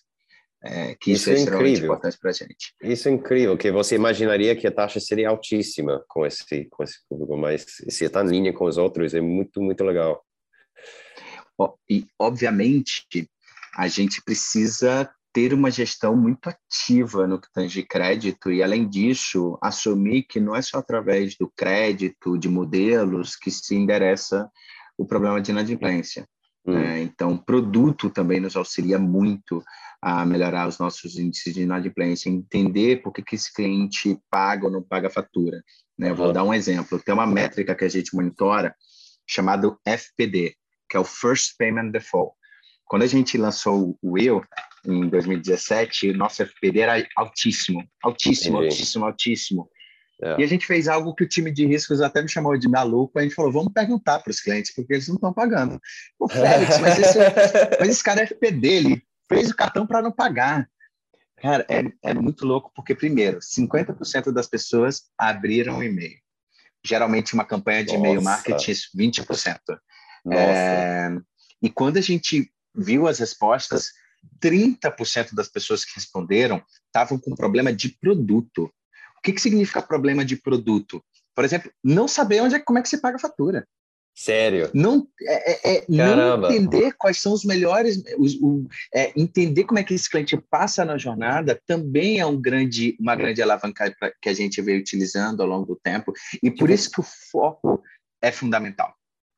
É, 0.63 0.95
que 0.95 1.11
isso, 1.11 1.31
isso 1.31 1.47
é, 1.47 1.53
é 1.53 1.55
incrível. 1.55 1.85
importante 1.85 2.17
para 2.19 2.31
a 2.31 2.33
gente. 2.33 2.73
Isso 2.81 3.07
é 3.07 3.11
incrível, 3.11 3.55
que 3.55 3.71
você 3.71 3.95
imaginaria 3.95 4.55
que 4.55 4.65
a 4.65 4.71
taxa 4.71 4.99
seria 4.99 5.29
altíssima 5.29 6.03
com 6.07 6.25
esse, 6.25 6.65
com 6.71 6.83
esse 6.83 6.97
público, 7.07 7.37
mas 7.37 7.65
se 7.87 8.05
está 8.05 8.23
em 8.23 8.29
linha 8.29 8.53
com 8.53 8.65
os 8.65 8.77
outros, 8.77 9.13
é 9.13 9.21
muito, 9.21 9.61
muito 9.61 9.83
legal. 9.83 10.25
E, 11.89 12.07
obviamente, 12.19 13.05
a 13.77 13.87
gente 13.87 14.21
precisa 14.23 15.09
ter 15.35 15.53
uma 15.53 15.69
gestão 15.69 16.15
muito 16.15 16.47
ativa 16.47 17.27
no 17.27 17.41
que 17.41 17.51
tange 17.51 17.83
crédito 17.83 18.49
e, 18.49 18.63
além 18.63 18.87
disso, 18.87 19.57
assumir 19.61 20.23
que 20.23 20.39
não 20.39 20.55
é 20.55 20.61
só 20.61 20.77
através 20.77 21.35
do 21.35 21.51
crédito, 21.53 22.37
de 22.37 22.47
modelos, 22.47 23.35
que 23.35 23.51
se 23.51 23.75
endereça 23.75 24.49
o 24.97 25.05
problema 25.05 25.41
de 25.41 25.51
inadimplência. 25.51 26.25
Hum. 26.65 26.77
É, 26.77 27.01
então, 27.01 27.37
produto 27.37 28.09
também 28.09 28.39
nos 28.39 28.55
auxilia 28.55 28.97
muito 28.97 29.61
a 30.01 30.25
melhorar 30.25 30.69
os 30.69 30.79
nossos 30.79 31.19
índices 31.19 31.53
de 31.53 31.63
inadimplência, 31.63 32.29
entender 32.29 33.01
por 33.01 33.11
que, 33.11 33.21
que 33.21 33.35
esse 33.35 33.53
cliente 33.53 34.17
paga 34.31 34.67
ou 34.67 34.71
não 34.71 34.81
paga 34.81 35.09
a 35.09 35.11
fatura. 35.11 35.61
Né? 35.99 36.11
Uhum. 36.11 36.15
Vou 36.15 36.31
dar 36.31 36.45
um 36.45 36.53
exemplo. 36.53 36.97
Tem 36.97 37.13
uma 37.13 37.27
métrica 37.27 37.75
que 37.75 37.83
a 37.83 37.89
gente 37.89 38.15
monitora 38.15 38.73
chamado 39.27 39.77
FPD, 39.85 40.55
que 40.89 40.95
é 40.95 40.99
o 40.99 41.03
First 41.03 41.57
Payment 41.57 41.91
Default. 41.91 42.33
Quando 42.85 43.03
a 43.03 43.07
gente 43.07 43.37
lançou 43.37 43.97
o 44.01 44.11
Will, 44.13 44.43
em 44.85 45.09
2017, 45.09 46.13
nosso 46.13 46.43
FPD 46.43 46.79
era 46.79 47.07
altíssimo, 47.15 47.83
altíssimo, 48.03 48.57
Entendi. 48.57 48.73
altíssimo, 48.73 49.05
altíssimo. 49.05 49.69
É. 50.21 50.39
E 50.39 50.43
a 50.43 50.47
gente 50.47 50.65
fez 50.65 50.87
algo 50.87 51.13
que 51.13 51.23
o 51.23 51.27
time 51.27 51.51
de 51.51 51.65
riscos 51.65 52.01
até 52.01 52.21
me 52.21 52.29
chamou 52.29 52.57
de 52.57 52.69
maluco. 52.69 53.19
A 53.19 53.21
gente 53.21 53.35
falou: 53.35 53.51
vamos 53.51 53.73
perguntar 53.73 54.19
para 54.19 54.31
os 54.31 54.39
clientes, 54.39 54.73
porque 54.73 54.93
eles 54.93 55.07
não 55.07 55.15
estão 55.15 55.33
pagando. 55.33 55.79
O 56.19 56.29
Félix, 56.29 56.77
mas 56.79 56.99
esse, 56.99 57.17
mas 57.79 57.89
esse 57.89 58.03
cara 58.03 58.21
é 58.21 58.27
FP 58.27 58.51
dele, 58.51 59.03
fez 59.27 59.49
o 59.49 59.55
cartão 59.55 59.85
para 59.85 60.01
não 60.01 60.11
pagar. 60.11 60.69
Cara, 61.37 61.65
é, 61.69 61.83
é 62.01 62.13
muito 62.13 62.45
louco, 62.45 62.71
porque, 62.73 62.95
primeiro, 62.95 63.39
50% 63.39 64.31
das 64.31 64.47
pessoas 64.47 65.03
abriram 65.17 65.79
o 65.79 65.83
e-mail. 65.83 66.17
Geralmente, 66.83 67.33
uma 67.33 67.43
campanha 67.43 67.83
de 67.83 67.95
e-mail 67.95 68.21
marketing, 68.21 68.71
20%. 68.97 69.59
É, 70.31 71.09
e 71.61 71.69
quando 71.69 71.97
a 71.97 72.01
gente 72.01 72.49
viu 72.75 73.07
as 73.07 73.19
respostas, 73.19 73.91
30% 74.41 75.33
das 75.33 75.47
pessoas 75.47 75.85
que 75.85 75.95
responderam 75.95 76.63
estavam 76.87 77.17
com 77.17 77.35
problema 77.35 77.73
de 77.73 77.89
produto. 77.89 78.71
O 79.17 79.21
que, 79.23 79.33
que 79.33 79.41
significa 79.41 79.81
problema 79.81 80.23
de 80.23 80.35
produto? 80.35 81.03
Por 81.33 81.43
exemplo, 81.43 81.71
não 81.83 82.07
saber 82.07 82.41
onde 82.41 82.55
é, 82.55 82.59
como 82.59 82.79
é 82.79 82.81
que 82.81 82.89
se 82.89 82.99
paga 82.99 83.17
a 83.17 83.19
fatura. 83.19 83.67
Sério? 84.17 84.71
Não, 84.73 85.05
é, 85.21 85.51
é, 85.51 85.77
é 85.77 85.85
não 85.89 86.45
entender 86.45 86.93
quais 86.97 87.21
são 87.21 87.33
os 87.33 87.43
melhores, 87.43 88.01
os, 88.17 88.35
o, 88.35 88.65
é, 88.93 89.11
entender 89.19 89.65
como 89.65 89.77
é 89.77 89.83
que 89.83 89.93
esse 89.93 90.09
cliente 90.09 90.37
passa 90.49 90.85
na 90.85 90.97
jornada 90.97 91.59
também 91.67 92.19
é 92.21 92.25
um 92.25 92.39
grande, 92.39 92.95
uma 92.97 93.13
grande 93.13 93.41
alavanca 93.41 93.93
que 94.21 94.29
a 94.29 94.33
gente 94.33 94.61
veio 94.61 94.79
utilizando 94.79 95.41
ao 95.41 95.49
longo 95.49 95.65
do 95.65 95.75
tempo 95.75 96.13
e 96.41 96.49
por 96.49 96.69
isso 96.69 96.89
que 96.89 97.01
o 97.01 97.03
foco 97.03 97.83
é 98.21 98.31
fundamental. 98.31 98.95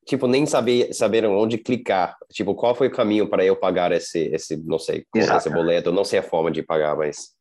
Tipo, 0.07 0.25
nem 0.25 0.45
saber, 0.45 0.93
saber 0.93 1.25
onde 1.25 1.57
clicar. 1.57 2.15
Tipo, 2.31 2.55
qual 2.55 2.73
foi 2.73 2.87
o 2.87 2.91
caminho 2.91 3.29
para 3.29 3.43
eu 3.43 3.57
pagar 3.57 3.91
esse, 3.91 4.19
esse 4.33 4.55
não 4.55 4.79
sei, 4.79 5.05
esse 5.13 5.49
boleto, 5.49 5.91
não 5.91 6.05
sei 6.05 6.19
a 6.19 6.23
forma 6.23 6.49
de 6.49 6.63
pagar, 6.63 6.95
mas... 6.95 7.35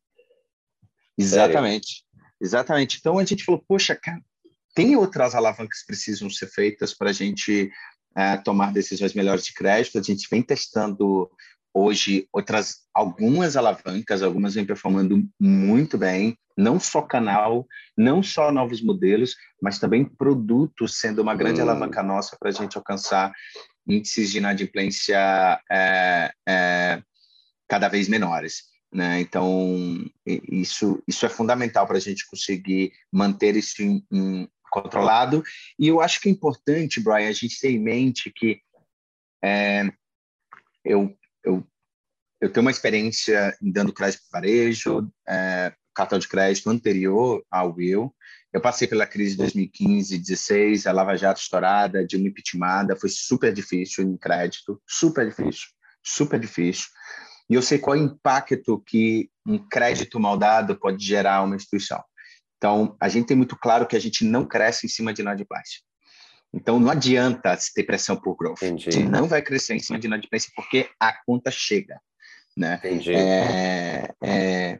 Exatamente. 1.17 1.87
Sério? 1.87 2.07
Exatamente. 2.41 2.97
Então 2.99 3.17
a 3.17 3.23
gente 3.23 3.43
falou, 3.45 3.63
poxa, 3.67 3.95
cara, 3.95 4.19
tem 4.75 4.95
outras 4.95 5.33
alavancas 5.33 5.79
que 5.79 5.87
precisam 5.87 6.29
ser 6.29 6.47
feitas 6.47 6.93
para 6.93 7.09
a 7.09 7.13
gente 7.13 7.71
é, 8.15 8.35
tomar 8.37 8.73
decisões 8.73 9.13
melhores 9.13 9.45
de 9.45 9.53
crédito. 9.53 9.97
A 9.97 10.03
gente 10.03 10.27
vem 10.29 10.41
testando 10.41 11.31
hoje 11.73 12.27
outras 12.31 12.87
algumas 12.93 13.55
alavancas, 13.55 14.23
algumas 14.23 14.55
vêm 14.55 14.65
performando 14.65 15.27
muito 15.39 15.97
bem, 15.97 16.37
não 16.57 16.79
só 16.79 17.01
canal, 17.01 17.67
não 17.95 18.23
só 18.23 18.51
novos 18.51 18.81
modelos, 18.81 19.35
mas 19.61 19.77
também 19.77 20.03
produtos 20.03 20.97
sendo 20.99 21.21
uma 21.21 21.35
grande 21.35 21.59
hum. 21.59 21.63
alavanca 21.63 22.01
nossa 22.01 22.35
para 22.39 22.49
a 22.49 22.53
gente 22.53 22.77
alcançar 22.77 23.31
índices 23.87 24.31
de 24.31 24.39
inadimplência 24.39 25.61
é, 25.71 26.31
é, 26.47 27.01
cada 27.67 27.87
vez 27.87 28.09
menores. 28.09 28.63
Né? 28.91 29.21
Então, 29.21 30.03
isso, 30.25 31.01
isso 31.07 31.25
é 31.25 31.29
fundamental 31.29 31.85
para 31.85 31.97
a 31.97 32.01
gente 32.01 32.27
conseguir 32.27 32.91
manter 33.11 33.55
isso 33.55 33.81
em, 33.83 34.03
em, 34.11 34.49
controlado. 34.71 35.43
E 35.79 35.87
eu 35.87 36.01
acho 36.01 36.19
que 36.19 36.29
é 36.29 36.31
importante, 36.31 36.99
Brian, 36.99 37.29
a 37.29 37.33
gente 37.33 37.59
ter 37.59 37.71
em 37.71 37.79
mente 37.79 38.31
que 38.31 38.61
é, 39.43 39.89
eu, 40.83 41.15
eu, 41.47 41.67
eu 42.41 42.51
tenho 42.51 42.65
uma 42.65 42.71
experiência 42.71 43.57
em 43.61 43.71
dando 43.71 43.93
crédito 43.93 44.21
para 44.29 44.41
varejo, 44.41 45.09
é, 45.27 45.73
cartão 45.95 46.19
de 46.19 46.27
crédito 46.27 46.69
anterior 46.69 47.43
ao 47.49 47.73
Will. 47.73 48.13
Eu 48.53 48.61
passei 48.61 48.87
pela 48.87 49.07
crise 49.07 49.31
de 49.31 49.37
2015, 49.37 50.17
16, 50.17 50.87
a 50.87 50.91
Lava 50.91 51.15
Jato 51.15 51.39
estourada, 51.39 52.05
Dilma 52.05 52.27
impeachmentada, 52.27 52.95
foi 52.95 53.09
super 53.09 53.53
difícil 53.53 54.03
em 54.03 54.17
crédito, 54.17 54.81
super 54.85 55.27
difícil, 55.27 55.67
super 56.03 56.39
difícil. 56.39 56.87
E 57.49 57.55
eu 57.55 57.61
sei 57.61 57.79
qual 57.79 57.95
é 57.95 57.99
o 57.99 58.03
impacto 58.03 58.79
que 58.85 59.29
um 59.45 59.57
crédito 59.57 60.19
mal 60.19 60.37
dado 60.37 60.77
pode 60.77 61.03
gerar 61.03 61.35
a 61.35 61.43
uma 61.43 61.55
instituição. 61.55 62.03
Então, 62.57 62.97
a 62.99 63.07
gente 63.07 63.27
tem 63.27 63.37
muito 63.37 63.55
claro 63.55 63.87
que 63.87 63.95
a 63.95 63.99
gente 63.99 64.25
não 64.25 64.45
cresce 64.45 64.85
em 64.85 64.89
cima 64.89 65.13
de 65.13 65.21
inadimplência. 65.21 65.79
Então, 66.57 66.79
não 66.79 66.89
adianta 66.89 67.55
ter 67.75 67.83
pressão 67.83 68.15
por 68.15 68.35
growth. 68.35 68.63
Entendi. 68.63 68.89
Gente 68.89 69.09
não 69.09 69.27
vai 69.27 69.43
crescer 69.43 69.75
em 69.75 69.79
cima 69.79 69.99
de 69.99 70.07
inadimplência 70.07 70.51
porque 70.55 70.89
a 70.99 71.13
conta 71.23 71.51
chega. 71.51 72.01
Né? 72.57 72.81
Entendi. 72.83 73.13
É, 73.13 74.09
é, 74.23 74.79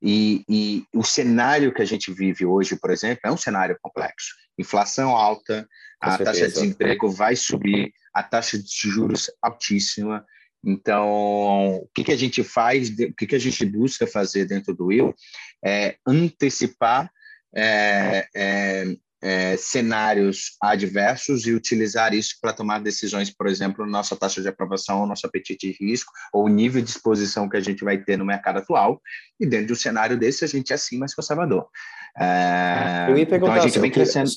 e, 0.00 0.42
e, 0.48 0.86
o 0.94 1.04
cenário 1.04 1.72
que 1.72 1.82
a 1.82 1.84
gente 1.84 2.10
vive 2.10 2.46
hoje, 2.46 2.76
por 2.76 2.90
exemplo, 2.90 3.20
é 3.26 3.30
um 3.30 3.36
cenário 3.36 3.76
complexo. 3.82 4.34
Inflação 4.58 5.10
alta, 5.10 5.68
Com 6.02 6.08
a 6.08 6.16
certeza. 6.16 6.32
taxa 6.32 6.48
de 6.48 6.54
desemprego 6.54 7.10
vai 7.10 7.36
subir, 7.36 7.92
a 8.14 8.22
taxa 8.22 8.58
de 8.58 8.70
juros 8.70 9.30
altíssima. 9.42 10.24
Então, 10.64 11.76
o 11.76 11.88
que, 11.94 12.04
que 12.04 12.12
a 12.12 12.16
gente 12.16 12.42
faz, 12.42 12.88
o 12.88 13.14
que, 13.14 13.26
que 13.26 13.36
a 13.36 13.38
gente 13.38 13.66
busca 13.66 14.06
fazer 14.06 14.46
dentro 14.46 14.74
do 14.74 14.86
Will 14.86 15.14
é 15.62 15.96
antecipar 16.06 17.10
é, 17.54 18.26
é, 18.34 18.84
é, 19.22 19.56
cenários 19.56 20.56
adversos 20.60 21.46
e 21.46 21.52
utilizar 21.52 22.12
isso 22.12 22.34
para 22.40 22.52
tomar 22.52 22.80
decisões, 22.80 23.30
por 23.30 23.46
exemplo, 23.46 23.86
nossa 23.86 24.16
taxa 24.16 24.42
de 24.42 24.48
aprovação, 24.48 25.06
nosso 25.06 25.26
apetite 25.26 25.70
de 25.70 25.76
risco 25.80 26.12
ou 26.32 26.44
o 26.44 26.48
nível 26.48 26.82
de 26.82 26.90
exposição 26.90 27.48
que 27.48 27.56
a 27.56 27.60
gente 27.60 27.84
vai 27.84 27.98
ter 27.98 28.18
no 28.18 28.24
mercado 28.24 28.58
atual. 28.58 29.00
E 29.38 29.46
dentro 29.46 29.68
de 29.68 29.72
um 29.72 29.76
cenário 29.76 30.18
desse, 30.18 30.44
a 30.44 30.48
gente 30.48 30.72
é 30.72 30.76
sim 30.76 30.98
mais 30.98 31.14
conservador. 31.14 31.66
É, 32.18 33.06
eu 33.08 33.16
ia 33.16 33.26
perguntar, 33.26 33.52
então 33.52 33.64
a 33.64 33.66
gente 33.66 33.78
vem 33.78 33.90
crescendo. 33.90 34.30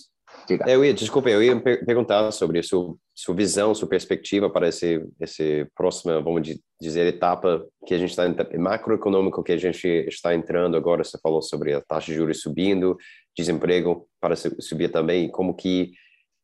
Diga. 0.47 0.69
Eu 0.69 0.85
ia, 0.85 0.93
desculpa, 0.93 1.29
eu 1.29 1.41
ia 1.41 1.59
perguntar 1.59 2.31
sobre 2.31 2.61
sua, 2.61 2.95
sua 3.15 3.35
visão, 3.35 3.73
sua 3.73 3.89
perspectiva 3.89 4.49
para 4.49 4.67
esse, 4.67 5.03
esse 5.19 5.67
próxima, 5.75 6.21
vamos 6.21 6.47
dizer, 6.79 7.07
etapa 7.07 7.65
que 7.85 7.95
a 7.95 7.97
gente 7.97 8.11
está 8.11 8.23
macroeconômico 8.57 9.43
que 9.43 9.51
a 9.51 9.57
gente 9.57 9.87
está 10.07 10.35
entrando 10.35 10.77
agora. 10.77 11.03
Você 11.03 11.17
falou 11.21 11.41
sobre 11.41 11.73
a 11.73 11.81
taxa 11.81 12.11
de 12.11 12.17
juros 12.17 12.41
subindo, 12.41 12.95
desemprego 13.35 14.07
para 14.19 14.35
subir 14.35 14.91
também. 14.91 15.29
Como 15.29 15.53
que 15.53 15.93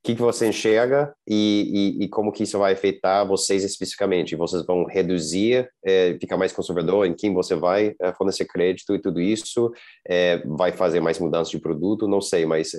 que, 0.03 0.15
que 0.15 0.21
você 0.21 0.47
enxerga 0.47 1.13
e, 1.27 1.97
e, 1.99 2.05
e, 2.05 2.09
como 2.09 2.31
que 2.31 2.43
isso 2.43 2.57
vai 2.57 2.73
afetar 2.73 3.27
vocês 3.27 3.63
especificamente? 3.63 4.35
Vocês 4.35 4.65
vão 4.65 4.83
reduzir, 4.83 5.69
é, 5.85 6.17
ficar 6.19 6.37
mais 6.37 6.51
conservador 6.51 7.05
em 7.05 7.13
quem 7.13 7.33
você 7.33 7.53
vai 7.53 7.93
é, 8.01 8.11
fornecer 8.13 8.45
crédito 8.45 8.95
e 8.95 8.99
tudo 8.99 9.21
isso? 9.21 9.71
É, 10.07 10.41
vai 10.45 10.71
fazer 10.71 10.99
mais 11.01 11.19
mudanças 11.19 11.51
de 11.51 11.59
produto? 11.59 12.07
Não 12.07 12.19
sei, 12.19 12.45
mas 12.45 12.71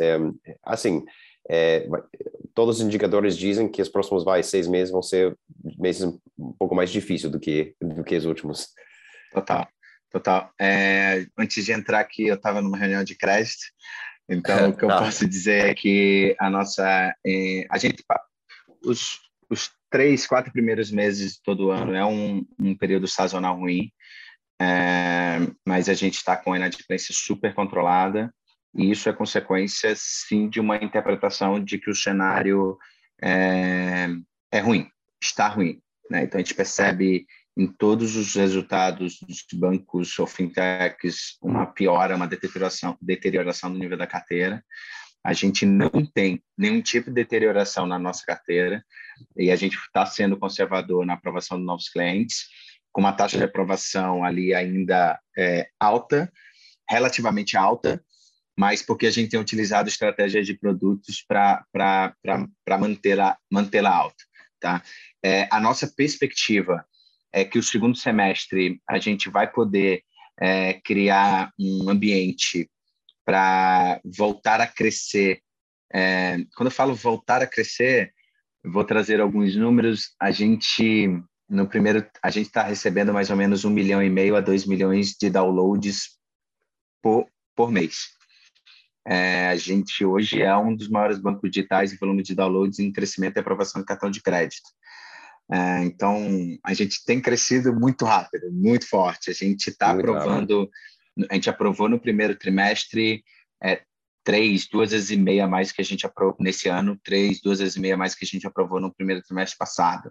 assim, 0.64 1.04
todos 2.54 2.76
os 2.76 2.82
indicadores 2.82 3.36
dizem 3.36 3.68
que 3.68 3.82
os 3.82 3.88
próximos 3.88 4.24
vai, 4.24 4.42
seis 4.42 4.66
meses 4.66 4.90
vão 4.90 5.02
ser 5.02 5.36
meses 5.78 6.02
um 6.38 6.52
pouco 6.58 6.74
mais 6.74 6.90
difíceis 6.90 7.30
do 7.30 7.38
que, 7.38 7.74
do 7.80 8.02
que 8.02 8.16
os 8.16 8.24
últimos. 8.24 8.68
Total, 9.32 9.66
total. 10.12 10.52
É, 10.60 11.26
antes 11.38 11.64
de 11.64 11.72
entrar 11.72 12.00
aqui, 12.00 12.26
eu 12.26 12.34
estava 12.34 12.60
numa 12.60 12.76
reunião 12.76 13.02
de 13.02 13.16
crédito 13.16 13.64
então, 14.28 14.70
o 14.70 14.76
que 14.76 14.84
eu 14.84 14.88
tá. 14.88 14.98
posso 14.98 15.28
dizer 15.28 15.70
é 15.70 15.74
que 15.74 16.34
a 16.38 16.48
nossa. 16.48 17.14
Eh, 17.26 17.66
a 17.68 17.78
gente. 17.78 18.02
Os, 18.84 19.20
os 19.50 19.70
três, 19.90 20.26
quatro 20.26 20.52
primeiros 20.52 20.90
meses 20.90 21.34
de 21.34 21.42
todo 21.42 21.70
ano 21.70 21.94
é 21.94 22.04
um, 22.04 22.44
um 22.58 22.76
período 22.76 23.06
sazonal 23.06 23.56
ruim, 23.56 23.92
é, 24.60 25.38
mas 25.66 25.88
a 25.88 25.94
gente 25.94 26.14
está 26.14 26.36
com 26.36 26.52
a 26.52 26.56
inadimplência 26.56 27.14
super 27.14 27.54
controlada, 27.54 28.32
e 28.74 28.90
isso 28.90 29.08
é 29.08 29.12
consequência, 29.12 29.92
sim, 29.96 30.48
de 30.48 30.58
uma 30.58 30.76
interpretação 30.76 31.62
de 31.62 31.78
que 31.78 31.90
o 31.90 31.94
cenário 31.94 32.76
é, 33.22 34.08
é 34.50 34.60
ruim, 34.60 34.88
está 35.22 35.46
ruim. 35.48 35.80
Né? 36.10 36.24
Então, 36.24 36.40
a 36.40 36.42
gente 36.42 36.54
percebe 36.54 37.26
em 37.56 37.66
todos 37.66 38.16
os 38.16 38.34
resultados 38.34 39.18
dos 39.20 39.44
bancos 39.52 40.18
ou 40.18 40.26
fintechs 40.26 41.36
uma 41.42 41.66
piora, 41.66 42.16
uma 42.16 42.26
deterioração, 42.26 42.96
deterioração 43.00 43.72
do 43.72 43.78
nível 43.78 43.98
da 43.98 44.06
carteira. 44.06 44.64
A 45.24 45.32
gente 45.32 45.64
não 45.66 45.90
tem 46.12 46.42
nenhum 46.56 46.80
tipo 46.80 47.10
de 47.10 47.14
deterioração 47.14 47.86
na 47.86 47.98
nossa 47.98 48.24
carteira 48.24 48.84
e 49.36 49.50
a 49.50 49.56
gente 49.56 49.76
está 49.76 50.04
sendo 50.06 50.36
conservador 50.36 51.06
na 51.06 51.14
aprovação 51.14 51.58
de 51.58 51.64
novos 51.64 51.88
clientes, 51.88 52.46
com 52.90 53.00
uma 53.00 53.12
taxa 53.12 53.38
de 53.38 53.44
aprovação 53.44 54.24
ali 54.24 54.54
ainda 54.54 55.20
é, 55.36 55.68
alta, 55.78 56.32
relativamente 56.88 57.56
alta, 57.56 58.02
mas 58.58 58.82
porque 58.82 59.06
a 59.06 59.10
gente 59.10 59.30
tem 59.30 59.40
utilizado 59.40 59.88
estratégias 59.88 60.46
de 60.46 60.54
produtos 60.54 61.24
para 61.26 61.64
mantê-la 62.78 63.38
mantê 63.50 63.78
alta. 63.78 64.24
Tá? 64.60 64.82
É, 65.24 65.48
a 65.50 65.60
nossa 65.60 65.86
perspectiva 65.88 66.84
é 67.32 67.44
que 67.44 67.58
o 67.58 67.62
segundo 67.62 67.96
semestre 67.96 68.80
a 68.88 68.98
gente 68.98 69.30
vai 69.30 69.50
poder 69.50 70.02
é, 70.38 70.74
criar 70.74 71.52
um 71.58 71.88
ambiente 71.88 72.70
para 73.24 74.00
voltar 74.04 74.60
a 74.60 74.66
crescer. 74.66 75.40
É, 75.92 76.38
quando 76.56 76.66
eu 76.66 76.74
falo 76.74 76.94
voltar 76.94 77.42
a 77.42 77.46
crescer, 77.46 78.12
vou 78.64 78.84
trazer 78.84 79.20
alguns 79.20 79.56
números. 79.56 80.14
A 80.20 80.30
gente 80.30 81.08
no 81.48 81.68
primeiro 81.68 82.06
a 82.22 82.30
gente 82.30 82.46
está 82.46 82.62
recebendo 82.62 83.12
mais 83.12 83.28
ou 83.28 83.36
menos 83.36 83.64
um 83.64 83.70
milhão 83.70 84.02
e 84.02 84.08
meio 84.08 84.36
a 84.36 84.40
dois 84.40 84.64
milhões 84.64 85.14
de 85.20 85.28
downloads 85.28 86.18
por, 87.02 87.26
por 87.54 87.70
mês. 87.70 88.08
É, 89.06 89.48
a 89.48 89.56
gente 89.56 90.04
hoje 90.04 90.40
é 90.40 90.56
um 90.56 90.74
dos 90.74 90.88
maiores 90.88 91.18
bancos 91.18 91.50
digitais 91.50 91.92
em 91.92 91.96
volume 91.96 92.22
de 92.22 92.34
downloads 92.34 92.78
em 92.78 92.92
crescimento 92.92 93.36
e 93.36 93.40
aprovação 93.40 93.80
de 93.80 93.86
cartão 93.86 94.10
de 94.10 94.22
crédito. 94.22 94.62
É, 95.52 95.84
então, 95.84 96.16
a 96.64 96.72
gente 96.72 97.04
tem 97.04 97.20
crescido 97.20 97.78
muito 97.78 98.06
rápido, 98.06 98.50
muito 98.50 98.88
forte. 98.88 99.28
A 99.28 99.34
gente 99.34 99.68
está 99.68 99.90
aprovando, 99.90 100.70
a 101.30 101.34
gente 101.34 101.50
aprovou 101.50 101.90
no 101.90 102.00
primeiro 102.00 102.34
trimestre 102.34 103.22
é, 103.62 103.82
três, 104.24 104.66
duas 104.66 104.92
vezes 104.92 105.10
e 105.10 105.16
meia 105.18 105.46
mais 105.46 105.70
que 105.70 105.82
a 105.82 105.84
gente 105.84 106.06
aprovou 106.06 106.38
nesse 106.40 106.70
ano, 106.70 106.98
três, 107.04 107.42
duas 107.42 107.58
vezes 107.58 107.76
e 107.76 107.80
meia 107.80 107.98
mais 107.98 108.14
que 108.14 108.24
a 108.24 108.28
gente 108.28 108.46
aprovou 108.46 108.80
no 108.80 108.94
primeiro 108.94 109.22
trimestre 109.22 109.58
passado, 109.58 110.10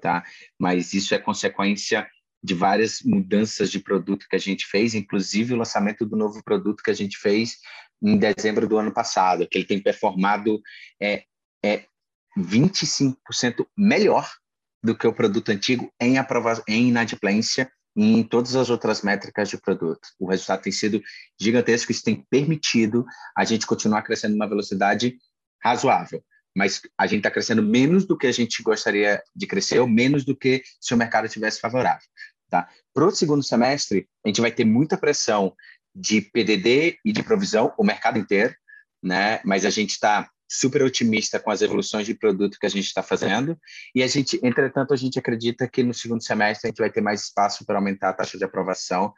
tá? 0.00 0.24
Mas 0.58 0.94
isso 0.94 1.14
é 1.14 1.18
consequência 1.18 2.08
de 2.42 2.54
várias 2.54 3.02
mudanças 3.02 3.70
de 3.70 3.80
produto 3.80 4.26
que 4.26 4.36
a 4.36 4.40
gente 4.40 4.64
fez, 4.64 4.94
inclusive 4.94 5.52
o 5.52 5.58
lançamento 5.58 6.06
do 6.06 6.16
novo 6.16 6.42
produto 6.42 6.82
que 6.82 6.90
a 6.90 6.94
gente 6.94 7.18
fez 7.18 7.58
em 8.00 8.16
dezembro 8.16 8.66
do 8.66 8.78
ano 8.78 8.94
passado, 8.94 9.46
que 9.46 9.58
ele 9.58 9.66
tem 9.66 9.82
performado 9.82 10.62
é, 10.98 11.24
é 11.62 11.84
25% 12.38 13.66
melhor 13.76 14.30
do 14.82 14.96
que 14.96 15.06
o 15.06 15.12
produto 15.12 15.50
antigo 15.50 15.92
em, 16.00 16.18
aprova 16.18 16.62
em 16.68 16.88
inadimplência 16.88 17.70
e 17.96 18.12
em 18.12 18.22
todas 18.22 18.54
as 18.54 18.70
outras 18.70 19.02
métricas 19.02 19.48
de 19.48 19.58
produto. 19.58 20.08
O 20.18 20.28
resultado 20.28 20.62
tem 20.62 20.72
sido 20.72 21.02
gigantesco, 21.40 21.90
isso 21.90 22.04
tem 22.04 22.24
permitido 22.30 23.04
a 23.36 23.44
gente 23.44 23.66
continuar 23.66 24.02
crescendo 24.02 24.32
numa 24.32 24.48
velocidade 24.48 25.16
razoável 25.62 26.22
mas 26.58 26.82
a 26.98 27.06
gente 27.06 27.18
está 27.18 27.30
crescendo 27.30 27.62
menos 27.62 28.04
do 28.04 28.18
que 28.18 28.26
a 28.26 28.32
gente 28.32 28.64
gostaria 28.64 29.22
de 29.34 29.46
crescer, 29.46 29.78
ou 29.78 29.86
menos 29.86 30.24
do 30.24 30.36
que 30.36 30.60
se 30.80 30.92
o 30.92 30.96
mercado 30.96 31.26
estivesse 31.26 31.60
favorável. 31.60 32.06
Tá? 32.50 32.68
Para 32.92 33.06
o 33.06 33.10
segundo 33.12 33.44
semestre, 33.44 34.08
a 34.24 34.28
gente 34.28 34.40
vai 34.40 34.50
ter 34.50 34.64
muita 34.64 34.96
pressão 34.96 35.54
de 35.94 36.20
PDD 36.20 36.98
e 37.04 37.12
de 37.12 37.22
provisão, 37.22 37.72
o 37.78 37.84
mercado 37.84 38.18
inteiro, 38.18 38.52
né? 39.00 39.40
mas 39.44 39.64
a 39.64 39.70
gente 39.70 39.90
está 39.90 40.28
super 40.48 40.82
otimista 40.82 41.38
com 41.38 41.50
as 41.50 41.60
evoluções 41.60 42.06
de 42.06 42.14
produto 42.14 42.58
que 42.58 42.66
a 42.66 42.70
gente 42.70 42.86
está 42.86 43.02
fazendo, 43.02 43.58
e 43.94 44.02
a 44.02 44.06
gente, 44.06 44.40
entretanto, 44.42 44.94
a 44.94 44.96
gente 44.96 45.18
acredita 45.18 45.68
que 45.68 45.82
no 45.82 45.92
segundo 45.92 46.22
semestre 46.22 46.66
a 46.66 46.70
gente 46.70 46.78
vai 46.78 46.90
ter 46.90 47.00
mais 47.00 47.24
espaço 47.24 47.66
para 47.66 47.76
aumentar 47.76 48.08
a 48.10 48.14
taxa 48.14 48.38
de 48.38 48.44
aprovação, 48.44 49.12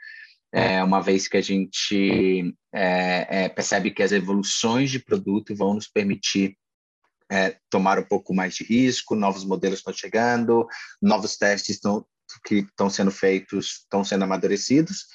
é, 0.52 0.82
uma 0.82 1.00
vez 1.00 1.28
que 1.28 1.36
a 1.36 1.40
gente 1.40 2.52
é, 2.74 3.44
é, 3.44 3.48
percebe 3.48 3.92
que 3.92 4.02
as 4.02 4.10
evoluções 4.10 4.90
de 4.90 4.98
produto 4.98 5.54
vão 5.54 5.74
nos 5.74 5.86
permitir 5.86 6.56
é, 7.30 7.56
tomar 7.70 7.98
um 8.00 8.04
pouco 8.04 8.34
mais 8.34 8.56
de 8.56 8.64
risco, 8.64 9.14
novos 9.14 9.44
modelos 9.44 9.78
estão 9.78 9.94
chegando, 9.94 10.66
novos 11.00 11.36
testes 11.36 11.76
estão, 11.76 12.04
que 12.44 12.56
estão 12.56 12.90
sendo 12.90 13.12
feitos 13.12 13.82
estão 13.82 14.02
sendo 14.02 14.24
amadurecidos. 14.24 15.06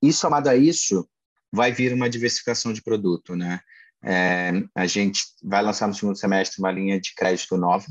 E 0.00 0.12
somado 0.12 0.48
a 0.48 0.56
isso, 0.56 1.08
vai 1.52 1.72
vir 1.72 1.92
uma 1.92 2.08
diversificação 2.08 2.72
de 2.72 2.80
produto, 2.80 3.34
né? 3.34 3.60
É, 4.02 4.50
a 4.74 4.86
gente 4.86 5.22
vai 5.42 5.62
lançar 5.62 5.86
no 5.86 5.94
segundo 5.94 6.16
semestre 6.16 6.60
uma 6.60 6.70
linha 6.70 7.00
de 7.00 7.14
crédito 7.14 7.56
nova. 7.56 7.86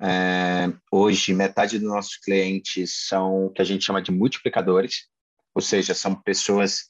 É, 0.00 0.72
hoje, 0.90 1.34
metade 1.34 1.78
dos 1.78 1.88
nossos 1.88 2.16
clientes 2.16 3.06
são 3.08 3.46
o 3.46 3.50
que 3.50 3.62
a 3.62 3.64
gente 3.64 3.84
chama 3.84 4.02
de 4.02 4.12
multiplicadores, 4.12 5.08
ou 5.54 5.62
seja, 5.62 5.94
são 5.94 6.14
pessoas, 6.14 6.86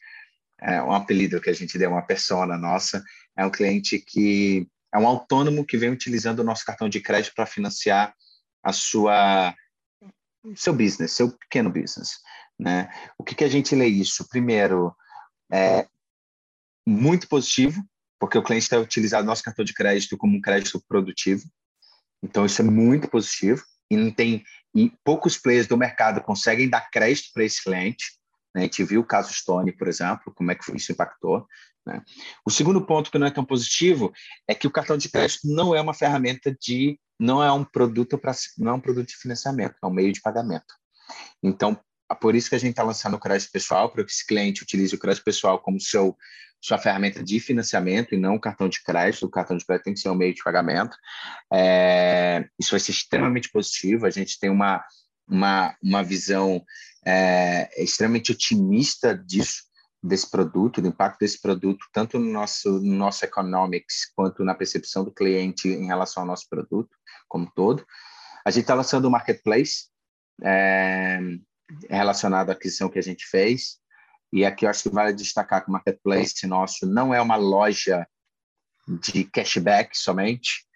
é, 0.61 0.83
um 0.83 0.93
apelido 0.93 1.41
que 1.41 1.51
a 1.51 1.53
gente 1.53 1.79
deu, 1.79 1.91
uma 1.91 2.07
persona 2.07 2.57
nossa, 2.57 3.03
é 3.37 3.45
um 3.45 3.51
cliente 3.51 3.99
que 3.99 4.67
é 4.93 4.99
um 4.99 5.07
autônomo 5.07 5.65
que 5.65 5.77
vem 5.77 5.91
utilizando 5.91 6.41
o 6.41 6.45
nosso 6.45 6.65
cartão 6.65 6.89
de 6.89 7.01
crédito 7.01 7.35
para 7.35 7.47
financiar 7.47 8.15
a 8.63 8.73
sua 8.73 9.55
seu 10.55 10.73
business, 10.73 11.13
seu 11.13 11.37
pequeno 11.37 11.71
business, 11.71 12.21
né? 12.59 12.89
O 13.19 13.25
que 13.25 13.35
que 13.35 13.45
a 13.45 13.49
gente 13.49 13.75
lê 13.75 13.87
isso? 13.87 14.29
Primeiro, 14.29 14.95
é 15.51 15.87
muito 16.87 17.29
positivo, 17.29 17.83
porque 18.19 18.39
o 18.39 18.43
cliente 18.43 18.65
está 18.65 18.79
utilizando 18.79 19.27
nosso 19.27 19.43
cartão 19.43 19.65
de 19.65 19.75
crédito 19.75 20.17
como 20.17 20.37
um 20.37 20.41
crédito 20.41 20.83
produtivo. 20.89 21.45
Então 22.23 22.47
isso 22.47 22.61
é 22.61 22.65
muito 22.65 23.09
positivo 23.09 23.63
e 23.91 23.97
não 23.97 24.11
tem 24.11 24.45
e 24.75 24.93
poucos 25.03 25.39
players 25.39 25.67
do 25.67 25.77
mercado 25.77 26.21
conseguem 26.21 26.69
dar 26.69 26.91
crédito 26.91 27.31
para 27.33 27.45
esse 27.45 27.65
cliente. 27.65 28.05
Né? 28.55 28.63
A 28.63 28.65
gente 28.65 28.85
viu 28.85 29.01
o 29.01 29.07
caso 29.07 29.33
Stone, 29.33 29.73
por 29.73 29.89
exemplo, 29.89 30.33
como 30.35 30.51
é 30.51 30.55
que 30.55 30.77
isso 30.77 30.93
impactou. 30.93 31.47
Né? 31.87 32.03
O 32.45 32.51
segundo 32.51 32.85
ponto 32.85 33.11
que 33.11 33.19
não 33.19 33.27
é 33.27 33.31
tão 33.31 33.45
positivo 33.45 34.13
é 34.47 34.55
que 34.55 34.67
o 34.67 34.71
cartão 34.71 34.99
de 34.99 35.09
crédito 35.09 35.41
não 35.45 35.75
é 35.75 35.81
uma 35.81 35.95
ferramenta 35.95 36.55
de, 36.61 37.01
não 37.19 37.43
é 37.43 37.51
um 37.51 37.65
produto 37.65 38.19
para, 38.19 38.33
não 38.59 38.73
é 38.73 38.75
um 38.75 38.81
produto 38.81 39.09
de 39.09 39.17
financiamento, 39.17 39.77
é 39.83 39.87
um 39.87 39.91
meio 39.91 40.13
de 40.13 40.21
pagamento. 40.21 40.75
Então, 41.43 41.81
por 42.15 42.35
isso 42.35 42.49
que 42.49 42.55
a 42.55 42.59
gente 42.59 42.71
está 42.71 42.83
lançando 42.83 43.15
o 43.15 43.21
crédito 43.21 43.51
pessoal, 43.51 43.91
para 43.91 44.05
que 44.05 44.11
esse 44.11 44.27
cliente 44.27 44.63
utilize 44.63 44.95
o 44.95 44.99
crédito 44.99 45.25
pessoal 45.25 45.59
como 45.59 45.81
seu 45.81 46.17
sua 46.61 46.79
ferramenta 46.79 47.23
de 47.23 47.39
financiamento 47.39 48.15
e 48.15 48.19
não 48.19 48.35
o 48.35 48.41
cartão 48.41 48.69
de 48.69 48.83
crédito. 48.83 49.27
O 49.27 49.31
cartão 49.31 49.57
de 49.57 49.65
crédito 49.65 49.85
tem 49.85 49.95
que 49.95 50.01
ser 50.01 50.09
um 50.09 50.15
meio 50.15 50.35
de 50.35 50.43
pagamento. 50.43 50.97
É, 51.53 52.49
isso 52.59 52.71
vai 52.71 52.81
ser 52.81 52.93
extremamente 52.93 53.51
positivo. 53.51 54.07
A 54.07 54.11
gente 54.11 54.39
tem 54.39 54.51
uma, 54.51 54.83
uma, 55.29 55.77
uma 55.83 56.03
visão 56.03 56.65
é, 57.07 57.71
extremamente 57.83 58.33
otimista 58.33 59.17
disso 59.17 59.65
desse 60.03 60.31
produto, 60.31 60.81
do 60.81 60.89
impacto 60.89 61.19
desse 61.19 61.41
produto, 61.41 61.85
tanto 61.93 62.19
no 62.19 62.31
nosso, 62.33 62.81
no 62.81 62.95
nosso 62.95 63.25
economics, 63.25 64.13
quanto 64.15 64.45
na 64.45 64.55
percepção 64.55 65.05
do 65.05 65.13
cliente 65.13 65.69
em 65.69 65.87
relação 65.87 66.23
ao 66.23 66.27
nosso 66.27 66.49
produto 66.49 66.97
como 67.29 67.51
todo. 67.55 67.85
A 68.45 68.51
gente 68.51 68.63
está 68.63 68.75
lançando 68.75 69.07
o 69.07 69.09
um 69.09 69.11
marketplace 69.11 69.89
é, 70.43 71.19
relacionado 71.89 72.51
à 72.51 72.53
aquisição 72.53 72.89
que 72.89 72.99
a 72.99 73.03
gente 73.03 73.27
fez, 73.27 73.79
e 74.33 74.45
aqui 74.45 74.65
eu 74.65 74.71
acho 74.71 74.85
que 74.85 74.89
vale 74.91 75.13
destacar 75.13 75.63
que 75.63 75.69
o 75.69 75.73
marketplace 75.73 76.47
nosso 76.47 76.87
não 76.87 77.15
é 77.15 77.21
uma 77.21 77.37
loja 77.37 78.07
de 78.89 79.25
cashback 79.25 79.97
somente, 79.97 80.67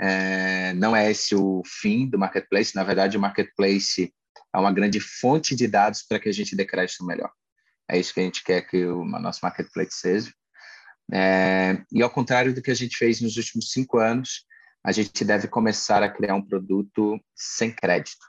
é, 0.00 0.72
não 0.74 0.94
é 0.94 1.10
esse 1.10 1.34
o 1.34 1.62
fim 1.66 2.08
do 2.08 2.18
marketplace, 2.18 2.74
na 2.74 2.84
verdade 2.84 3.16
o 3.16 3.20
marketplace 3.20 4.12
é 4.54 4.58
uma 4.58 4.72
grande 4.72 5.00
fonte 5.00 5.54
de 5.54 5.66
dados 5.66 6.02
para 6.02 6.18
que 6.18 6.28
a 6.28 6.32
gente 6.32 6.56
dê 6.56 6.64
crédito 6.64 7.04
melhor. 7.04 7.30
É 7.90 7.98
isso 7.98 8.12
que 8.12 8.20
a 8.20 8.22
gente 8.22 8.44
quer 8.44 8.62
que 8.62 8.84
o 8.86 9.04
nosso 9.04 9.40
marketplace 9.42 9.92
seja. 9.92 10.32
É, 11.10 11.82
e 11.90 12.02
ao 12.02 12.10
contrário 12.10 12.54
do 12.54 12.62
que 12.62 12.70
a 12.70 12.74
gente 12.74 12.96
fez 12.96 13.20
nos 13.20 13.36
últimos 13.36 13.72
cinco 13.72 13.98
anos, 13.98 14.46
a 14.84 14.92
gente 14.92 15.24
deve 15.24 15.48
começar 15.48 16.02
a 16.02 16.08
criar 16.08 16.34
um 16.34 16.46
produto 16.46 17.18
sem 17.34 17.70
crédito. 17.70 18.24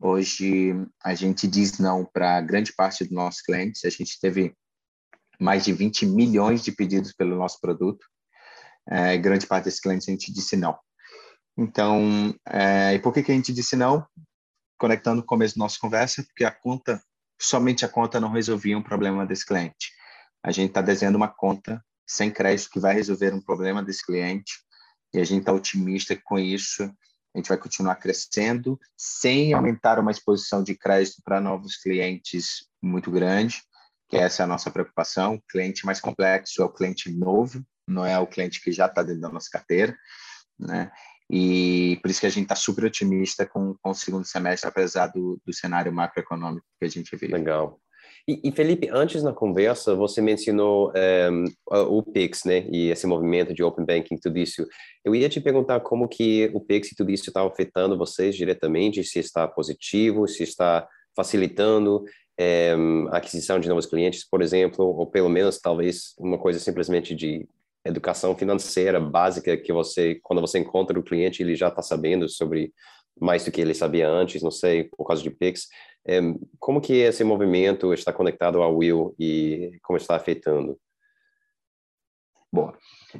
Hoje 0.00 0.74
a 1.02 1.14
gente 1.14 1.46
diz 1.46 1.78
não 1.78 2.04
para 2.04 2.40
grande 2.40 2.72
parte 2.72 3.04
dos 3.04 3.12
nossos 3.12 3.40
clientes. 3.40 3.84
A 3.84 3.90
gente 3.90 4.18
teve 4.20 4.54
mais 5.40 5.64
de 5.64 5.72
20 5.72 6.06
milhões 6.06 6.62
de 6.62 6.72
pedidos 6.72 7.12
pelo 7.12 7.36
nosso 7.36 7.60
produto. 7.60 8.04
É, 8.88 9.16
grande 9.16 9.46
parte 9.46 9.64
desses 9.64 9.80
clientes 9.80 10.08
a 10.08 10.12
gente 10.12 10.32
disse 10.32 10.56
não. 10.56 10.78
Então, 11.56 12.34
é, 12.48 12.94
e 12.94 12.98
por 12.98 13.12
que, 13.12 13.22
que 13.22 13.32
a 13.32 13.34
gente 13.34 13.52
disse 13.52 13.76
não? 13.76 14.06
Conectando 14.78 15.22
o 15.22 15.26
começo 15.26 15.56
da 15.56 15.64
nossa 15.64 15.78
conversa, 15.80 16.22
porque 16.24 16.44
a 16.44 16.50
conta 16.50 17.02
somente 17.40 17.84
a 17.84 17.88
conta 17.88 18.20
não 18.20 18.30
resolvia 18.30 18.76
um 18.76 18.82
problema 18.82 19.26
desse 19.26 19.46
cliente. 19.46 19.92
A 20.42 20.50
gente 20.50 20.68
está 20.68 20.80
desenhando 20.80 21.16
uma 21.16 21.28
conta 21.28 21.82
sem 22.06 22.30
crédito 22.30 22.70
que 22.70 22.80
vai 22.80 22.94
resolver 22.94 23.32
um 23.32 23.40
problema 23.40 23.82
desse 23.82 24.04
cliente 24.04 24.52
e 25.12 25.18
a 25.18 25.24
gente 25.24 25.40
está 25.40 25.52
otimista 25.52 26.18
com 26.24 26.38
isso 26.38 26.90
a 27.34 27.38
gente 27.38 27.48
vai 27.48 27.58
continuar 27.58 27.96
crescendo 27.96 28.78
sem 28.96 29.52
aumentar 29.52 29.98
uma 29.98 30.10
exposição 30.10 30.62
de 30.62 30.76
crédito 30.76 31.20
para 31.24 31.40
novos 31.40 31.76
clientes 31.76 32.68
muito 32.80 33.10
grande, 33.10 33.60
que 34.08 34.16
essa 34.16 34.42
é 34.42 34.44
a 34.44 34.46
nossa 34.46 34.70
preocupação. 34.70 35.34
O 35.34 35.42
cliente 35.50 35.84
mais 35.84 36.00
complexo 36.00 36.62
é 36.62 36.64
o 36.64 36.72
cliente 36.72 37.10
novo, 37.10 37.64
não 37.88 38.06
é 38.06 38.18
o 38.18 38.26
cliente 38.26 38.62
que 38.62 38.70
já 38.70 38.86
está 38.86 39.02
dentro 39.02 39.22
da 39.22 39.28
nossa 39.28 39.48
carteira, 39.50 39.96
né? 40.58 40.92
E 41.30 41.98
por 42.02 42.10
isso 42.10 42.20
que 42.20 42.26
a 42.26 42.30
gente 42.30 42.44
está 42.44 42.54
super 42.54 42.84
otimista 42.84 43.46
com, 43.46 43.74
com 43.82 43.90
o 43.90 43.94
segundo 43.94 44.26
semestre, 44.26 44.68
apesar 44.68 45.08
do, 45.08 45.40
do 45.44 45.52
cenário 45.52 45.92
macroeconômico 45.92 46.66
que 46.78 46.84
a 46.84 46.88
gente 46.88 47.16
vive. 47.16 47.32
Legal. 47.32 47.80
E, 48.26 48.40
e, 48.42 48.52
Felipe, 48.52 48.88
antes 48.90 49.22
na 49.22 49.34
conversa, 49.34 49.94
você 49.94 50.22
mencionou 50.22 50.90
um, 50.90 50.92
ehm, 50.96 51.44
o 51.88 52.02
Pix, 52.02 52.44
né? 52.44 52.66
E 52.70 52.88
esse 52.88 53.06
movimento 53.06 53.52
de 53.52 53.62
Open 53.62 53.84
Banking, 53.84 54.16
tudo 54.16 54.38
isso. 54.38 54.66
Eu 55.04 55.14
ia 55.14 55.28
te 55.28 55.40
perguntar 55.40 55.80
como 55.80 56.08
que 56.08 56.50
o 56.54 56.60
Pix 56.60 56.90
e 56.90 56.96
tudo 56.96 57.10
isso 57.10 57.28
está 57.28 57.46
afetando 57.46 57.98
vocês 57.98 58.34
diretamente, 58.34 59.04
se 59.04 59.18
está 59.18 59.46
positivo, 59.46 60.26
se 60.26 60.42
está 60.42 60.88
facilitando 61.14 62.00
um, 62.00 62.04
ehm, 62.38 63.08
a 63.10 63.18
aquisição 63.18 63.60
de 63.60 63.68
novos 63.68 63.84
clientes, 63.84 64.26
por 64.26 64.40
exemplo, 64.40 64.86
ou 64.86 65.06
pelo 65.06 65.28
menos 65.28 65.58
talvez 65.58 66.14
uma 66.18 66.38
coisa 66.38 66.58
simplesmente 66.58 67.14
de 67.14 67.46
educação 67.84 68.34
financeira 68.34 68.98
básica 68.98 69.54
que 69.56 69.72
você, 69.72 70.18
quando 70.22 70.40
você 70.40 70.58
encontra 70.58 70.98
o 70.98 71.02
cliente, 71.02 71.42
ele 71.42 71.54
já 71.54 71.68
está 71.68 71.82
sabendo 71.82 72.26
sobre 72.26 72.72
mais 73.20 73.44
do 73.44 73.52
que 73.52 73.60
ele 73.60 73.74
sabia 73.74 74.08
antes, 74.08 74.42
não 74.42 74.50
sei, 74.50 74.84
por 74.84 75.06
causa 75.06 75.22
de 75.22 75.30
Pix. 75.30 75.68
É, 76.06 76.20
como 76.58 76.80
que 76.80 76.94
esse 76.94 77.24
movimento 77.24 77.92
está 77.94 78.12
conectado 78.12 78.62
ao 78.62 78.76
Will 78.76 79.14
e 79.18 79.78
como 79.82 79.96
está 79.96 80.16
afetando? 80.16 80.78
Bom, 82.52 82.72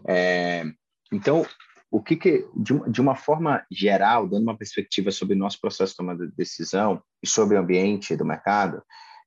é, 0.07 0.65
então, 1.13 1.47
o 1.91 2.03
que, 2.03 2.17
que 2.17 2.47
de, 2.55 2.91
de 2.91 3.01
uma 3.01 3.15
forma 3.15 3.65
geral, 3.71 4.29
dando 4.29 4.43
uma 4.43 4.57
perspectiva 4.57 5.11
sobre 5.11 5.35
o 5.35 5.39
nosso 5.39 5.61
processo 5.61 5.93
de 5.93 5.97
tomada 5.97 6.27
de 6.27 6.35
decisão 6.35 7.03
e 7.23 7.27
sobre 7.27 7.57
o 7.57 7.61
ambiente 7.61 8.17
do 8.17 8.25
mercado, 8.25 8.83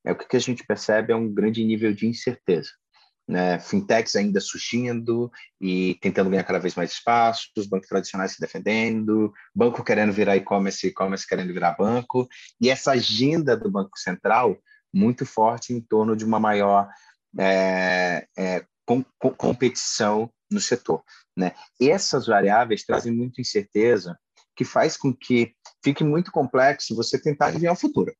é 0.05 0.11
o 0.11 0.15
que, 0.15 0.27
que 0.27 0.37
a 0.37 0.39
gente 0.39 0.65
percebe 0.65 1.11
é 1.11 1.15
um 1.15 1.33
grande 1.33 1.63
nível 1.63 1.93
de 1.93 2.07
incerteza 2.07 2.69
né, 3.27 3.59
fintechs 3.59 4.15
ainda 4.15 4.39
surgindo 4.39 5.29
e 5.59 5.95
tentando 6.01 6.29
ganhar 6.29 6.43
cada 6.43 6.59
vez 6.59 6.75
mais 6.75 6.91
espaço, 6.91 7.49
os 7.57 7.67
bancos 7.67 7.89
tradicionais 7.89 8.31
se 8.31 8.39
defendendo, 8.39 9.33
banco 9.53 9.83
querendo 9.83 10.13
virar 10.13 10.37
e-commerce, 10.37 10.87
e-commerce 10.87 11.27
querendo 11.27 11.53
virar 11.53 11.75
banco, 11.77 12.27
e 12.61 12.69
essa 12.69 12.91
agenda 12.91 13.57
do 13.57 13.69
Banco 13.69 13.97
Central 13.99 14.57
muito 14.93 15.25
forte 15.25 15.73
em 15.73 15.81
torno 15.81 16.15
de 16.15 16.23
uma 16.23 16.39
maior 16.39 16.87
é, 17.37 18.25
é, 18.37 18.65
com, 18.85 19.03
com, 19.19 19.31
competição 19.31 20.31
no 20.49 20.61
setor. 20.61 21.03
Né? 21.35 21.53
Essas 21.79 22.27
variáveis 22.27 22.85
trazem 22.85 23.13
muita 23.13 23.41
incerteza, 23.41 24.17
que 24.55 24.63
faz 24.63 24.97
com 24.97 25.13
que 25.13 25.53
fique 25.83 26.03
muito 26.03 26.31
complexo 26.31 26.95
você 26.95 27.19
tentar 27.21 27.47
adivinhar 27.47 27.73
o 27.73 27.77
futuro. 27.77 28.15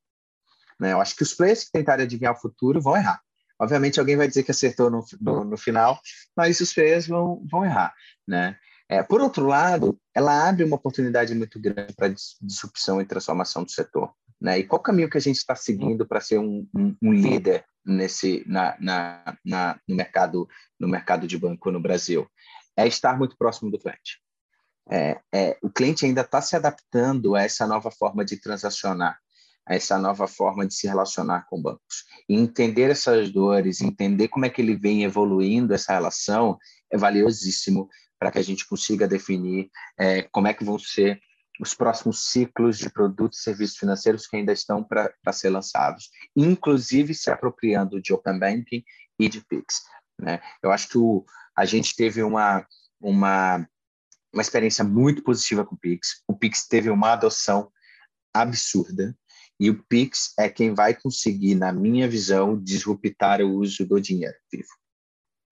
Né? 0.78 0.92
Eu 0.92 1.00
acho 1.00 1.16
que 1.16 1.22
os 1.22 1.34
players 1.34 1.64
que 1.64 1.72
tentarem 1.72 2.04
adivinhar 2.04 2.34
o 2.34 2.40
futuro 2.40 2.80
vão 2.80 2.96
errar. 2.96 3.20
Obviamente, 3.60 3.98
alguém 3.98 4.16
vai 4.16 4.28
dizer 4.28 4.42
que 4.42 4.50
acertou 4.50 4.90
no, 4.90 5.04
no, 5.20 5.44
no 5.44 5.56
final, 5.56 6.00
mas 6.36 6.60
os 6.60 6.72
players 6.72 7.06
vão, 7.06 7.44
vão 7.50 7.64
errar. 7.64 7.92
Né? 8.26 8.56
É, 8.88 9.02
por 9.02 9.20
outro 9.20 9.46
lado, 9.46 10.00
ela 10.14 10.48
abre 10.48 10.64
uma 10.64 10.76
oportunidade 10.76 11.34
muito 11.34 11.60
grande 11.60 11.92
para 11.94 12.14
disrupção 12.40 13.00
e 13.00 13.06
transformação 13.06 13.64
do 13.64 13.70
setor. 13.70 14.12
Né? 14.40 14.60
E 14.60 14.64
qual 14.64 14.80
caminho 14.80 15.10
que 15.10 15.18
a 15.18 15.20
gente 15.20 15.36
está 15.36 15.54
seguindo 15.54 16.06
para 16.06 16.20
ser 16.20 16.38
um, 16.38 16.66
um, 16.74 16.96
um, 17.02 17.12
líder 17.12 17.64
nesse 17.84 18.44
na, 18.46 18.76
na, 18.80 19.36
na, 19.44 19.80
no 19.86 19.96
mercado 19.96 20.48
no 20.78 20.88
mercado 20.88 21.26
de 21.26 21.36
banco 21.36 21.70
no 21.70 21.80
Brasil? 21.80 22.26
É 22.76 22.86
estar 22.86 23.18
muito 23.18 23.36
próximo 23.36 23.70
do 23.70 23.78
cliente. 23.78 24.20
É, 24.90 25.20
é, 25.34 25.58
o 25.60 25.68
cliente 25.68 26.06
ainda 26.06 26.22
está 26.22 26.40
se 26.40 26.56
adaptando 26.56 27.34
a 27.34 27.42
essa 27.42 27.66
nova 27.66 27.90
forma 27.90 28.24
de 28.24 28.40
transacionar, 28.40 29.18
a 29.68 29.74
essa 29.74 29.98
nova 29.98 30.26
forma 30.26 30.66
de 30.66 30.74
se 30.74 30.86
relacionar 30.86 31.46
com 31.48 31.60
bancos. 31.60 32.04
E 32.28 32.34
entender 32.34 32.90
essas 32.90 33.30
dores, 33.30 33.80
entender 33.80 34.28
como 34.28 34.46
é 34.46 34.50
que 34.50 34.62
ele 34.62 34.74
vem 34.74 35.04
evoluindo 35.04 35.74
essa 35.74 35.92
relação, 35.92 36.58
é 36.90 36.96
valiosíssimo 36.96 37.88
para 38.18 38.30
que 38.30 38.38
a 38.38 38.42
gente 38.42 38.66
consiga 38.66 39.06
definir 39.06 39.70
é, 39.98 40.22
como 40.22 40.48
é 40.48 40.54
que 40.54 40.64
vão 40.64 40.78
ser 40.78 41.20
os 41.60 41.74
próximos 41.74 42.30
ciclos 42.30 42.78
de 42.78 42.88
produtos 42.88 43.40
e 43.40 43.42
serviços 43.42 43.76
financeiros 43.76 44.26
que 44.26 44.36
ainda 44.36 44.52
estão 44.52 44.82
para 44.82 45.32
ser 45.32 45.50
lançados, 45.50 46.10
inclusive 46.34 47.14
se 47.14 47.30
apropriando 47.30 48.00
de 48.00 48.12
Open 48.12 48.38
Banking 48.38 48.82
e 49.18 49.28
de 49.28 49.44
PIX. 49.44 49.82
Né? 50.18 50.40
Eu 50.62 50.70
acho 50.70 50.88
que 50.88 50.98
o, 50.98 51.24
a 51.56 51.64
gente 51.64 51.94
teve 51.96 52.22
uma, 52.22 52.64
uma, 53.00 53.68
uma 54.32 54.42
experiência 54.42 54.84
muito 54.84 55.22
positiva 55.22 55.64
com 55.64 55.74
o 55.74 55.78
Pix. 55.78 56.22
O 56.26 56.34
Pix 56.36 56.66
teve 56.66 56.90
uma 56.90 57.12
adoção 57.12 57.70
absurda, 58.32 59.16
e 59.58 59.70
o 59.70 59.82
Pix 59.84 60.32
é 60.38 60.48
quem 60.48 60.74
vai 60.74 60.94
conseguir, 60.94 61.54
na 61.54 61.72
minha 61.72 62.08
visão, 62.08 62.60
disruptar 62.60 63.40
o 63.40 63.50
uso 63.50 63.84
do 63.84 64.00
dinheiro 64.00 64.36
vivo, 64.52 64.68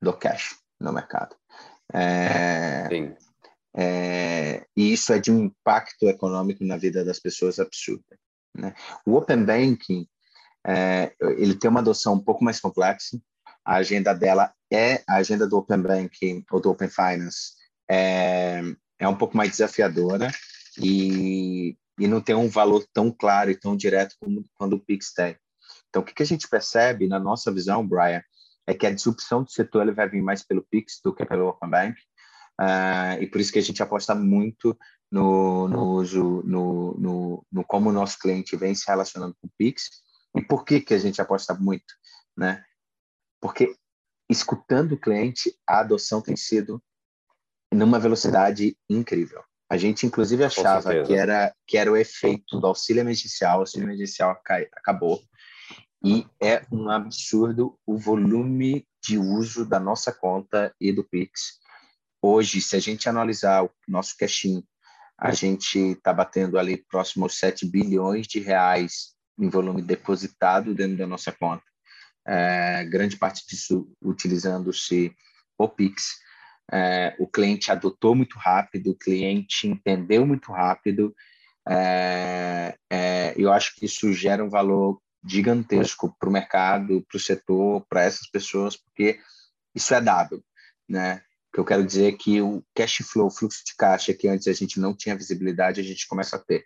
do 0.00 0.12
cash 0.12 0.56
no 0.80 0.92
mercado. 0.92 1.34
É. 1.92 2.88
É, 3.78 4.66
e 4.74 4.92
isso 4.92 5.12
é 5.12 5.18
de 5.18 5.30
um 5.30 5.44
impacto 5.44 6.08
econômico 6.08 6.64
na 6.64 6.78
vida 6.78 7.04
das 7.04 7.20
pessoas 7.20 7.58
absurdo. 7.58 8.04
Né? 8.56 8.74
O 9.04 9.14
Open 9.16 9.44
Banking 9.44 10.08
é, 10.66 11.14
ele 11.20 11.54
tem 11.54 11.70
uma 11.70 11.80
adoção 11.80 12.14
um 12.14 12.24
pouco 12.24 12.42
mais 12.42 12.58
complexa. 12.58 13.20
A 13.64 13.76
agenda 13.76 14.14
dela 14.14 14.52
é 14.72 15.02
a 15.06 15.16
agenda 15.16 15.46
do 15.46 15.58
Open 15.58 15.80
Banking 15.80 16.44
ou 16.50 16.60
do 16.60 16.70
Open 16.70 16.88
Finance 16.88 17.52
é, 17.88 18.62
é 18.98 19.06
um 19.06 19.16
pouco 19.16 19.36
mais 19.36 19.50
desafiadora 19.50 20.30
e, 20.78 21.76
e 21.98 22.06
não 22.06 22.20
tem 22.20 22.34
um 22.34 22.48
valor 22.48 22.86
tão 22.92 23.10
claro 23.10 23.50
e 23.50 23.58
tão 23.58 23.76
direto 23.76 24.14
como 24.20 24.44
quando 24.54 24.74
o 24.74 24.80
Pix 24.80 25.12
tem. 25.12 25.36
Então, 25.88 26.02
o 26.02 26.04
que, 26.04 26.14
que 26.14 26.22
a 26.22 26.26
gente 26.26 26.48
percebe 26.48 27.08
na 27.08 27.18
nossa 27.18 27.52
visão, 27.52 27.86
Brian, 27.86 28.22
é 28.66 28.74
que 28.74 28.86
a 28.86 28.94
disrupção 28.94 29.42
do 29.42 29.50
setor 29.50 29.82
ele 29.82 29.92
vai 29.92 30.08
vir 30.08 30.22
mais 30.22 30.42
pelo 30.42 30.66
Pix 30.70 31.00
do 31.02 31.14
que 31.14 31.24
pelo 31.24 31.48
Open 31.48 31.70
Bank. 31.70 31.98
Uh, 32.60 33.22
e 33.22 33.26
por 33.26 33.40
isso 33.40 33.52
que 33.52 33.58
a 33.58 33.62
gente 33.62 33.82
aposta 33.82 34.14
muito 34.14 34.76
no, 35.10 35.68
no 35.68 35.84
uso, 35.92 36.42
no, 36.44 36.94
no, 36.98 37.46
no, 37.50 37.64
como 37.64 37.90
o 37.90 37.92
nosso 37.92 38.18
cliente 38.18 38.56
vem 38.56 38.74
se 38.74 38.86
relacionando 38.86 39.36
com 39.40 39.46
o 39.46 39.52
Pix. 39.56 39.88
E 40.36 40.42
por 40.42 40.64
que, 40.64 40.80
que 40.80 40.94
a 40.94 40.98
gente 40.98 41.20
aposta 41.20 41.54
muito? 41.54 41.94
Né? 42.36 42.62
Porque 43.40 43.74
escutando 44.28 44.92
o 44.92 45.00
cliente, 45.00 45.54
a 45.66 45.80
adoção 45.80 46.20
tem 46.20 46.36
sido 46.36 46.82
numa 47.72 47.98
velocidade 47.98 48.76
incrível. 48.88 49.42
A 49.68 49.76
gente, 49.76 50.06
inclusive, 50.06 50.44
achava 50.44 51.02
que 51.02 51.14
era, 51.14 51.52
que 51.66 51.76
era 51.76 51.90
o 51.90 51.96
efeito 51.96 52.60
do 52.60 52.66
auxílio 52.66 53.00
emergencial, 53.00 53.58
o 53.58 53.60
auxílio 53.60 53.86
emergencial 53.86 54.30
acabou, 54.30 55.20
e 56.04 56.24
é 56.40 56.64
um 56.70 56.88
absurdo 56.88 57.76
o 57.84 57.98
volume 57.98 58.86
de 59.02 59.18
uso 59.18 59.64
da 59.64 59.80
nossa 59.80 60.12
conta 60.12 60.72
e 60.80 60.92
do 60.92 61.02
Pix. 61.02 61.58
Hoje, 62.22 62.60
se 62.60 62.76
a 62.76 62.80
gente 62.80 63.08
analisar 63.08 63.64
o 63.64 63.70
nosso 63.88 64.16
cash-in, 64.16 64.62
a 65.18 65.32
gente 65.32 65.78
está 65.78 66.12
batendo 66.12 66.58
ali 66.58 66.76
próximo 66.76 67.24
aos 67.24 67.38
7 67.38 67.66
bilhões 67.66 68.26
de 68.26 68.38
reais 68.38 69.14
em 69.38 69.48
volume 69.48 69.82
depositado 69.82 70.74
dentro 70.74 70.96
da 70.98 71.06
nossa 71.06 71.32
conta. 71.32 71.64
É, 72.26 72.84
grande 72.84 73.16
parte 73.16 73.46
disso 73.46 73.88
utilizando-se 74.02 75.14
o 75.58 75.68
Pix. 75.68 76.18
É, 76.72 77.14
o 77.18 77.26
cliente 77.28 77.70
adotou 77.70 78.14
muito 78.14 78.38
rápido, 78.38 78.90
o 78.90 78.98
cliente 78.98 79.68
entendeu 79.68 80.26
muito 80.26 80.52
rápido. 80.52 81.14
É, 81.68 82.76
é 82.90 83.34
eu 83.36 83.52
acho 83.52 83.74
que 83.76 83.86
isso 83.86 84.12
gera 84.12 84.44
um 84.44 84.48
valor 84.48 85.00
gigantesco 85.24 86.14
para 86.18 86.28
o 86.28 86.32
mercado, 86.32 87.04
para 87.08 87.16
o 87.16 87.20
setor, 87.20 87.84
para 87.88 88.02
essas 88.02 88.28
pessoas, 88.28 88.76
porque 88.76 89.18
isso 89.74 89.92
é 89.94 90.00
dado, 90.00 90.42
né? 90.88 91.22
Que 91.52 91.60
eu 91.60 91.64
quero 91.64 91.84
dizer 91.84 92.12
é 92.12 92.16
que 92.16 92.40
o 92.40 92.62
cash 92.74 92.98
flow, 93.02 93.26
o 93.26 93.30
fluxo 93.30 93.64
de 93.64 93.74
caixa 93.76 94.14
que 94.14 94.28
antes 94.28 94.46
a 94.46 94.52
gente 94.52 94.78
não 94.78 94.94
tinha 94.94 95.16
visibilidade, 95.16 95.80
a 95.80 95.84
gente 95.84 96.06
começa 96.06 96.36
a 96.36 96.38
ter, 96.38 96.64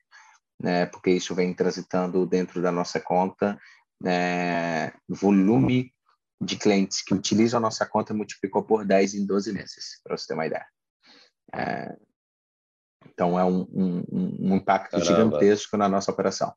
né? 0.60 0.86
Porque 0.86 1.10
isso 1.10 1.34
vem 1.34 1.54
transitando 1.54 2.26
dentro 2.26 2.60
da 2.60 2.70
nossa 2.70 3.00
conta, 3.00 3.58
né? 4.00 4.92
volume 5.08 5.92
de 6.40 6.56
clientes 6.56 7.02
que 7.02 7.14
utilizam 7.14 7.58
a 7.58 7.60
nossa 7.60 7.84
conta 7.86 8.14
multiplicou 8.14 8.62
por 8.62 8.84
10 8.84 9.14
em 9.14 9.26
12 9.26 9.52
meses, 9.52 10.00
para 10.02 10.16
você 10.16 10.26
ter 10.26 10.34
uma 10.34 10.46
ideia. 10.46 10.66
É, 11.52 11.96
então, 13.08 13.38
é 13.38 13.44
um, 13.44 13.66
um, 13.72 14.04
um 14.40 14.56
impacto 14.56 14.92
Caramba. 14.92 15.06
gigantesco 15.06 15.76
na 15.76 15.88
nossa 15.88 16.10
operação. 16.10 16.52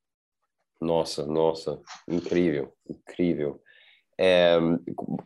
Nossa, 0.79 1.25
nossa, 1.25 1.81
incrível, 2.07 2.73
incrível. 2.89 3.61
É, 4.17 4.57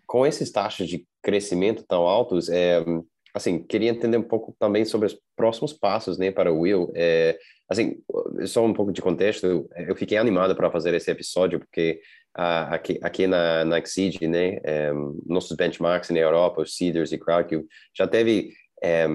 com 0.05 0.25
esses 0.25 0.51
taxas 0.51 0.87
de 0.87 1.07
crescimento 1.21 1.83
tão 1.87 2.03
altos, 2.03 2.47
é, 2.49 2.83
assim, 3.33 3.63
queria 3.63 3.89
entender 3.89 4.17
um 4.17 4.23
pouco 4.23 4.55
também 4.59 4.85
sobre 4.85 5.07
os 5.07 5.19
próximos 5.35 5.73
passos, 5.73 6.17
né, 6.17 6.31
para 6.31 6.51
o 6.51 6.61
Will. 6.61 6.91
É, 6.95 7.37
assim, 7.69 8.01
só 8.45 8.63
um 8.63 8.73
pouco 8.73 8.91
de 8.91 9.01
contexto, 9.01 9.67
eu 9.75 9.95
fiquei 9.95 10.17
animado 10.17 10.55
para 10.55 10.71
fazer 10.71 10.93
esse 10.93 11.11
episódio, 11.11 11.59
porque 11.59 11.99
uh, 12.37 12.73
aqui, 12.73 12.99
aqui 13.01 13.27
na, 13.27 13.65
na 13.65 13.79
Exceed, 13.79 14.21
né, 14.27 14.59
é, 14.63 14.91
nossos 15.25 15.55
benchmarks 15.55 16.09
na 16.09 16.19
Europa, 16.19 16.61
os 16.61 16.75
Cedars 16.75 17.11
e 17.11 17.17
Crowdcube, 17.17 17.65
já 17.95 18.07
teve 18.07 18.51
é, 18.83 19.07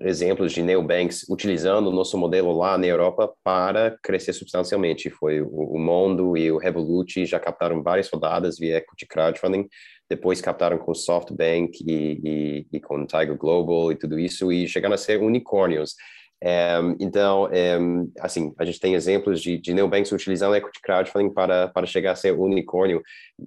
exemplos 0.00 0.52
de 0.52 0.62
neobanks 0.62 1.24
utilizando 1.28 1.88
o 1.88 1.92
nosso 1.92 2.18
modelo 2.18 2.52
lá 2.52 2.76
na 2.76 2.86
Europa 2.86 3.32
para 3.42 3.96
crescer 4.02 4.32
substancialmente. 4.32 5.10
Foi 5.10 5.40
o, 5.40 5.48
o 5.48 5.78
Mondo 5.78 6.36
e 6.36 6.50
o 6.50 6.58
Revolut 6.58 7.24
já 7.24 7.38
captaram 7.38 7.82
várias 7.82 8.08
rodadas 8.10 8.58
via 8.58 8.78
equity 8.78 9.06
crowdfunding, 9.06 9.68
depois 10.08 10.40
captaram 10.40 10.78
com 10.78 10.94
SoftBank 10.94 11.84
e, 11.86 12.20
e, 12.24 12.66
e 12.72 12.80
com 12.80 13.06
Tiger 13.06 13.36
Global 13.36 13.92
e 13.92 13.96
tudo 13.96 14.18
isso, 14.18 14.52
e 14.52 14.66
chegaram 14.68 14.94
a 14.94 14.98
ser 14.98 15.20
unicórnios. 15.20 15.94
Um, 16.42 16.96
então, 17.00 17.48
um, 17.80 18.10
assim, 18.20 18.54
a 18.58 18.64
gente 18.64 18.78
tem 18.78 18.94
exemplos 18.94 19.42
de, 19.42 19.58
de 19.58 19.74
neobanks 19.74 20.12
utilizando 20.12 20.54
equity 20.54 20.80
crowdfunding 20.80 21.32
para, 21.32 21.68
para 21.68 21.86
chegar 21.86 22.12
a 22.12 22.16
ser 22.16 22.32
unicórnio. 22.32 23.02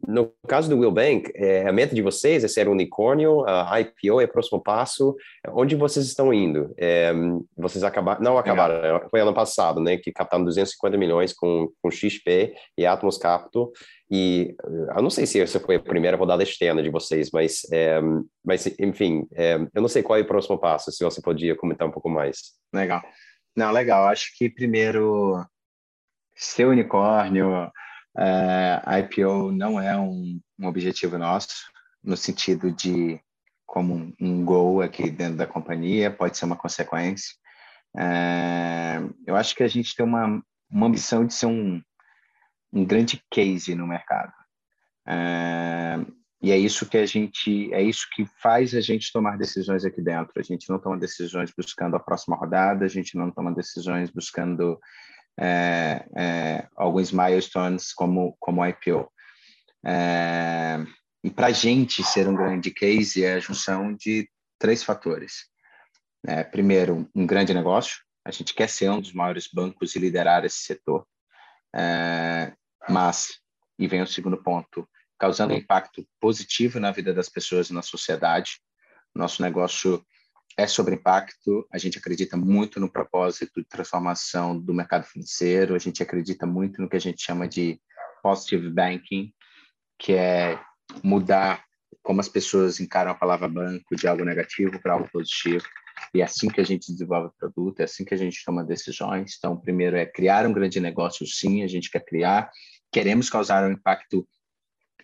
No 0.07 0.31
caso 0.47 0.69
do 0.69 0.77
Willbank, 0.77 1.31
é, 1.35 1.67
a 1.67 1.71
meta 1.71 1.95
de 1.95 2.01
vocês 2.01 2.43
é 2.43 2.47
ser 2.47 2.67
unicórnio, 2.67 3.45
a 3.47 3.79
IPO 3.79 4.21
é 4.21 4.25
o 4.25 4.31
próximo 4.31 4.61
passo. 4.61 5.15
Onde 5.49 5.75
vocês 5.75 6.05
estão 6.05 6.33
indo? 6.33 6.73
Vocês 7.57 7.83
acabaram, 7.83 8.21
não 8.21 8.37
acabaram, 8.37 9.01
foi 9.09 9.21
ano 9.21 9.33
passado, 9.33 9.81
né, 9.81 9.97
que 9.97 10.11
captaram 10.11 10.43
250 10.43 10.97
milhões 10.97 11.33
com, 11.33 11.69
com 11.81 11.91
XP 11.91 12.53
e 12.77 12.85
Atmos 12.85 13.17
Capital. 13.17 13.71
E 14.11 14.57
eh, 14.61 14.97
eu 14.97 15.01
não 15.01 15.09
sei 15.09 15.25
se 15.25 15.39
essa 15.39 15.59
foi 15.59 15.75
a 15.75 15.79
primeira 15.79 16.17
rodada 16.17 16.43
externa 16.43 16.83
de 16.83 16.89
vocês, 16.89 17.29
mas, 17.31 17.61
é, 17.71 18.01
mas 18.43 18.67
enfim, 18.77 19.25
é, 19.33 19.55
eu 19.73 19.81
não 19.81 19.87
sei 19.87 20.03
qual 20.03 20.19
é 20.19 20.21
o 20.21 20.27
próximo 20.27 20.59
passo, 20.59 20.91
se 20.91 21.01
você 21.01 21.21
podia 21.21 21.55
comentar 21.55 21.87
um 21.87 21.91
pouco 21.91 22.09
mais. 22.09 22.51
Legal. 22.73 23.01
Não, 23.55 23.71
legal. 23.71 24.05
Acho 24.09 24.35
que 24.37 24.49
primeiro, 24.49 25.45
ser 26.35 26.65
unicórnio, 26.65 27.71
é, 28.17 28.81
IPO 28.99 29.53
não 29.53 29.79
é 29.79 29.97
um, 29.97 30.41
um, 30.59 30.67
objetivo 30.67 31.17
nosso, 31.17 31.71
no 32.03 32.17
sentido 32.17 32.69
de 32.69 33.17
como 33.65 34.13
um, 34.19 34.43
goal 34.43 34.81
aqui 34.81 35.09
dentro 35.09 35.37
da 35.37 35.47
companhia, 35.47 36.11
pode 36.11 36.37
ser 36.37 36.43
uma 36.43 36.57
consequência. 36.57 37.33
Eu 39.25 39.35
acho 39.37 39.55
que 39.55 39.63
a 39.63 39.67
gente 39.69 39.95
tem 39.95 40.05
uma, 40.05 40.43
uma 40.69 40.87
ambição 40.87 41.25
de 41.25 41.33
ser 41.33 41.45
um 41.45 41.81
um 42.71 42.85
grande 42.85 43.21
case 43.29 43.75
no 43.75 43.87
mercado. 43.87 44.33
É, 45.07 45.99
e 46.41 46.51
é 46.51 46.57
isso 46.57 46.87
que 46.87 46.97
a 46.97 47.05
gente, 47.05 47.71
é 47.73 47.81
isso 47.81 48.07
que 48.13 48.25
faz 48.41 48.73
a 48.73 48.81
gente 48.81 49.11
tomar 49.11 49.37
decisões 49.37 49.85
aqui 49.85 50.01
dentro. 50.01 50.33
A 50.37 50.43
gente 50.43 50.69
não 50.69 50.79
toma 50.79 50.97
decisões 50.97 51.51
buscando 51.55 51.95
a 51.95 51.99
próxima 51.99 52.35
rodada, 52.35 52.85
a 52.85 52.87
gente 52.87 53.15
não 53.15 53.29
toma 53.29 53.53
decisões 53.53 54.09
buscando 54.09 54.79
é, 55.39 56.05
é, 56.17 56.67
alguns 56.75 57.11
milestones 57.11 57.93
como 57.93 58.35
como 58.39 58.65
IPO. 58.65 59.11
É, 59.85 60.83
e 61.23 61.29
para 61.29 61.47
a 61.47 61.51
gente 61.51 62.03
ser 62.03 62.27
um 62.27 62.35
grande 62.35 62.71
case 62.71 63.23
é 63.23 63.35
a 63.35 63.39
junção 63.39 63.93
de 63.93 64.27
três 64.57 64.83
fatores. 64.83 65.45
É, 66.25 66.43
primeiro, 66.43 67.07
um 67.15 67.25
grande 67.25 67.53
negócio. 67.53 67.99
A 68.25 68.31
gente 68.31 68.53
quer 68.53 68.69
ser 68.69 68.89
um 68.89 69.01
dos 69.01 69.13
maiores 69.13 69.47
bancos 69.51 69.95
e 69.95 69.99
liderar 69.99 70.45
esse 70.45 70.57
setor. 70.57 71.05
É, 71.75 72.53
mas, 72.89 73.39
e 73.77 73.87
vem 73.87 74.01
o 74.01 74.07
segundo 74.07 74.41
ponto, 74.41 74.87
causando 75.17 75.53
impacto 75.53 76.05
positivo 76.19 76.79
na 76.79 76.91
vida 76.91 77.13
das 77.13 77.29
pessoas 77.29 77.69
e 77.69 77.73
na 77.73 77.81
sociedade. 77.81 78.59
Nosso 79.13 79.41
negócio 79.41 80.03
é 80.57 80.67
sobre 80.67 80.95
impacto, 80.95 81.65
a 81.71 81.77
gente 81.77 81.97
acredita 81.97 82.35
muito 82.35 82.79
no 82.79 82.91
propósito 82.91 83.61
de 83.61 83.67
transformação 83.67 84.59
do 84.59 84.73
mercado 84.73 85.05
financeiro, 85.05 85.75
a 85.75 85.79
gente 85.79 86.03
acredita 86.03 86.45
muito 86.45 86.81
no 86.81 86.89
que 86.89 86.97
a 86.97 87.01
gente 87.01 87.23
chama 87.23 87.47
de 87.47 87.79
positive 88.21 88.69
banking, 88.69 89.33
que 89.97 90.13
é 90.13 90.59
mudar 91.03 91.63
como 92.03 92.19
as 92.19 92.27
pessoas 92.27 92.79
encaram 92.79 93.11
a 93.11 93.15
palavra 93.15 93.47
banco 93.47 93.95
de 93.95 94.07
algo 94.07 94.25
negativo 94.25 94.79
para 94.81 94.93
algo 94.93 95.09
positivo. 95.11 95.65
E 96.13 96.21
é 96.21 96.25
assim 96.25 96.49
que 96.49 96.59
a 96.59 96.63
gente 96.63 96.91
desenvolve 96.91 97.27
o 97.27 97.33
produto, 97.37 97.79
é 97.79 97.83
assim 97.83 98.03
que 98.03 98.13
a 98.13 98.17
gente 98.17 98.43
toma 98.43 98.63
decisões. 98.63 99.35
Então, 99.37 99.55
primeiro 99.55 99.95
é 99.95 100.05
criar 100.05 100.45
um 100.45 100.51
grande 100.51 100.79
negócio, 100.79 101.25
sim, 101.25 101.63
a 101.63 101.67
gente 101.67 101.89
quer 101.89 102.03
criar. 102.03 102.51
Queremos 102.91 103.29
causar 103.29 103.63
um 103.63 103.71
impacto 103.71 104.27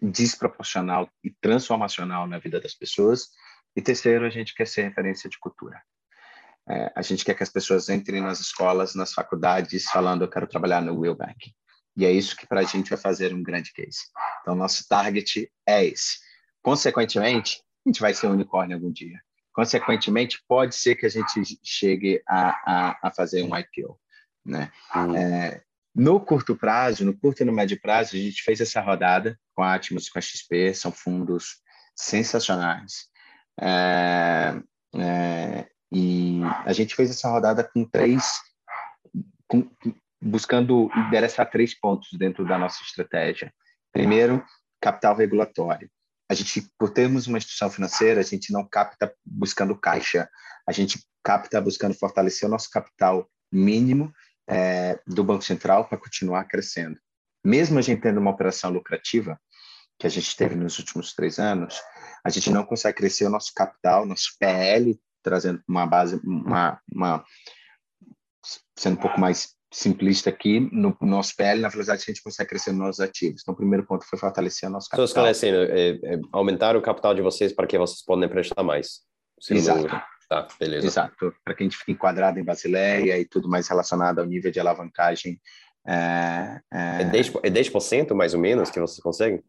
desproporcional 0.01 1.09
e 1.23 1.31
transformacional 1.41 2.27
na 2.27 2.39
vida 2.39 2.59
das 2.59 2.73
pessoas. 2.73 3.29
E 3.75 3.81
terceiro, 3.81 4.25
a 4.25 4.29
gente 4.29 4.53
quer 4.53 4.67
ser 4.67 4.83
referência 4.83 5.29
de 5.29 5.39
cultura. 5.39 5.81
É, 6.69 6.91
a 6.95 7.01
gente 7.01 7.23
quer 7.23 7.33
que 7.33 7.43
as 7.43 7.49
pessoas 7.49 7.87
entrem 7.87 8.21
nas 8.21 8.41
escolas, 8.41 8.93
nas 8.93 9.13
faculdades, 9.13 9.85
falando: 9.85 10.23
eu 10.23 10.29
quero 10.29 10.47
trabalhar 10.47 10.81
no 10.81 10.99
Will 10.99 11.15
Bank. 11.15 11.53
E 11.95 12.05
é 12.05 12.11
isso 12.11 12.35
que 12.35 12.45
para 12.45 12.59
a 12.59 12.63
gente 12.63 12.89
vai 12.89 12.99
fazer 12.99 13.33
um 13.33 13.41
grande 13.41 13.71
case. 13.71 14.01
Então, 14.41 14.53
nosso 14.55 14.87
target 14.87 15.49
é 15.65 15.85
esse. 15.85 16.19
Consequentemente, 16.61 17.63
a 17.85 17.89
gente 17.89 18.01
vai 18.01 18.13
ser 18.13 18.27
um 18.27 18.33
unicórnio 18.33 18.75
algum 18.75 18.91
dia. 18.91 19.19
Consequentemente, 19.57 20.39
pode 20.47 20.75
ser 20.75 20.93
que 20.93 21.07
a 21.07 21.09
gente 21.09 21.59
chegue 21.63 22.21
a, 22.27 22.49
a, 22.49 22.99
a 23.07 23.11
fazer 23.11 23.41
um 23.41 23.57
IPO. 23.57 23.99
Né? 24.45 24.71
Hum. 24.95 25.15
É, 25.15 25.63
no 25.95 26.19
curto 26.19 26.55
prazo, 26.55 27.03
no 27.03 27.17
curto 27.17 27.41
e 27.41 27.43
no 27.43 27.51
médio 27.51 27.81
prazo, 27.81 28.15
a 28.15 28.19
gente 28.19 28.43
fez 28.43 28.61
essa 28.61 28.79
rodada 28.81 29.35
com 29.55 29.63
a 29.63 29.73
Atmos, 29.73 30.09
com 30.09 30.19
a 30.19 30.21
XP, 30.21 30.75
são 30.75 30.91
fundos 30.91 31.55
sensacionais. 31.95 33.07
É, 33.59 34.61
é, 34.95 35.67
e 35.91 36.41
a 36.63 36.71
gente 36.71 36.93
fez 36.95 37.09
essa 37.09 37.27
rodada 37.27 37.63
com 37.63 37.83
três, 37.83 38.39
com, 39.47 39.67
buscando 40.21 40.87
endereçar 40.95 41.49
três 41.49 41.73
pontos 41.73 42.09
dentro 42.13 42.47
da 42.47 42.59
nossa 42.59 42.83
estratégia. 42.83 43.51
Primeiro, 43.91 44.45
capital 44.79 45.15
regulatório. 45.15 45.89
A 46.29 46.33
gente, 46.33 46.69
por 46.77 46.89
termos 46.89 47.27
uma 47.27 47.37
instituição 47.37 47.69
financeira, 47.69 48.19
a 48.19 48.23
gente 48.23 48.51
não 48.51 48.67
capta 48.67 49.13
buscando 49.25 49.77
caixa, 49.77 50.29
a 50.67 50.71
gente 50.71 50.99
capta 51.23 51.61
buscando 51.61 51.93
fortalecer 51.93 52.47
o 52.47 52.51
nosso 52.51 52.69
capital 52.69 53.29
mínimo 53.51 54.13
é, 54.47 54.99
do 55.05 55.23
Banco 55.23 55.43
Central 55.43 55.85
para 55.85 55.97
continuar 55.97 56.45
crescendo. 56.45 56.99
Mesmo 57.43 57.79
a 57.79 57.81
gente 57.81 58.01
tendo 58.01 58.19
uma 58.19 58.31
operação 58.31 58.69
lucrativa, 58.69 59.39
que 59.99 60.05
a 60.05 60.09
gente 60.09 60.35
teve 60.35 60.55
nos 60.55 60.77
últimos 60.77 61.13
três 61.13 61.39
anos, 61.39 61.81
a 62.23 62.29
gente 62.29 62.51
não 62.51 62.63
consegue 62.63 62.97
crescer 62.97 63.25
o 63.25 63.29
nosso 63.29 63.51
capital, 63.53 64.05
nosso 64.05 64.35
PL, 64.39 64.99
trazendo 65.23 65.61
uma 65.67 65.85
base, 65.85 66.19
uma, 66.23 66.79
uma 66.91 67.25
sendo 68.77 68.93
um 68.93 69.01
pouco 69.01 69.19
mais 69.19 69.56
simplista 69.77 70.31
aqui, 70.31 70.59
no 70.71 70.97
nosso 71.01 71.35
PL, 71.35 71.61
na 71.61 71.69
velocidade 71.69 72.03
que 72.03 72.09
a 72.09 72.13
gente 72.13 72.23
consegue 72.23 72.49
crescer 72.49 72.71
nos 72.71 72.79
nossos 72.79 72.99
ativos. 72.99 73.41
Então, 73.43 73.53
o 73.53 73.57
primeiro 73.57 73.85
ponto 73.85 74.03
foi 74.05 74.17
fortalecer 74.17 74.67
o 74.67 74.71
nosso 74.71 74.89
capital. 74.89 75.07
Só 75.07 75.11
esclarecendo, 75.11 75.57
é, 75.71 75.89
é, 75.89 76.19
aumentar 76.31 76.75
o 76.75 76.81
capital 76.81 77.13
de 77.13 77.21
vocês 77.21 77.53
para 77.53 77.67
que 77.67 77.77
vocês 77.77 78.03
possam 78.03 78.27
prestar 78.27 78.63
mais. 78.63 79.01
Exato. 79.51 79.87
Tá, 80.27 80.47
beleza. 80.59 80.87
Exato, 80.87 81.33
para 81.45 81.53
que 81.53 81.63
a 81.63 81.65
gente 81.65 81.77
fique 81.77 81.91
enquadrado 81.91 82.39
em 82.39 82.43
Basileia 82.43 83.19
e 83.19 83.23
tudo 83.23 83.47
mais 83.47 83.67
relacionado 83.67 84.19
ao 84.19 84.25
nível 84.25 84.51
de 84.51 84.59
alavancagem. 84.59 85.39
É, 85.87 86.59
é... 86.73 87.01
é 87.03 87.11
10%, 87.11 87.39
é 87.43 87.49
10% 87.49 88.13
mais 88.15 88.33
ou 88.33 88.39
menos 88.39 88.71
que 88.71 88.79
vocês 88.79 88.99
conseguem? 88.99 89.43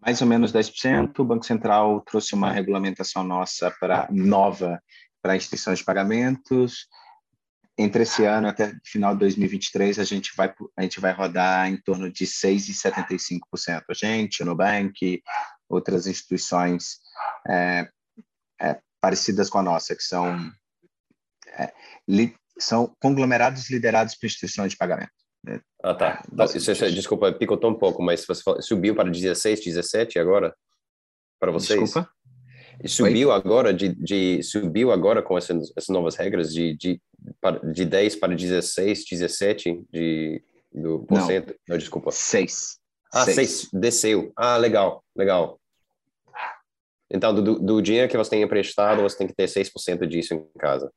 Mais 0.00 0.20
ou 0.20 0.28
menos 0.28 0.52
10%. 0.52 1.18
O 1.18 1.24
Banco 1.24 1.44
Central 1.44 2.02
trouxe 2.02 2.34
uma 2.34 2.52
regulamentação 2.52 3.24
nossa 3.24 3.74
para 3.80 4.06
nova 4.10 4.80
para 5.22 5.36
instituições 5.36 5.78
de 5.78 5.84
pagamentos. 5.84 6.86
Entre 7.82 8.02
esse 8.02 8.26
ano 8.26 8.46
até 8.46 8.74
final 8.84 9.14
de 9.14 9.20
2023, 9.20 9.98
a 9.98 10.04
gente 10.04 10.36
vai 10.36 10.52
a 10.76 10.82
gente 10.82 11.00
vai 11.00 11.12
rodar 11.12 11.66
em 11.66 11.78
torno 11.78 12.12
de 12.12 12.26
6,75%. 12.26 13.40
A 13.88 13.94
gente, 13.94 14.42
o 14.42 14.46
Nubank, 14.46 15.22
outras 15.66 16.06
instituições 16.06 16.98
é, 17.48 17.88
é, 18.60 18.78
parecidas 19.00 19.48
com 19.48 19.56
a 19.56 19.62
nossa, 19.62 19.96
que 19.96 20.02
são, 20.02 20.52
é, 21.58 21.72
li, 22.06 22.36
são 22.58 22.94
conglomerados 23.00 23.70
liderados 23.70 24.14
por 24.14 24.26
instituições 24.26 24.72
de 24.72 24.76
pagamento. 24.76 25.12
Né? 25.42 25.58
Ah, 25.82 25.94
tá. 25.94 26.22
É, 26.82 26.90
desculpa, 26.90 27.32
picotou 27.32 27.70
um 27.70 27.78
pouco, 27.78 28.02
mas 28.02 28.26
você 28.26 28.42
subiu 28.60 28.94
para 28.94 29.08
16, 29.08 29.64
17 29.64 30.18
agora? 30.18 30.54
Para 31.40 31.50
vocês? 31.50 31.80
Desculpa? 31.80 32.10
E 32.82 32.88
subiu 32.88 33.30
agora 33.30 33.74
de, 33.74 33.94
de 33.94 34.42
subiu 34.42 34.90
agora 34.90 35.22
com 35.22 35.36
essas, 35.36 35.72
essas 35.76 35.88
novas 35.88 36.16
regras 36.16 36.52
de, 36.52 36.74
de, 36.76 37.00
de 37.72 37.84
10 37.84 38.16
para 38.16 38.34
16, 38.34 39.04
17 39.10 39.84
de, 39.92 40.42
do 40.72 41.00
porcento? 41.00 41.48
Não, 41.48 41.74
Não 41.74 41.78
desculpa. 41.78 42.10
6. 42.10 42.78
Ah, 43.12 43.24
6. 43.24 43.68
Desceu. 43.72 44.32
Ah, 44.36 44.56
legal, 44.56 45.04
legal. 45.14 45.60
Então, 47.10 47.34
do, 47.34 47.58
do 47.58 47.82
dinheiro 47.82 48.08
que 48.08 48.16
você 48.16 48.30
tem 48.30 48.42
emprestado, 48.42 49.02
você 49.02 49.18
tem 49.18 49.26
que 49.26 49.34
ter 49.34 49.46
6% 49.46 50.06
disso 50.06 50.34
em 50.34 50.46
casa. 50.58 50.90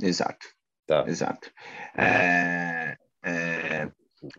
Exato. 0.00 0.46
Tá. 0.86 1.04
Exato. 1.06 1.50
É, 1.96 2.96
é, 3.24 3.90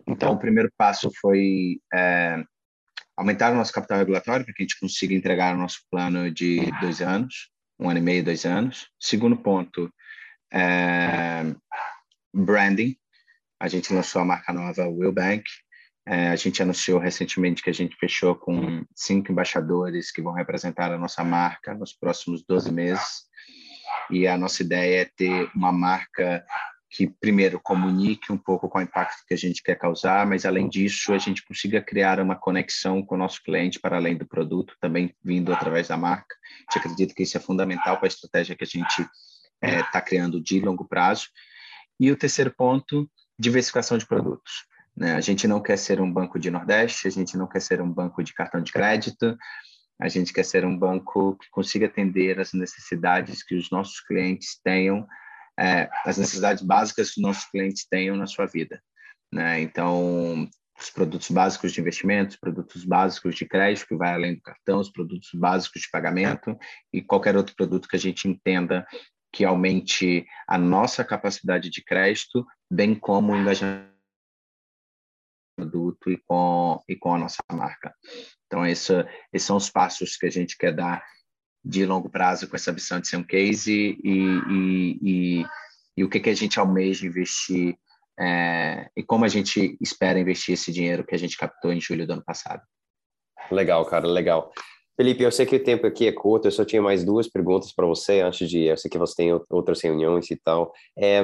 então, 0.06 0.32
o 0.32 0.38
primeiro 0.38 0.70
passo 0.76 1.10
foi 1.20 1.80
é, 1.92 2.44
aumentar 3.16 3.52
o 3.52 3.56
nosso 3.56 3.72
capital 3.72 3.98
regulatório 3.98 4.44
para 4.44 4.54
que 4.54 4.62
a 4.62 4.64
gente 4.64 4.78
consiga 4.78 5.14
entregar 5.14 5.54
o 5.54 5.58
nosso 5.58 5.80
plano 5.90 6.30
de 6.30 6.70
dois 6.80 7.00
anos, 7.00 7.50
um 7.78 7.88
ano 7.88 7.98
e 7.98 8.02
meio, 8.02 8.24
dois 8.24 8.44
anos. 8.44 8.88
Segundo 9.00 9.36
ponto, 9.36 9.92
é, 10.52 11.54
branding. 12.32 12.96
A 13.60 13.68
gente 13.68 13.92
lançou 13.92 14.20
a 14.20 14.24
marca 14.24 14.52
nova 14.52 14.86
Will 14.88 15.12
Bank, 15.12 15.44
é, 16.06 16.28
a 16.28 16.36
gente 16.36 16.62
anunciou 16.62 16.98
recentemente 16.98 17.62
que 17.62 17.70
a 17.70 17.74
gente 17.74 17.96
fechou 17.96 18.34
com 18.34 18.84
cinco 18.94 19.32
embaixadores 19.32 20.10
que 20.10 20.20
vão 20.20 20.34
representar 20.34 20.92
a 20.92 20.98
nossa 20.98 21.24
marca 21.24 21.72
nos 21.72 21.94
próximos 21.94 22.44
12 22.46 22.70
meses. 22.70 23.24
E 24.10 24.26
a 24.26 24.36
nossa 24.36 24.62
ideia 24.62 25.02
é 25.02 25.10
ter 25.16 25.50
uma 25.54 25.72
marca 25.72 26.44
que, 26.94 27.08
primeiro, 27.08 27.58
comunique 27.60 28.32
um 28.32 28.38
pouco 28.38 28.68
com 28.68 28.78
o 28.78 28.82
impacto 28.82 29.26
que 29.26 29.34
a 29.34 29.36
gente 29.36 29.60
quer 29.60 29.74
causar, 29.74 30.24
mas, 30.24 30.46
além 30.46 30.68
disso, 30.68 31.12
a 31.12 31.18
gente 31.18 31.44
consiga 31.44 31.82
criar 31.82 32.20
uma 32.20 32.36
conexão 32.36 33.02
com 33.02 33.16
o 33.16 33.18
nosso 33.18 33.42
cliente 33.42 33.80
para 33.80 33.96
além 33.96 34.16
do 34.16 34.24
produto, 34.24 34.76
também 34.80 35.12
vindo 35.22 35.52
através 35.52 35.88
da 35.88 35.96
marca. 35.96 36.36
A 36.68 36.72
gente 36.72 36.78
acredita 36.78 37.12
que 37.12 37.24
isso 37.24 37.36
é 37.36 37.40
fundamental 37.40 37.96
para 37.96 38.06
a 38.06 38.08
estratégia 38.08 38.54
que 38.54 38.62
a 38.62 38.66
gente 38.66 39.00
está 39.00 39.10
é, 39.60 39.82
tá 39.82 40.00
criando 40.00 40.40
de 40.40 40.60
longo 40.60 40.84
prazo. 40.86 41.26
E 41.98 42.12
o 42.12 42.16
terceiro 42.16 42.54
ponto, 42.56 43.10
diversificação 43.36 43.98
de 43.98 44.06
produtos. 44.06 44.64
Né? 44.96 45.16
A 45.16 45.20
gente 45.20 45.48
não 45.48 45.60
quer 45.60 45.76
ser 45.76 46.00
um 46.00 46.12
banco 46.12 46.38
de 46.38 46.48
Nordeste, 46.48 47.08
a 47.08 47.10
gente 47.10 47.36
não 47.36 47.48
quer 47.48 47.60
ser 47.60 47.82
um 47.82 47.90
banco 47.90 48.22
de 48.22 48.32
cartão 48.32 48.62
de 48.62 48.70
crédito, 48.70 49.36
a 50.00 50.08
gente 50.08 50.32
quer 50.32 50.44
ser 50.44 50.64
um 50.64 50.78
banco 50.78 51.36
que 51.40 51.50
consiga 51.50 51.86
atender 51.86 52.38
as 52.38 52.52
necessidades 52.52 53.42
que 53.42 53.56
os 53.56 53.68
nossos 53.70 54.00
clientes 54.00 54.60
tenham, 54.62 55.04
é, 55.58 55.88
as 56.04 56.18
necessidades 56.18 56.62
básicas 56.62 57.10
que 57.10 57.20
os 57.20 57.22
nossos 57.22 57.44
clientes 57.50 57.86
tenham 57.88 58.16
na 58.16 58.26
sua 58.26 58.46
vida. 58.46 58.82
Né? 59.32 59.60
Então, 59.60 60.48
os 60.78 60.90
produtos 60.90 61.30
básicos 61.30 61.72
de 61.72 61.80
investimento, 61.80 62.34
os 62.34 62.40
produtos 62.40 62.84
básicos 62.84 63.34
de 63.34 63.46
crédito, 63.46 63.86
que 63.86 63.96
vai 63.96 64.12
além 64.12 64.34
do 64.34 64.42
cartão, 64.42 64.80
os 64.80 64.90
produtos 64.90 65.30
básicos 65.34 65.82
de 65.82 65.90
pagamento 65.90 66.56
e 66.92 67.00
qualquer 67.00 67.36
outro 67.36 67.54
produto 67.54 67.88
que 67.88 67.96
a 67.96 68.00
gente 68.00 68.28
entenda 68.28 68.86
que 69.32 69.44
aumente 69.44 70.24
a 70.46 70.56
nossa 70.56 71.04
capacidade 71.04 71.68
de 71.68 71.82
crédito, 71.82 72.46
bem 72.70 72.94
como 72.94 73.32
o 73.32 73.36
engajamento 73.36 73.94
produto 75.56 76.10
e 76.10 76.16
com, 76.16 76.82
e 76.88 76.96
com 76.96 77.14
a 77.14 77.18
nossa 77.18 77.42
marca. 77.52 77.94
Então, 78.46 78.66
esse, 78.66 78.92
esses 79.32 79.46
são 79.46 79.56
os 79.56 79.70
passos 79.70 80.16
que 80.16 80.26
a 80.26 80.30
gente 80.30 80.56
quer 80.56 80.74
dar 80.74 81.04
de 81.64 81.86
longo 81.86 82.10
prazo 82.10 82.48
com 82.48 82.56
essa 82.56 82.72
missão 82.72 83.00
de 83.00 83.08
ser 83.08 83.16
um 83.16 83.24
case 83.24 83.98
e, 84.04 84.10
e, 84.10 84.98
e, 85.02 85.46
e 85.96 86.04
o 86.04 86.08
que, 86.10 86.20
que 86.20 86.30
a 86.30 86.34
gente 86.34 86.60
almeja 86.60 87.06
investir 87.06 87.76
é, 88.18 88.90
e 88.96 89.02
como 89.02 89.24
a 89.24 89.28
gente 89.28 89.76
espera 89.80 90.18
investir 90.18 90.54
esse 90.54 90.70
dinheiro 90.70 91.04
que 91.04 91.14
a 91.14 91.18
gente 91.18 91.36
captou 91.36 91.72
em 91.72 91.80
julho 91.80 92.06
do 92.06 92.12
ano 92.12 92.24
passado. 92.24 92.62
Legal, 93.50 93.84
cara, 93.86 94.06
legal. 94.06 94.52
Felipe, 94.96 95.24
eu 95.24 95.32
sei 95.32 95.44
que 95.44 95.56
o 95.56 95.62
tempo 95.62 95.86
aqui 95.88 96.06
é 96.06 96.12
curto, 96.12 96.46
eu 96.46 96.52
só 96.52 96.64
tinha 96.64 96.80
mais 96.80 97.04
duas 97.04 97.28
perguntas 97.28 97.72
para 97.72 97.84
você 97.84 98.20
antes 98.20 98.48
de. 98.48 98.66
Eu 98.66 98.76
sei 98.76 98.88
que 98.88 98.96
você 98.96 99.14
tem 99.16 99.40
outras 99.50 99.82
reuniões 99.82 100.30
e 100.30 100.36
tal. 100.36 100.72
É, 100.96 101.20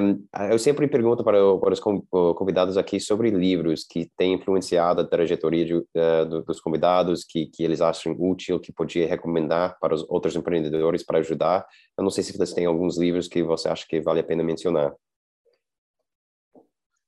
eu 0.51 0.59
sempre 0.59 0.89
pergunto 0.89 1.23
para, 1.23 1.37
para, 1.57 1.73
os 1.73 1.79
convidados 1.79 2.77
aqui 2.77 2.99
sobre 2.99 3.29
livros 3.29 3.85
que 3.89 4.09
têm 4.17 4.33
influenciado 4.33 4.99
a 4.99 5.07
trajetória 5.07 5.65
de, 5.65 5.73
uh, 5.73 6.43
dos 6.45 6.59
convidados, 6.59 7.23
que, 7.23 7.45
que 7.45 7.63
eles 7.63 7.79
acham 7.79 8.13
útil, 8.19 8.59
que 8.59 8.73
podia 8.73 9.07
recomendar 9.07 9.77
para 9.79 9.95
os 9.95 10.03
outros 10.09 10.35
empreendedores 10.35 11.01
para 11.01 11.19
ajudar. 11.19 11.65
Eu 11.97 12.03
não 12.03 12.11
sei 12.11 12.25
se 12.25 12.37
você 12.37 12.53
tem 12.53 12.65
alguns 12.65 12.97
livros 12.97 13.29
que 13.29 13.41
você 13.41 13.69
acha 13.69 13.85
que 13.87 14.01
vale 14.01 14.19
a 14.19 14.23
pena 14.23 14.43
mencionar. 14.43 14.93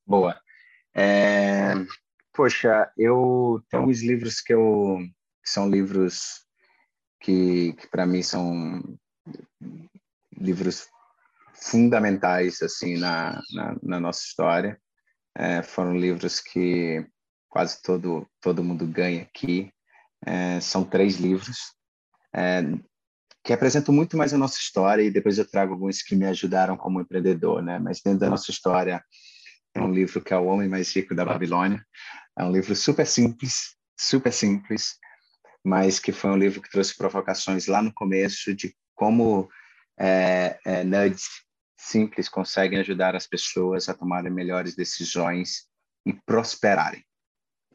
Boa. 0.07 0.39
É, 0.95 1.73
poxa, 2.33 2.89
eu 2.97 3.61
tenho 3.69 3.83
uns 3.83 4.01
livros 4.01 4.39
que 4.39 4.53
eu 4.53 4.99
que 5.43 5.49
são 5.49 5.69
livros 5.69 6.43
que, 7.23 7.73
que 7.73 7.87
para 7.87 8.05
mim 8.05 8.21
são 8.21 8.83
livros 10.37 10.87
fundamentais 11.53 12.61
assim 12.61 12.97
na, 12.97 13.41
na, 13.53 13.77
na 13.81 13.99
nossa 13.99 14.23
história. 14.23 14.77
É, 15.35 15.63
foram 15.63 15.97
livros 15.97 16.39
que 16.39 17.07
quase 17.49 17.81
todo 17.81 18.27
todo 18.41 18.63
mundo 18.63 18.85
ganha 18.85 19.23
aqui. 19.23 19.71
É, 20.25 20.59
são 20.59 20.83
três 20.83 21.15
livros 21.15 21.73
é, 22.35 22.61
que 23.43 23.53
apresentam 23.53 23.95
muito 23.95 24.17
mais 24.17 24.33
a 24.33 24.37
nossa 24.37 24.59
história 24.59 25.01
e 25.03 25.11
depois 25.11 25.37
eu 25.37 25.49
trago 25.49 25.73
alguns 25.73 26.01
que 26.01 26.15
me 26.15 26.25
ajudaram 26.25 26.77
como 26.77 26.99
empreendedor, 27.01 27.63
né? 27.63 27.79
Mas 27.79 28.01
dentro 28.01 28.19
da 28.19 28.29
nossa 28.29 28.51
história 28.51 29.03
é 29.73 29.81
um 29.81 29.91
livro 29.91 30.21
que 30.21 30.33
é 30.33 30.37
o 30.37 30.45
Homem 30.45 30.67
Mais 30.67 30.93
Rico 30.93 31.15
da 31.15 31.25
Babilônia. 31.25 31.83
É 32.37 32.43
um 32.43 32.51
livro 32.51 32.75
super 32.75 33.07
simples, 33.07 33.75
super 33.97 34.31
simples, 34.31 34.97
mas 35.63 35.99
que 35.99 36.11
foi 36.11 36.31
um 36.31 36.37
livro 36.37 36.61
que 36.61 36.69
trouxe 36.69 36.95
provocações 36.97 37.67
lá 37.67 37.81
no 37.81 37.93
começo 37.93 38.53
de 38.53 38.75
como 38.93 39.49
é, 39.97 40.59
é, 40.65 40.83
nudes 40.83 41.25
simples 41.77 42.29
conseguem 42.29 42.79
ajudar 42.79 43.15
as 43.15 43.27
pessoas 43.27 43.87
a 43.87 43.93
tomarem 43.93 44.31
melhores 44.31 44.75
decisões 44.75 45.67
e 46.05 46.13
prosperarem. 46.13 47.03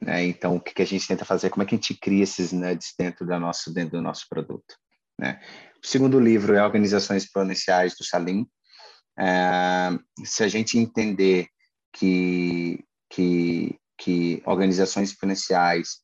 Né? 0.01 0.25
Então, 0.27 0.57
o 0.57 0.61
que, 0.61 0.75
que 0.75 0.83
a 0.83 0.87
gente 0.87 1.07
tenta 1.07 1.25
fazer? 1.25 1.51
Como 1.51 1.63
é 1.63 1.67
que 1.67 1.75
a 1.75 1.79
gente 1.79 1.95
cria 1.95 2.23
esses 2.23 2.53
nudes 2.53 2.95
dentro, 2.99 3.27
da 3.27 3.39
nosso, 3.39 3.73
dentro 3.73 3.99
do 3.99 4.03
nosso 4.03 4.27
produto? 4.29 4.77
Né? 5.19 5.41
O 5.83 5.87
segundo 5.87 6.21
livro 6.21 6.55
é 6.55 6.63
Organizações 6.63 7.25
Exponenciais 7.25 7.97
do 7.97 8.05
Salim. 8.05 8.47
É, 9.19 9.91
se 10.25 10.45
a 10.45 10.49
gente 10.49 10.79
entender 10.79 11.49
que, 11.93 12.85
que, 13.11 13.77
que 13.99 14.43
organizações 14.47 15.11
exponenciais 15.11 16.01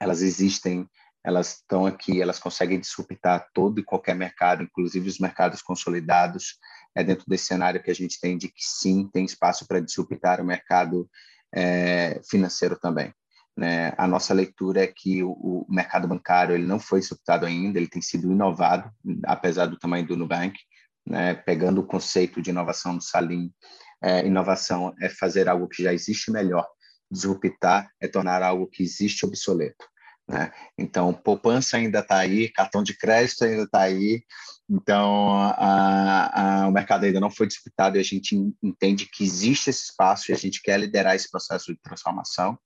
elas 0.00 0.22
existem, 0.22 0.88
elas 1.24 1.56
estão 1.56 1.84
aqui, 1.84 2.22
elas 2.22 2.38
conseguem 2.38 2.78
disruptar 2.78 3.48
todo 3.52 3.80
e 3.80 3.84
qualquer 3.84 4.14
mercado, 4.14 4.62
inclusive 4.62 5.08
os 5.08 5.18
mercados 5.18 5.60
consolidados, 5.60 6.58
é 6.96 7.02
dentro 7.04 7.24
desse 7.28 7.46
cenário 7.46 7.82
que 7.82 7.90
a 7.90 7.94
gente 7.94 8.20
tem 8.20 8.36
de 8.36 8.48
que 8.48 8.62
sim, 8.62 9.08
tem 9.12 9.24
espaço 9.24 9.66
para 9.66 9.80
disruptar 9.80 10.40
o 10.40 10.44
mercado 10.44 11.08
é, 11.54 12.20
financeiro 12.28 12.78
também. 12.78 13.12
Né? 13.56 13.92
A 13.98 14.06
nossa 14.06 14.32
leitura 14.32 14.84
é 14.84 14.86
que 14.86 15.22
o, 15.22 15.32
o, 15.32 15.66
mercado 15.68 16.06
bancário 16.06 16.54
ele 16.54 16.66
não 16.66 16.78
foi 16.78 17.00
disruptado 17.00 17.44
ainda, 17.44 17.78
ele 17.78 17.88
tem 17.88 18.00
sido 18.00 18.30
inovado, 18.30 18.88
apesar 19.24 19.66
do 19.66 19.78
tamanho 19.78 20.06
do 20.06 20.16
Nubank, 20.16 20.56
né? 21.04 21.34
pegando 21.34 21.80
o 21.80 21.86
conceito 21.86 22.40
de 22.40 22.50
inovação 22.50 22.96
do 22.96 23.02
Salim, 23.02 23.52
é, 24.00 24.24
inovação 24.24 24.94
é 25.00 25.08
fazer 25.08 25.48
algo 25.48 25.68
que 25.68 25.82
já 25.82 25.92
existe 25.92 26.30
melhor 26.30 26.64
disruptar 27.10 27.90
é 28.00 28.08
tornar 28.08 28.42
algo 28.42 28.66
que 28.66 28.82
existe 28.82 29.24
obsoleto. 29.24 29.86
Né? 30.28 30.52
Então, 30.76 31.12
poupança 31.12 31.78
ainda 31.78 32.00
está 32.00 32.18
aí, 32.18 32.50
cartão 32.50 32.82
de 32.82 32.94
crédito 32.96 33.44
ainda 33.44 33.62
está 33.62 33.80
aí, 33.80 34.22
então 34.68 35.30
a, 35.32 36.64
a, 36.64 36.68
o 36.68 36.72
mercado 36.72 37.04
ainda 37.04 37.18
não 37.18 37.30
foi 37.30 37.46
disputado 37.46 37.96
e 37.96 38.00
a 38.00 38.04
gente 38.04 38.36
entende 38.62 39.06
que 39.06 39.24
existe 39.24 39.70
esse 39.70 39.84
espaço 39.84 40.30
e 40.30 40.34
a 40.34 40.36
gente 40.36 40.60
quer 40.60 40.78
liderar 40.78 41.16
esse 41.16 41.30
processo 41.30 41.72
de 41.72 41.80
transformação. 41.80 42.58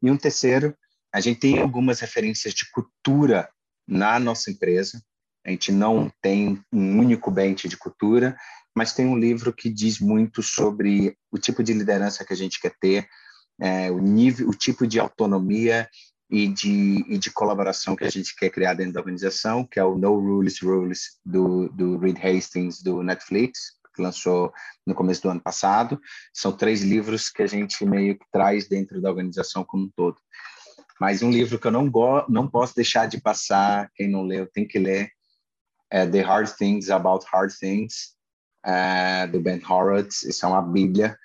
E 0.00 0.08
um 0.08 0.16
terceiro, 0.16 0.76
a 1.12 1.20
gente 1.20 1.40
tem 1.40 1.60
algumas 1.60 1.98
referências 1.98 2.54
de 2.54 2.70
cultura 2.70 3.48
na 3.86 4.20
nossa 4.20 4.50
empresa, 4.50 5.02
a 5.44 5.50
gente 5.50 5.72
não 5.72 6.10
tem 6.22 6.62
um 6.72 6.98
único 6.98 7.30
bench 7.30 7.68
de 7.68 7.76
cultura, 7.76 8.36
mas 8.74 8.92
tem 8.92 9.06
um 9.06 9.18
livro 9.18 9.52
que 9.52 9.68
diz 9.68 9.98
muito 9.98 10.42
sobre 10.42 11.16
o 11.30 11.38
tipo 11.38 11.62
de 11.62 11.72
liderança 11.72 12.24
que 12.24 12.32
a 12.32 12.36
gente 12.36 12.60
quer 12.60 12.74
ter, 12.80 13.08
é, 13.60 13.90
o 13.90 13.98
nível, 13.98 14.48
o 14.48 14.54
tipo 14.54 14.86
de 14.86 14.98
autonomia 14.98 15.88
e 16.30 16.48
de, 16.48 17.04
e 17.08 17.18
de 17.18 17.30
colaboração 17.30 17.94
que 17.94 18.04
a 18.04 18.10
gente 18.10 18.34
quer 18.34 18.50
criar 18.50 18.74
dentro 18.74 18.94
da 18.94 19.00
organização, 19.00 19.64
que 19.64 19.78
é 19.78 19.84
o 19.84 19.96
No 19.96 20.18
Rules 20.18 20.60
Rules 20.60 21.18
do, 21.24 21.68
do 21.68 21.98
Reed 21.98 22.18
Hastings 22.18 22.82
do 22.82 23.02
Netflix, 23.02 23.74
que 23.94 24.02
lançou 24.02 24.52
no 24.86 24.94
começo 24.94 25.22
do 25.22 25.30
ano 25.30 25.40
passado. 25.40 26.00
São 26.32 26.50
três 26.50 26.82
livros 26.82 27.30
que 27.30 27.42
a 27.42 27.46
gente 27.46 27.84
meio 27.84 28.18
que 28.18 28.26
traz 28.32 28.66
dentro 28.66 29.00
da 29.00 29.10
organização 29.10 29.64
como 29.64 29.84
um 29.84 29.90
todo. 29.94 30.16
Mas 31.00 31.22
um 31.22 31.30
livro 31.30 31.58
que 31.58 31.66
eu 31.66 31.70
não, 31.70 31.88
go 31.88 32.24
não 32.28 32.48
posso 32.48 32.74
deixar 32.74 33.06
de 33.06 33.20
passar, 33.20 33.90
quem 33.94 34.08
não 34.08 34.22
leu 34.22 34.46
tem 34.46 34.66
que 34.66 34.78
ler, 34.78 35.10
é 35.90 36.06
The 36.06 36.20
Hard 36.22 36.50
Things 36.56 36.90
About 36.90 37.26
Hard 37.32 37.52
Things, 37.52 38.14
é, 38.64 39.26
do 39.26 39.40
Ben 39.40 39.62
Horowitz. 39.64 40.22
Isso 40.22 40.44
é 40.44 40.48
uma 40.48 40.62
bíblia 40.62 41.16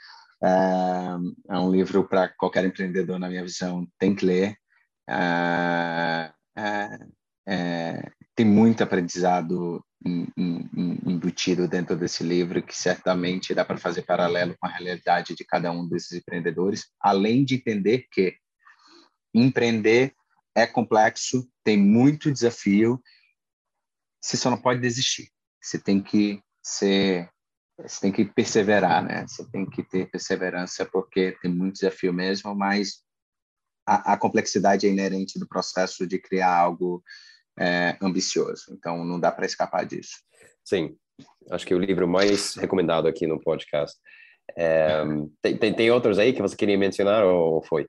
é, 0.41 1.53
é 1.55 1.57
um 1.57 1.71
livro 1.71 2.07
para 2.07 2.29
qualquer 2.29 2.65
empreendedor, 2.65 3.19
na 3.19 3.29
minha 3.29 3.43
visão, 3.43 3.87
tem 3.97 4.15
que 4.15 4.25
ler. 4.25 4.55
É, 5.09 6.31
é 7.47 8.11
tem 8.35 8.45
muito 8.45 8.81
aprendizado 8.81 9.83
embutido 11.05 11.67
dentro 11.67 11.97
desse 11.97 12.23
livro 12.23 12.63
que 12.63 12.73
certamente 12.73 13.53
dá 13.53 13.65
para 13.65 13.77
fazer 13.77 14.03
paralelo 14.03 14.55
com 14.57 14.65
a 14.65 14.71
realidade 14.71 15.35
de 15.35 15.43
cada 15.43 15.71
um 15.71 15.85
desses 15.85 16.13
empreendedores, 16.13 16.85
além 17.01 17.43
de 17.43 17.55
entender 17.55 18.05
que 18.09 18.33
empreender 19.33 20.13
é 20.55 20.65
complexo, 20.65 21.49
tem 21.65 21.77
muito 21.77 22.31
desafio, 22.31 23.01
você 24.21 24.37
só 24.37 24.49
não 24.49 24.61
pode 24.61 24.79
desistir. 24.79 25.29
Você 25.61 25.77
tem 25.77 26.01
que 26.01 26.41
ser 26.63 27.29
você 27.81 28.01
tem 28.01 28.11
que 28.11 28.25
perseverar, 28.25 29.03
né? 29.03 29.25
Você 29.27 29.49
tem 29.49 29.65
que 29.65 29.83
ter 29.83 30.09
perseverança 30.09 30.85
porque 30.85 31.37
tem 31.41 31.51
muito 31.51 31.75
desafio 31.75 32.13
mesmo, 32.13 32.53
mas 32.55 33.03
a, 33.85 34.13
a 34.13 34.17
complexidade 34.17 34.85
é 34.85 34.89
inerente 34.89 35.39
do 35.39 35.47
processo 35.47 36.05
de 36.05 36.19
criar 36.19 36.55
algo 36.55 37.03
é, 37.57 37.97
ambicioso. 38.01 38.65
Então, 38.71 39.03
não 39.05 39.19
dá 39.19 39.31
para 39.31 39.45
escapar 39.45 39.85
disso. 39.85 40.17
Sim, 40.63 40.95
acho 41.51 41.65
que 41.65 41.73
o 41.73 41.79
livro 41.79 42.07
mais 42.07 42.55
recomendado 42.55 43.07
aqui 43.07 43.25
no 43.25 43.39
podcast. 43.39 43.97
É, 44.57 45.03
tem, 45.41 45.57
tem, 45.57 45.73
tem, 45.73 45.91
outros 45.91 46.17
aí 46.17 46.33
que 46.33 46.41
você 46.41 46.55
queria 46.55 46.77
mencionar 46.77 47.23
ou 47.23 47.61
foi? 47.63 47.87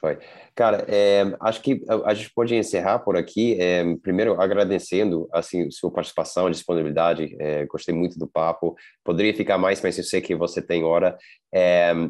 Foi. 0.00 0.18
Cara, 0.54 0.86
é, 0.88 1.36
acho 1.40 1.60
que 1.60 1.84
a, 2.06 2.14
gente 2.14 2.32
pode 2.34 2.54
encerrar 2.54 3.00
por 3.00 3.18
aqui. 3.18 3.60
É, 3.60 3.84
primeiro, 3.96 4.40
agradecendo 4.40 5.28
assim 5.30 5.70
sua 5.70 5.90
participação, 5.90 6.50
disponibilidade. 6.50 7.36
É, 7.38 7.66
gostei 7.66 7.94
muito 7.94 8.18
do 8.18 8.26
papo. 8.26 8.74
Poderia 9.04 9.34
ficar 9.34 9.58
mais, 9.58 9.82
mas 9.82 9.98
eu 9.98 10.04
sei 10.04 10.22
que 10.22 10.34
você 10.34 10.62
tem 10.62 10.84
hora. 10.84 11.18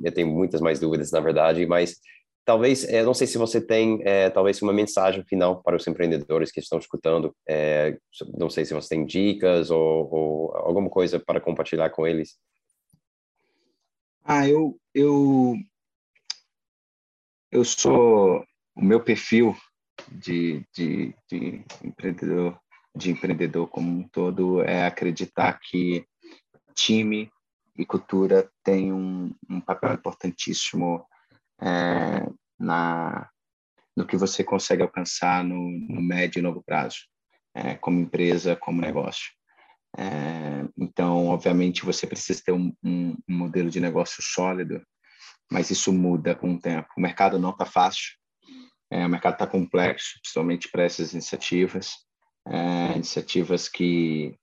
Eu 0.04 0.12
tenho 0.12 0.28
muitas 0.28 0.60
mais 0.60 0.78
dúvidas, 0.78 1.10
na 1.10 1.18
verdade, 1.18 1.66
mas 1.66 1.96
talvez, 2.44 2.86
não 3.04 3.14
sei 3.14 3.26
se 3.26 3.38
você 3.38 3.60
tem, 3.60 4.02
talvez 4.34 4.60
uma 4.60 4.72
mensagem 4.72 5.24
final 5.24 5.62
para 5.62 5.76
os 5.76 5.86
empreendedores 5.86 6.52
que 6.52 6.60
estão 6.60 6.78
escutando. 6.78 7.34
não 8.38 8.50
sei 8.50 8.64
se 8.64 8.74
você 8.74 8.90
tem 8.90 9.04
dicas 9.04 9.70
ou, 9.70 10.08
ou 10.12 10.56
alguma 10.56 10.90
coisa 10.90 11.18
para 11.18 11.40
compartilhar 11.40 11.90
com 11.90 12.06
eles. 12.06 12.36
Ah, 14.24 14.46
eu, 14.46 14.78
eu 14.94 15.56
eu 17.50 17.64
sou 17.64 18.44
o 18.74 18.82
meu 18.82 19.02
perfil 19.02 19.56
de, 20.08 20.64
de, 20.74 21.14
de 21.28 21.64
empreendedor 21.84 22.58
de 22.94 23.10
empreendedor 23.10 23.68
como 23.68 23.88
um 23.88 24.08
todo 24.08 24.62
é 24.62 24.84
acreditar 24.84 25.58
que 25.60 26.04
time 26.74 27.30
e 27.76 27.86
cultura 27.86 28.50
têm 28.64 28.92
um, 28.92 29.34
um 29.48 29.60
papel 29.60 29.94
importantíssimo 29.94 31.04
é, 31.60 32.26
na 32.58 33.28
no 33.96 34.06
que 34.06 34.16
você 34.16 34.42
consegue 34.42 34.82
alcançar 34.82 35.44
no, 35.44 35.70
no 35.70 36.00
médio 36.00 36.38
e 36.38 36.42
longo 36.42 36.62
prazo, 36.62 36.98
é, 37.54 37.74
como 37.74 38.00
empresa, 38.00 38.56
como 38.56 38.80
negócio. 38.80 39.30
É, 39.98 40.64
então, 40.78 41.26
obviamente, 41.26 41.84
você 41.84 42.06
precisa 42.06 42.42
ter 42.42 42.52
um, 42.52 42.72
um, 42.82 43.16
um 43.28 43.36
modelo 43.36 43.68
de 43.68 43.80
negócio 43.80 44.22
sólido 44.22 44.82
mas 45.50 45.70
isso 45.70 45.92
muda 45.92 46.34
com 46.34 46.54
o 46.54 46.60
tempo. 46.60 46.88
O 46.96 47.00
mercado 47.00 47.38
não 47.38 47.50
está 47.50 47.64
fácil, 47.64 48.14
é, 48.90 49.04
o 49.04 49.08
mercado 49.08 49.34
está 49.34 49.46
complexo, 49.46 50.18
principalmente 50.22 50.68
para 50.70 50.84
essas 50.84 51.12
iniciativas, 51.12 51.94
é, 52.46 52.94
iniciativas 52.94 53.68
que, 53.68 54.34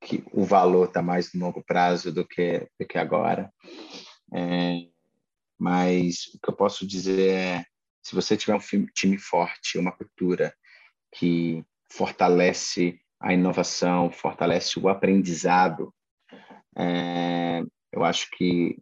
que 0.00 0.24
o 0.32 0.44
valor 0.44 0.88
está 0.88 1.02
mais 1.02 1.32
no 1.32 1.46
longo 1.46 1.62
prazo 1.62 2.12
do 2.12 2.26
que, 2.26 2.68
do 2.78 2.86
que 2.86 2.98
agora. 2.98 3.52
É, 4.32 4.88
mas 5.58 6.26
o 6.34 6.38
que 6.38 6.50
eu 6.50 6.54
posso 6.54 6.86
dizer 6.86 7.30
é 7.30 7.64
se 8.02 8.14
você 8.14 8.36
tiver 8.36 8.54
um 8.54 8.86
time 8.94 9.18
forte, 9.18 9.78
uma 9.78 9.90
cultura 9.90 10.54
que 11.12 11.64
fortalece 11.90 13.00
a 13.18 13.32
inovação, 13.32 14.10
fortalece 14.12 14.78
o 14.78 14.88
aprendizado, 14.88 15.92
é, 16.76 17.62
eu 17.90 18.04
acho 18.04 18.28
que 18.36 18.78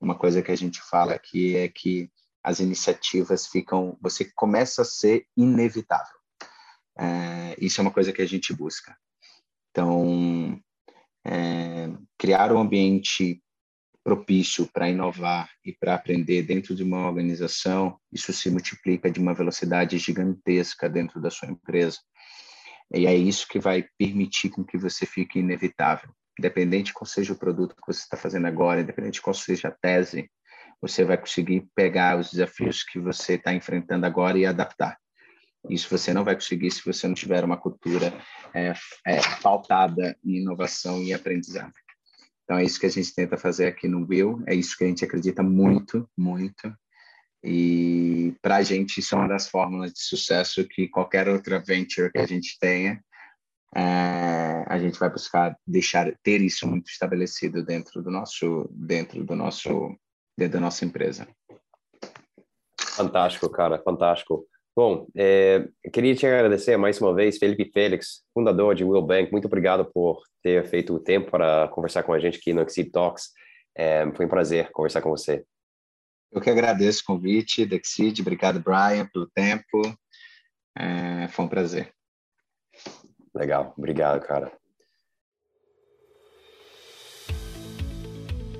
uma 0.00 0.16
coisa 0.16 0.42
que 0.42 0.50
a 0.50 0.56
gente 0.56 0.80
fala 0.80 1.14
aqui 1.14 1.56
é 1.56 1.68
que 1.68 2.10
as 2.42 2.58
iniciativas 2.58 3.46
ficam, 3.46 3.98
você 4.00 4.24
começa 4.34 4.82
a 4.82 4.84
ser 4.84 5.26
inevitável. 5.36 6.16
É, 6.98 7.56
isso 7.60 7.80
é 7.80 7.82
uma 7.82 7.90
coisa 7.90 8.12
que 8.12 8.22
a 8.22 8.26
gente 8.26 8.52
busca. 8.52 8.96
Então, 9.70 10.60
é, 11.24 11.90
criar 12.18 12.52
um 12.52 12.58
ambiente 12.58 13.42
propício 14.02 14.66
para 14.72 14.88
inovar 14.88 15.50
e 15.64 15.72
para 15.72 15.94
aprender 15.94 16.42
dentro 16.42 16.74
de 16.74 16.82
uma 16.82 17.06
organização, 17.06 18.00
isso 18.10 18.32
se 18.32 18.50
multiplica 18.50 19.10
de 19.10 19.20
uma 19.20 19.34
velocidade 19.34 19.98
gigantesca 19.98 20.88
dentro 20.88 21.20
da 21.20 21.30
sua 21.30 21.48
empresa. 21.48 21.98
E 22.92 23.06
é 23.06 23.14
isso 23.14 23.46
que 23.46 23.60
vai 23.60 23.86
permitir 23.98 24.48
com 24.48 24.64
que 24.64 24.78
você 24.78 25.06
fique 25.06 25.38
inevitável. 25.38 26.10
Independente 26.40 26.86
de 26.86 26.94
qual 26.94 27.04
seja 27.04 27.34
o 27.34 27.38
produto 27.38 27.76
que 27.76 27.86
você 27.86 28.00
está 28.00 28.16
fazendo 28.16 28.46
agora, 28.46 28.80
independente 28.80 29.16
de 29.16 29.20
qual 29.20 29.34
seja 29.34 29.68
a 29.68 29.70
tese, 29.70 30.30
você 30.80 31.04
vai 31.04 31.18
conseguir 31.18 31.68
pegar 31.74 32.18
os 32.18 32.30
desafios 32.30 32.82
que 32.82 32.98
você 32.98 33.34
está 33.34 33.52
enfrentando 33.52 34.06
agora 34.06 34.38
e 34.38 34.46
adaptar. 34.46 34.96
Isso 35.68 35.86
você 35.90 36.14
não 36.14 36.24
vai 36.24 36.34
conseguir 36.34 36.70
se 36.70 36.82
você 36.82 37.06
não 37.06 37.14
tiver 37.14 37.44
uma 37.44 37.58
cultura 37.58 38.10
é, 38.54 38.72
é, 39.06 39.20
pautada 39.42 40.16
em 40.24 40.38
inovação 40.38 41.02
e 41.02 41.12
aprendizado. 41.12 41.74
Então 42.44 42.56
é 42.56 42.64
isso 42.64 42.80
que 42.80 42.86
a 42.86 42.90
gente 42.90 43.14
tenta 43.14 43.36
fazer 43.36 43.66
aqui 43.66 43.86
no 43.86 44.06
Will, 44.08 44.42
é 44.46 44.54
isso 44.54 44.78
que 44.78 44.84
a 44.84 44.86
gente 44.86 45.04
acredita 45.04 45.42
muito, 45.42 46.08
muito. 46.16 46.74
E 47.44 48.34
para 48.40 48.56
a 48.56 48.62
gente 48.62 49.00
isso 49.00 49.14
é 49.14 49.18
uma 49.18 49.28
das 49.28 49.46
fórmulas 49.46 49.92
de 49.92 50.00
sucesso 50.00 50.66
que 50.66 50.88
qualquer 50.88 51.28
outra 51.28 51.60
venture 51.60 52.10
que 52.10 52.18
a 52.18 52.26
gente 52.26 52.58
tenha, 52.58 52.98
é, 53.74 54.64
a 54.66 54.78
gente 54.78 54.98
vai 54.98 55.10
buscar 55.10 55.56
deixar 55.66 56.12
ter 56.22 56.40
isso 56.40 56.66
muito 56.66 56.90
estabelecido 56.90 57.64
dentro 57.64 58.02
do 58.02 58.10
nosso 58.10 58.68
dentro 58.72 59.24
do 59.24 59.36
nosso 59.36 59.96
dentro 60.36 60.54
da 60.54 60.60
nossa 60.60 60.84
empresa. 60.84 61.28
Fantástico, 62.78 63.48
cara, 63.48 63.80
fantástico. 63.82 64.46
Bom, 64.76 65.06
é, 65.16 65.68
queria 65.92 66.14
te 66.14 66.26
agradecer 66.26 66.76
mais 66.76 67.00
uma 67.00 67.14
vez, 67.14 67.38
Felipe 67.38 67.70
Félix, 67.72 68.22
fundador 68.32 68.74
de 68.74 68.84
Will 68.84 69.02
Bank. 69.02 69.30
Muito 69.30 69.46
obrigado 69.46 69.84
por 69.84 70.22
ter 70.42 70.64
feito 70.66 70.94
o 70.94 71.00
tempo 71.00 71.30
para 71.30 71.68
conversar 71.68 72.02
com 72.02 72.12
a 72.12 72.18
gente 72.18 72.38
aqui 72.38 72.52
no 72.52 72.62
Exceed 72.62 72.90
Talks. 72.90 73.30
É, 73.76 74.10
foi 74.12 74.26
um 74.26 74.28
prazer 74.28 74.70
conversar 74.72 75.02
com 75.02 75.10
você. 75.10 75.44
Eu 76.32 76.40
que 76.40 76.50
agradeço 76.50 77.02
o 77.02 77.04
convite, 77.04 77.66
Dexid. 77.66 78.20
Obrigado, 78.20 78.60
Brian, 78.60 79.08
pelo 79.12 79.28
tempo. 79.28 79.82
É, 80.76 81.28
foi 81.28 81.44
um 81.44 81.48
prazer. 81.48 81.92
Legal, 83.34 83.74
obrigado, 83.76 84.20
cara. 84.20 84.52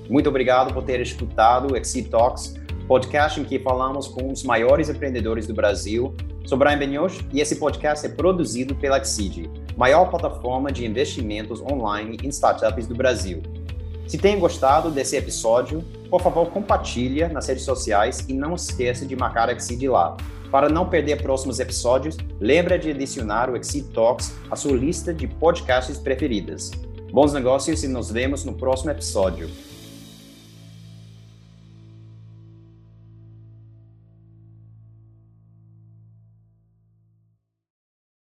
Muito 0.09 0.29
obrigado 0.29 0.75
por 0.75 0.83
ter 0.85 1.01
escutado 1.01 1.73
o 1.73 1.77
Exceed 1.77 2.09
Talks 2.09 2.55
podcast 2.91 3.39
em 3.39 3.45
que 3.45 3.57
falamos 3.61 4.09
com 4.09 4.33
os 4.33 4.43
maiores 4.43 4.89
empreendedores 4.89 5.47
do 5.47 5.55
Brasil. 5.55 6.13
Sou 6.45 6.59
Brian 6.59 6.77
Benioch 6.77 7.25
e 7.33 7.41
esse 7.41 7.55
podcast 7.55 8.05
é 8.05 8.09
produzido 8.09 8.75
pela 8.75 8.99
Exceed, 8.99 9.49
maior 9.77 10.11
plataforma 10.11 10.73
de 10.73 10.85
investimentos 10.85 11.61
online 11.61 12.19
em 12.21 12.29
startups 12.31 12.89
do 12.89 12.95
Brasil. 12.97 13.45
Se 14.09 14.19
tem 14.19 14.41
gostado 14.41 14.91
desse 14.91 15.17
episódio, 15.17 15.85
por 16.11 16.21
favor, 16.21 16.51
compartilha 16.51 17.29
nas 17.29 17.47
redes 17.47 17.63
sociais 17.63 18.27
e 18.29 18.33
não 18.33 18.57
esqueça 18.57 19.07
de 19.07 19.15
marcar 19.15 19.49
a 19.49 19.53
Exceed 19.53 19.89
lá. 19.89 20.17
Para 20.51 20.69
não 20.69 20.89
perder 20.89 21.23
próximos 21.23 21.61
episódios, 21.61 22.17
lembra 22.41 22.79
de 22.79 22.91
adicionar 22.91 23.49
o 23.49 23.57
Exceed 23.57 23.93
Talks 23.93 24.35
à 24.51 24.57
sua 24.57 24.77
lista 24.77 25.15
de 25.15 25.29
podcasts 25.29 25.97
preferidas. 25.97 26.73
Bons 27.13 27.33
negócios 27.33 27.85
e 27.85 27.89
nos 27.89 28.11
vemos 28.11 28.45
no 28.45 28.55
próximo 28.55 28.91
episódio. 28.91 29.49